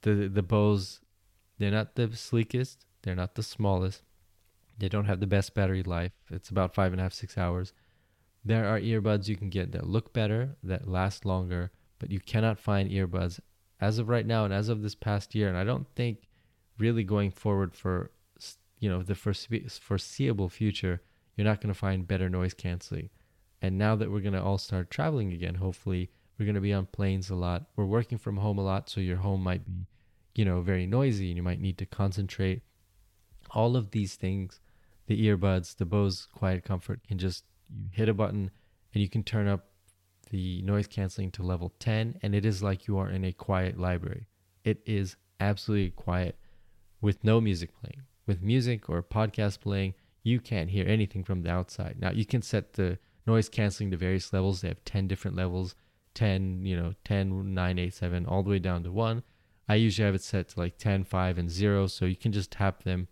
The 0.01 0.27
the 0.27 0.43
Bose 0.43 0.99
they're 1.57 1.71
not 1.71 1.95
the 1.95 2.15
sleekest. 2.15 2.85
They're 3.03 3.15
not 3.15 3.35
the 3.35 3.43
smallest. 3.43 4.01
They 4.77 4.89
don't 4.89 5.05
have 5.05 5.19
the 5.19 5.27
best 5.27 5.53
battery 5.53 5.83
life. 5.83 6.11
It's 6.29 6.49
about 6.49 6.73
five 6.73 6.91
and 6.91 6.99
a 6.99 7.03
half, 7.03 7.13
six 7.13 7.37
hours. 7.37 7.73
There 8.43 8.65
are 8.67 8.79
earbuds 8.79 9.27
you 9.27 9.37
can 9.37 9.49
get 9.49 9.71
that 9.71 9.87
look 9.87 10.13
better, 10.13 10.57
that 10.63 10.87
last 10.87 11.25
longer, 11.25 11.71
but 11.99 12.11
you 12.11 12.19
cannot 12.19 12.59
find 12.59 12.89
earbuds 12.89 13.39
as 13.79 13.97
of 13.99 14.09
right 14.09 14.25
now 14.25 14.45
and 14.45 14.53
as 14.53 14.67
of 14.67 14.81
this 14.81 14.95
past 14.95 15.35
year. 15.35 15.47
And 15.47 15.57
I 15.57 15.63
don't 15.63 15.87
think 15.95 16.27
really 16.77 17.03
going 17.03 17.31
forward 17.31 17.73
for 17.75 18.11
you 18.83 18.89
know 18.89 19.01
the 19.01 19.15
foreseeable 19.15 20.49
future, 20.49 21.01
you're 21.35 21.45
not 21.45 21.61
going 21.61 21.73
to 21.73 21.79
find 21.79 22.07
better 22.07 22.29
noise 22.29 22.53
canceling. 22.53 23.09
And 23.61 23.77
now 23.77 23.95
that 23.95 24.11
we're 24.11 24.19
going 24.19 24.33
to 24.33 24.43
all 24.43 24.57
start 24.57 24.91
traveling 24.91 25.31
again, 25.31 25.55
hopefully 25.55 26.09
we're 26.37 26.45
going 26.45 26.55
to 26.55 26.61
be 26.61 26.73
on 26.73 26.87
planes 26.87 27.29
a 27.29 27.35
lot. 27.35 27.63
We're 27.77 27.85
working 27.85 28.17
from 28.17 28.35
home 28.37 28.57
a 28.57 28.63
lot, 28.63 28.89
so 28.89 28.99
your 28.99 29.17
home 29.17 29.41
might 29.41 29.65
be 29.65 29.85
you 30.35 30.45
know, 30.45 30.61
very 30.61 30.85
noisy 30.85 31.29
and 31.29 31.37
you 31.37 31.43
might 31.43 31.61
need 31.61 31.77
to 31.77 31.85
concentrate. 31.85 32.61
All 33.51 33.75
of 33.75 33.91
these 33.91 34.15
things, 34.15 34.59
the 35.05 35.27
earbuds, 35.27 35.77
the 35.77 35.85
Bose 35.85 36.27
Quiet 36.33 36.65
Comfort 36.65 37.01
can 37.07 37.17
just 37.17 37.45
you 37.69 37.87
hit 37.91 38.09
a 38.09 38.13
button 38.13 38.51
and 38.93 39.01
you 39.01 39.09
can 39.09 39.23
turn 39.23 39.47
up 39.47 39.67
the 40.29 40.61
noise 40.63 40.87
canceling 40.87 41.31
to 41.31 41.43
level 41.43 41.73
10 41.79 42.19
and 42.21 42.33
it 42.35 42.45
is 42.45 42.63
like 42.63 42.87
you 42.87 42.97
are 42.97 43.09
in 43.09 43.23
a 43.23 43.31
quiet 43.31 43.79
library. 43.79 44.27
It 44.63 44.81
is 44.85 45.15
absolutely 45.39 45.91
quiet 45.91 46.37
with 47.01 47.23
no 47.23 47.39
music 47.39 47.71
playing. 47.79 48.03
With 48.25 48.41
music 48.41 48.89
or 48.89 49.03
podcast 49.03 49.59
playing, 49.59 49.95
you 50.23 50.39
can't 50.39 50.69
hear 50.69 50.87
anything 50.87 51.23
from 51.23 51.41
the 51.41 51.51
outside. 51.51 51.97
Now 51.99 52.11
you 52.11 52.25
can 52.25 52.41
set 52.41 52.73
the 52.73 52.97
noise 53.27 53.49
canceling 53.49 53.91
to 53.91 53.97
various 53.97 54.31
levels. 54.31 54.61
They 54.61 54.69
have 54.69 54.83
10 54.85 55.07
different 55.07 55.35
levels 55.35 55.75
10, 56.13 56.65
you 56.65 56.75
know, 56.75 56.93
10, 57.05 57.53
9, 57.53 57.79
8, 57.79 57.93
7, 57.93 58.25
all 58.25 58.43
the 58.43 58.49
way 58.49 58.59
down 58.59 58.83
to 58.83 58.91
1. 58.91 59.23
I 59.67 59.75
usually 59.75 60.05
have 60.05 60.15
it 60.15 60.21
set 60.21 60.49
to 60.49 60.59
like 60.59 60.77
10, 60.77 61.03
5, 61.05 61.37
and 61.37 61.49
0. 61.49 61.87
So 61.87 62.05
you 62.05 62.15
can 62.15 62.31
just 62.31 62.51
tap 62.51 62.83
them 62.83 63.07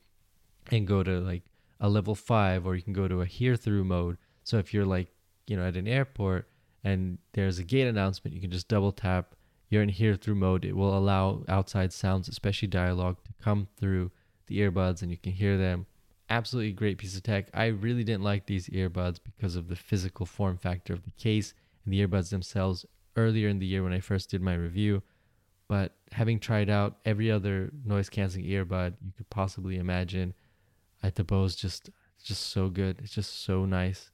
and 0.72 0.88
go 0.88 1.04
to 1.04 1.20
like 1.20 1.44
a 1.80 1.90
level 1.90 2.16
5, 2.16 2.66
or 2.66 2.76
you 2.76 2.82
can 2.82 2.94
go 2.94 3.08
to 3.08 3.22
a 3.22 3.26
hear 3.26 3.56
through 3.56 3.84
mode. 3.84 4.18
So 4.44 4.58
if 4.58 4.74
you're 4.74 4.86
like, 4.86 5.08
you 5.48 5.58
know, 5.58 5.66
at 5.66 5.78
an 5.78 5.88
airport 5.88 6.48
and 6.84 7.18
there's 7.34 7.60
a 7.60 7.64
gate 7.64 7.88
announcement, 7.88 8.36
you 8.36 8.42
can 8.42 8.52
just 8.52 8.68
double 8.68 8.92
tap. 8.92 9.36
You're 9.70 9.84
in 9.84 9.90
hear 9.90 10.16
through 10.16 10.36
mode. 10.36 10.66
It 10.66 10.76
will 10.76 10.98
allow 10.98 11.44
outside 11.48 11.94
sounds, 11.94 12.28
especially 12.28 12.68
dialogue, 12.68 13.18
to 13.24 13.32
come 13.42 13.68
through 13.78 14.12
the 14.48 14.60
earbuds 14.60 15.02
and 15.02 15.12
you 15.12 15.18
can 15.18 15.32
hear 15.32 15.58
them. 15.58 15.86
Absolutely 16.30 16.72
great 16.72 16.98
piece 16.98 17.16
of 17.16 17.24
tech. 17.24 17.50
I 17.54 17.68
really 17.68 18.04
didn't 18.04 18.24
like 18.24 18.46
these 18.46 18.68
earbuds 18.68 19.20
because 19.24 19.56
of 19.56 19.68
the 19.68 19.76
physical 19.76 20.26
form 20.26 20.58
factor 20.58 20.94
of 20.94 21.04
the 21.04 21.12
case 21.12 21.54
and 21.84 21.94
the 21.94 22.06
earbuds 22.06 22.30
themselves 22.30 22.86
earlier 23.16 23.50
in 23.50 23.60
the 23.60 23.66
year 23.66 23.84
when 23.84 23.94
I 23.94 24.00
first 24.00 24.30
did 24.30 24.42
my 24.42 24.54
review. 24.54 25.04
But 25.68 25.96
having 26.12 26.40
tried 26.40 26.70
out 26.70 26.98
every 27.06 27.32
other 27.32 27.72
noise 27.86 28.10
canceling 28.10 28.46
earbud 28.46 28.96
you 29.04 29.14
could 29.16 29.30
possibly 29.30 29.78
imagine, 29.78 30.34
I 31.04 31.10
the 31.10 31.24
Bose 31.24 31.56
just 31.56 31.90
just 32.24 32.48
so 32.48 32.70
good. 32.70 33.00
It's 33.02 33.14
just 33.14 33.44
so 33.44 33.66
nice 33.66 34.12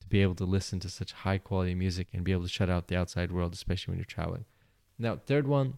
to 0.00 0.08
be 0.08 0.22
able 0.22 0.34
to 0.36 0.44
listen 0.44 0.80
to 0.80 0.88
such 0.88 1.12
high 1.12 1.38
quality 1.38 1.74
music 1.74 2.08
and 2.12 2.24
be 2.24 2.32
able 2.32 2.42
to 2.42 2.48
shut 2.48 2.68
out 2.68 2.88
the 2.88 2.96
outside 2.96 3.30
world, 3.30 3.52
especially 3.52 3.92
when 3.92 3.98
you're 3.98 4.04
traveling. 4.04 4.44
Now, 4.98 5.16
third 5.16 5.46
one, 5.46 5.74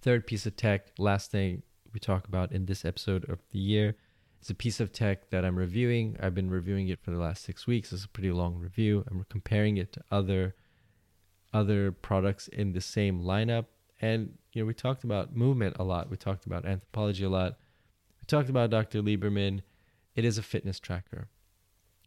third 0.00 0.26
piece 0.26 0.46
of 0.46 0.56
tech, 0.56 0.88
last 0.98 1.30
thing 1.30 1.62
we 1.92 2.00
talk 2.00 2.26
about 2.26 2.52
in 2.52 2.66
this 2.66 2.84
episode 2.84 3.28
of 3.28 3.38
the 3.50 3.58
year 3.58 3.96
It's 4.40 4.50
a 4.50 4.54
piece 4.54 4.80
of 4.80 4.92
tech 4.92 5.30
that 5.30 5.44
I'm 5.44 5.56
reviewing. 5.56 6.16
I've 6.20 6.34
been 6.34 6.50
reviewing 6.50 6.88
it 6.88 7.00
for 7.00 7.12
the 7.12 7.18
last 7.18 7.44
six 7.44 7.66
weeks. 7.66 7.92
It's 7.92 8.04
a 8.04 8.08
pretty 8.08 8.32
long 8.32 8.56
review. 8.56 9.04
I'm 9.08 9.24
comparing 9.28 9.76
it 9.76 9.92
to 9.92 10.02
other 10.10 10.54
other 11.52 11.92
products 11.92 12.48
in 12.48 12.72
the 12.72 12.80
same 12.80 13.20
lineup. 13.20 13.66
And 14.00 14.38
you 14.52 14.62
know, 14.62 14.66
we 14.66 14.74
talked 14.74 15.04
about 15.04 15.36
movement 15.36 15.76
a 15.78 15.84
lot. 15.84 16.10
We 16.10 16.16
talked 16.16 16.46
about 16.46 16.64
anthropology 16.64 17.24
a 17.24 17.28
lot. 17.28 17.56
We 18.20 18.24
talked 18.26 18.48
about 18.48 18.70
Dr. 18.70 19.02
Lieberman. 19.02 19.60
It 20.16 20.24
is 20.24 20.38
a 20.38 20.42
fitness 20.42 20.80
tracker. 20.80 21.28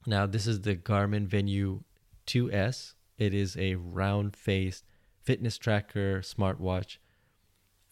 Now, 0.05 0.25
this 0.25 0.45
is 0.45 0.61
the 0.61 0.75
Garmin 0.75 1.27
Venu 1.27 1.83
2S. 2.27 2.93
It 3.17 3.33
is 3.33 3.55
a 3.57 3.75
round-faced 3.75 4.83
fitness 5.23 5.57
tracker 5.57 6.19
smartwatch. 6.21 6.97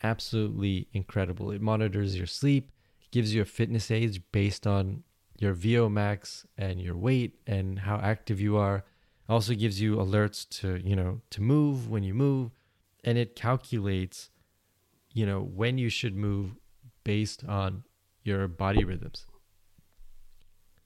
Absolutely 0.04 0.88
incredible. 0.92 1.52
It 1.52 1.62
monitors 1.62 2.18
your 2.18 2.28
sleep, 2.28 2.72
gives 3.12 3.34
you 3.34 3.42
a 3.42 3.46
fitness 3.46 3.90
age 3.90 4.22
based 4.32 4.68
on 4.68 5.04
your 5.40 5.54
VO 5.54 5.90
max 5.90 6.46
and 6.58 6.82
your 6.82 6.96
weight 6.96 7.40
and 7.48 7.80
how 7.80 7.98
active 7.98 8.42
you 8.42 8.58
are. 8.58 8.84
Also 9.30 9.54
gives 9.54 9.80
you 9.80 9.96
alerts 9.96 10.48
to 10.60 10.82
you 10.86 10.96
know 10.96 11.22
to 11.30 11.42
move 11.42 11.90
when 11.90 12.04
you 12.04 12.14
move. 12.14 12.52
And 13.06 13.18
it 13.18 13.36
calculates 13.36 14.30
you 15.14 15.26
know 15.26 15.42
when 15.42 15.78
you 15.78 15.90
should 15.90 16.16
move 16.16 16.56
based 17.04 17.46
on 17.46 17.84
your 18.24 18.48
body 18.48 18.84
rhythms. 18.84 19.26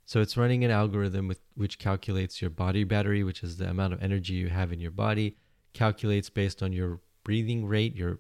So 0.06 0.22
it's 0.22 0.38
running 0.38 0.64
an 0.64 0.72
algorithm 0.72 1.28
with 1.28 1.42
which 1.56 1.80
calculates 1.80 2.42
your 2.42 2.50
body 2.50 2.84
battery 2.84 3.24
which 3.24 3.44
is 3.44 3.58
the 3.58 3.70
amount 3.70 3.94
of 3.94 4.02
energy 4.02 4.34
you 4.34 4.50
have 4.50 4.72
in 4.72 4.80
your 4.80 4.92
body 4.92 5.36
calculates 5.74 6.30
based 6.30 6.64
on 6.64 6.72
your 6.72 7.02
breathing 7.24 7.66
rate 7.66 7.96
your 7.96 8.20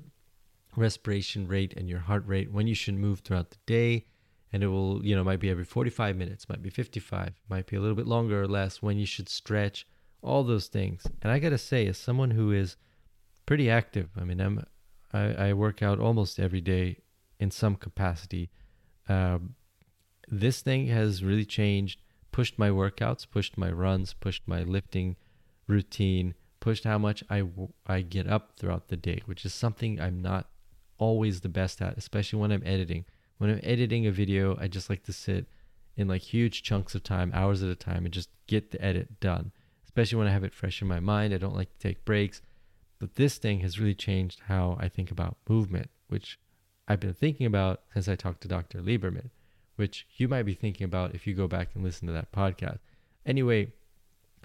respiration 0.78 1.48
rate 1.48 1.74
and 1.76 1.90
your 1.90 2.00
heart 2.00 2.24
rate 2.26 2.52
when 2.52 2.68
you 2.68 2.76
should 2.76 2.94
move 2.94 3.20
throughout 3.20 3.52
the 3.52 3.58
day 3.66 4.06
and 4.54 4.64
it 4.64 4.68
will 4.68 5.06
you 5.06 5.14
know 5.16 5.24
might 5.24 5.42
be 5.42 5.50
every 5.50 5.66
45 5.66 6.16
minutes 6.16 6.48
might 6.48 6.62
be 6.62 6.70
55 6.70 7.34
might 7.50 7.68
be 7.68 7.76
a 7.76 7.82
little 7.82 7.96
bit 7.96 8.08
longer 8.08 8.42
or 8.42 8.48
less 8.48 8.82
when 8.82 8.98
you 8.98 9.06
should 9.06 9.28
stretch 9.28 9.86
all 10.22 10.44
those 10.44 10.68
things. 10.68 11.04
And 11.22 11.32
I 11.32 11.40
got 11.40 11.50
to 11.50 11.58
say, 11.58 11.88
as 11.88 11.98
someone 11.98 12.32
who 12.32 12.52
is 12.52 12.76
pretty 13.46 13.70
active, 13.70 14.10
I 14.20 14.24
mean, 14.24 14.40
I'm 14.40 14.64
I, 15.14 15.50
I 15.50 15.54
work 15.54 15.82
out 15.82 16.00
almost 16.00 16.40
every 16.40 16.62
day 16.62 17.00
in 17.40 17.52
some 17.52 17.76
capacity. 17.76 18.50
Um, 19.08 19.56
this 20.28 20.62
thing 20.62 20.88
has 20.88 21.24
really 21.24 21.46
changed, 21.46 22.02
pushed 22.32 22.60
my 22.60 22.70
workouts, 22.70 23.26
pushed 23.30 23.58
my 23.58 23.72
runs, 23.72 24.14
pushed 24.14 24.48
my 24.48 24.64
lifting 24.64 25.16
routine, 25.68 26.34
pushed 26.60 26.84
how 26.84 26.98
much 26.98 27.24
I 27.30 27.44
I 27.86 28.02
get 28.02 28.28
up 28.28 28.54
throughout 28.58 28.90
the 28.90 28.98
day, 28.98 29.22
which 29.26 29.46
is 29.46 29.54
something 29.54 30.00
I'm 30.00 30.22
not 30.22 30.50
always 30.98 31.42
the 31.42 31.50
best 31.50 31.82
at, 31.82 31.98
especially 31.98 32.40
when 32.40 32.52
I'm 32.52 32.64
editing. 32.66 33.06
When 33.38 33.50
I'm 33.50 33.60
editing 33.64 34.08
a 34.08 34.12
video, 34.12 34.58
I 34.60 34.68
just 34.68 34.90
like 34.90 35.04
to 35.04 35.14
sit 35.14 35.46
in 35.96 36.08
like 36.08 36.22
huge 36.22 36.64
chunks 36.64 36.96
of 36.96 37.04
time, 37.04 37.32
hours 37.34 37.64
at 37.64 37.70
a 37.70 37.76
time, 37.76 38.06
and 38.06 38.14
just 38.14 38.30
get 38.48 38.72
the 38.72 38.84
edit 38.84 39.20
done 39.20 39.52
especially 39.98 40.20
when 40.20 40.28
I 40.28 40.32
have 40.32 40.44
it 40.44 40.54
fresh 40.54 40.80
in 40.80 40.88
my 40.88 41.00
mind. 41.00 41.34
I 41.34 41.40
don't 41.40 41.56
like 41.56 41.72
to 41.72 41.80
take 41.80 42.06
breaks. 42.06 42.44
But 43.00 43.16
this 43.16 43.40
thing 43.40 43.62
has 43.62 43.80
really 43.80 43.96
changed 43.96 44.42
how 44.48 44.78
I 44.80 44.90
think 44.90 45.10
about 45.10 45.38
movement, 45.50 45.90
which 46.08 46.38
I've 46.88 47.00
been 47.00 47.16
thinking 47.16 47.48
about 47.48 47.82
since 47.96 48.08
I 48.08 48.16
talked 48.16 48.42
to 48.42 48.48
Dr. 48.48 48.80
Lieberman, 48.80 49.32
which 49.76 50.06
you 50.16 50.28
might 50.28 50.44
be 50.44 50.54
thinking 50.54 50.86
about 50.86 51.16
if 51.16 51.26
you 51.26 51.34
go 51.34 51.48
back 51.48 51.70
and 51.74 51.84
listen 51.84 52.06
to 52.06 52.14
that 52.14 52.32
podcast. 52.32 52.78
Anyway, 53.26 53.74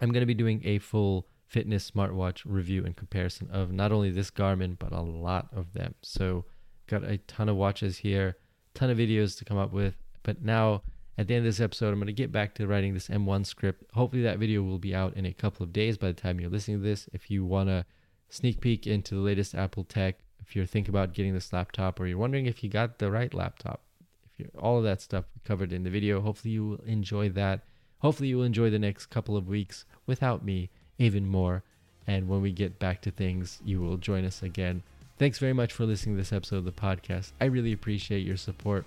I'm 0.01 0.11
going 0.11 0.23
to 0.23 0.27
be 0.27 0.33
doing 0.33 0.63
a 0.65 0.79
full 0.79 1.27
fitness 1.53 1.91
smartwatch 1.91 2.41
review 2.47 2.83
and 2.83 2.97
comparison 2.97 3.47
of 3.53 3.71
not 3.71 3.93
only 3.93 4.11
this 4.11 4.31
Garmin, 4.31 4.79
but 4.79 4.91
a 4.91 5.03
lot 5.03 5.49
of 5.55 5.75
them. 5.75 5.95
So, 6.01 6.47
got 6.87 7.05
a 7.05 7.19
ton 7.19 7.51
of 7.51 7.57
watches 7.57 7.99
here, 7.99 8.39
ton 8.73 8.89
of 8.89 8.97
videos 8.97 9.37
to 9.39 9.45
come 9.45 9.59
up 9.59 9.71
with. 9.71 9.95
But 10.23 10.43
now 10.43 10.81
at 11.19 11.29
the 11.29 11.35
end 11.35 11.47
of 11.47 11.53
this 11.53 11.61
episode, 11.61 11.89
I'm 11.89 11.99
going 11.99 12.07
to 12.07 12.13
get 12.15 12.33
back 12.33 12.55
to 12.55 12.67
writing 12.67 12.95
this 12.95 13.09
M1 13.09 13.45
script. 13.45 13.85
Hopefully, 13.93 14.23
that 14.23 14.39
video 14.39 14.63
will 14.63 14.79
be 14.79 14.95
out 14.95 15.15
in 15.15 15.27
a 15.27 15.33
couple 15.33 15.63
of 15.63 15.75
days 15.75 15.99
by 15.99 16.07
the 16.07 16.15
time 16.15 16.41
you're 16.41 16.49
listening 16.49 16.79
to 16.79 16.85
this. 16.85 17.07
If 17.13 17.31
you 17.31 17.45
want 17.45 17.69
to 17.69 17.85
sneak 18.31 18.63
peek 18.63 18.87
into 18.87 19.15
the 19.15 19.21
latest 19.21 19.55
Apple 19.55 19.85
tech, 19.85 20.21
if 20.41 20.57
you're 20.57 20.65
thinking 20.65 20.91
about 20.91 21.13
getting 21.13 21.35
this 21.35 21.53
laptop 21.53 22.01
or 22.01 22.07
you're 22.07 22.17
wondering 22.17 22.47
if 22.47 22.65
you 22.65 22.71
got 22.71 22.99
the 22.99 23.11
right 23.11 23.35
laptop, 23.35 23.83
if 24.25 24.39
you're 24.39 24.49
all 24.59 24.79
of 24.79 24.85
that 24.85 25.03
stuff 25.03 25.27
covered 25.45 25.71
in 25.71 25.85
the 25.85 25.91
video, 25.91 26.23
hopefully 26.23 26.53
you 26.55 26.67
will 26.67 26.81
enjoy 26.87 27.29
that. 27.29 27.61
Hopefully, 27.99 28.31
you 28.31 28.39
will 28.39 28.45
enjoy 28.45 28.71
the 28.71 28.79
next 28.79 29.07
couple 29.07 29.37
of 29.37 29.49
weeks 29.49 29.85
without 30.07 30.43
me 30.43 30.71
even 30.99 31.27
more. 31.27 31.63
And 32.07 32.29
when 32.29 32.43
we 32.43 32.53
get 32.53 32.79
back 32.79 33.01
to 33.03 33.11
things, 33.11 33.61
you 33.65 33.81
will 33.81 33.97
join 33.97 34.25
us 34.25 34.43
again. 34.43 34.83
Thanks 35.19 35.39
very 35.39 35.53
much 35.53 35.73
for 35.73 35.85
listening 35.85 36.17
to 36.17 36.21
this 36.21 36.33
episode 36.33 36.57
of 36.57 36.65
the 36.65 36.73
podcast. 36.73 37.33
I 37.41 37.45
really 37.45 37.73
appreciate 37.73 38.27
your 38.27 38.37
support 38.37 38.85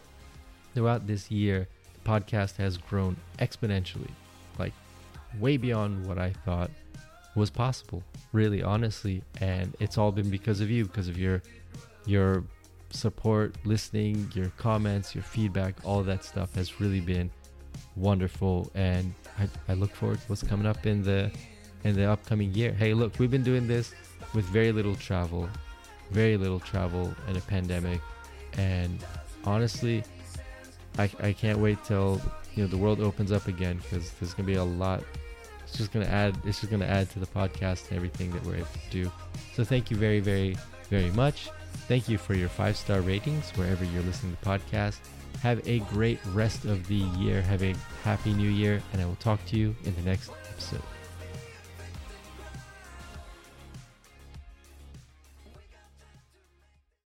throughout 0.74 1.08
this 1.08 1.32
year 1.32 1.68
the 1.93 2.10
podcast 2.10 2.58
has 2.58 2.78
grown 2.78 3.16
exponentially, 3.39 4.12
like 4.60 4.74
way 5.39 5.58
beyond 5.58 6.06
what 6.06 6.18
I 6.18 6.32
thought 6.43 6.70
was 7.36 7.49
possible, 7.49 8.03
really 8.34 8.62
honestly, 8.62 9.24
and 9.39 9.76
it's 9.80 9.97
all 9.97 10.12
been 10.12 10.30
because 10.30 10.62
of 10.62 10.70
you, 10.70 10.86
because 10.86 11.08
of 11.08 11.18
your 11.18 11.41
your 12.06 12.43
support, 12.91 13.56
listening, 13.66 14.32
your 14.36 14.49
comments, 14.58 15.16
your 15.16 15.24
feedback, 15.24 15.76
all 15.84 16.03
that 16.03 16.24
stuff 16.24 16.53
has 16.56 16.80
really 16.80 17.01
been 17.01 17.30
wonderful 17.95 18.72
and 18.76 19.14
I, 19.39 19.47
I 19.70 19.74
look 19.74 19.93
forward 19.95 20.20
to 20.20 20.28
what's 20.28 20.43
coming 20.43 20.66
up 20.66 20.86
in 20.86 21.03
the 21.03 21.32
in 21.86 21.95
the 21.95 22.03
upcoming 22.11 22.53
year. 22.53 22.73
Hey, 22.73 22.93
look, 22.93 23.17
we've 23.17 23.31
been 23.31 23.43
doing 23.43 23.67
this 23.67 23.93
with 24.33 24.43
very 24.45 24.73
little 24.73 24.95
travel, 24.95 25.47
very 26.11 26.36
little 26.36 26.59
travel 26.59 27.13
in 27.29 27.38
a 27.38 27.41
pandemic 27.41 28.01
and 28.57 29.03
honestly, 29.43 30.03
I, 30.97 31.09
I 31.21 31.33
can't 31.33 31.59
wait 31.59 31.83
till 31.83 32.21
you 32.53 32.63
know 32.63 32.69
the 32.69 32.77
world 32.77 32.99
opens 33.01 33.31
up 33.31 33.47
again 33.47 33.77
because 33.77 34.11
there's 34.13 34.33
gonna 34.33 34.47
be 34.47 34.55
a 34.55 34.63
lot. 34.63 35.03
It's 35.63 35.77
just 35.77 35.91
gonna 35.91 36.05
add. 36.05 36.38
It's 36.45 36.59
just 36.59 36.71
gonna 36.71 36.86
add 36.86 37.09
to 37.11 37.19
the 37.19 37.27
podcast 37.27 37.89
and 37.89 37.97
everything 37.97 38.31
that 38.31 38.43
we're 38.45 38.55
able 38.55 38.67
to 38.67 38.89
do. 38.91 39.11
So 39.53 39.63
thank 39.63 39.91
you 39.91 39.97
very, 39.97 40.19
very, 40.19 40.57
very 40.89 41.11
much. 41.11 41.49
Thank 41.88 42.07
you 42.07 42.17
for 42.17 42.33
your 42.33 42.49
five 42.49 42.77
star 42.77 43.01
ratings 43.01 43.51
wherever 43.51 43.83
you're 43.83 44.03
listening 44.03 44.36
to 44.36 44.41
the 44.41 44.49
podcast. 44.49 44.99
Have 45.41 45.67
a 45.67 45.79
great 45.79 46.19
rest 46.33 46.65
of 46.65 46.88
the 46.88 46.95
year. 47.19 47.41
Have 47.41 47.61
a 47.61 47.75
happy 48.03 48.33
new 48.33 48.49
year, 48.49 48.81
and 48.93 49.01
I 49.01 49.05
will 49.05 49.17
talk 49.17 49.43
to 49.47 49.57
you 49.57 49.75
in 49.83 49.93
the 49.95 50.01
next 50.01 50.31
episode. 50.49 50.81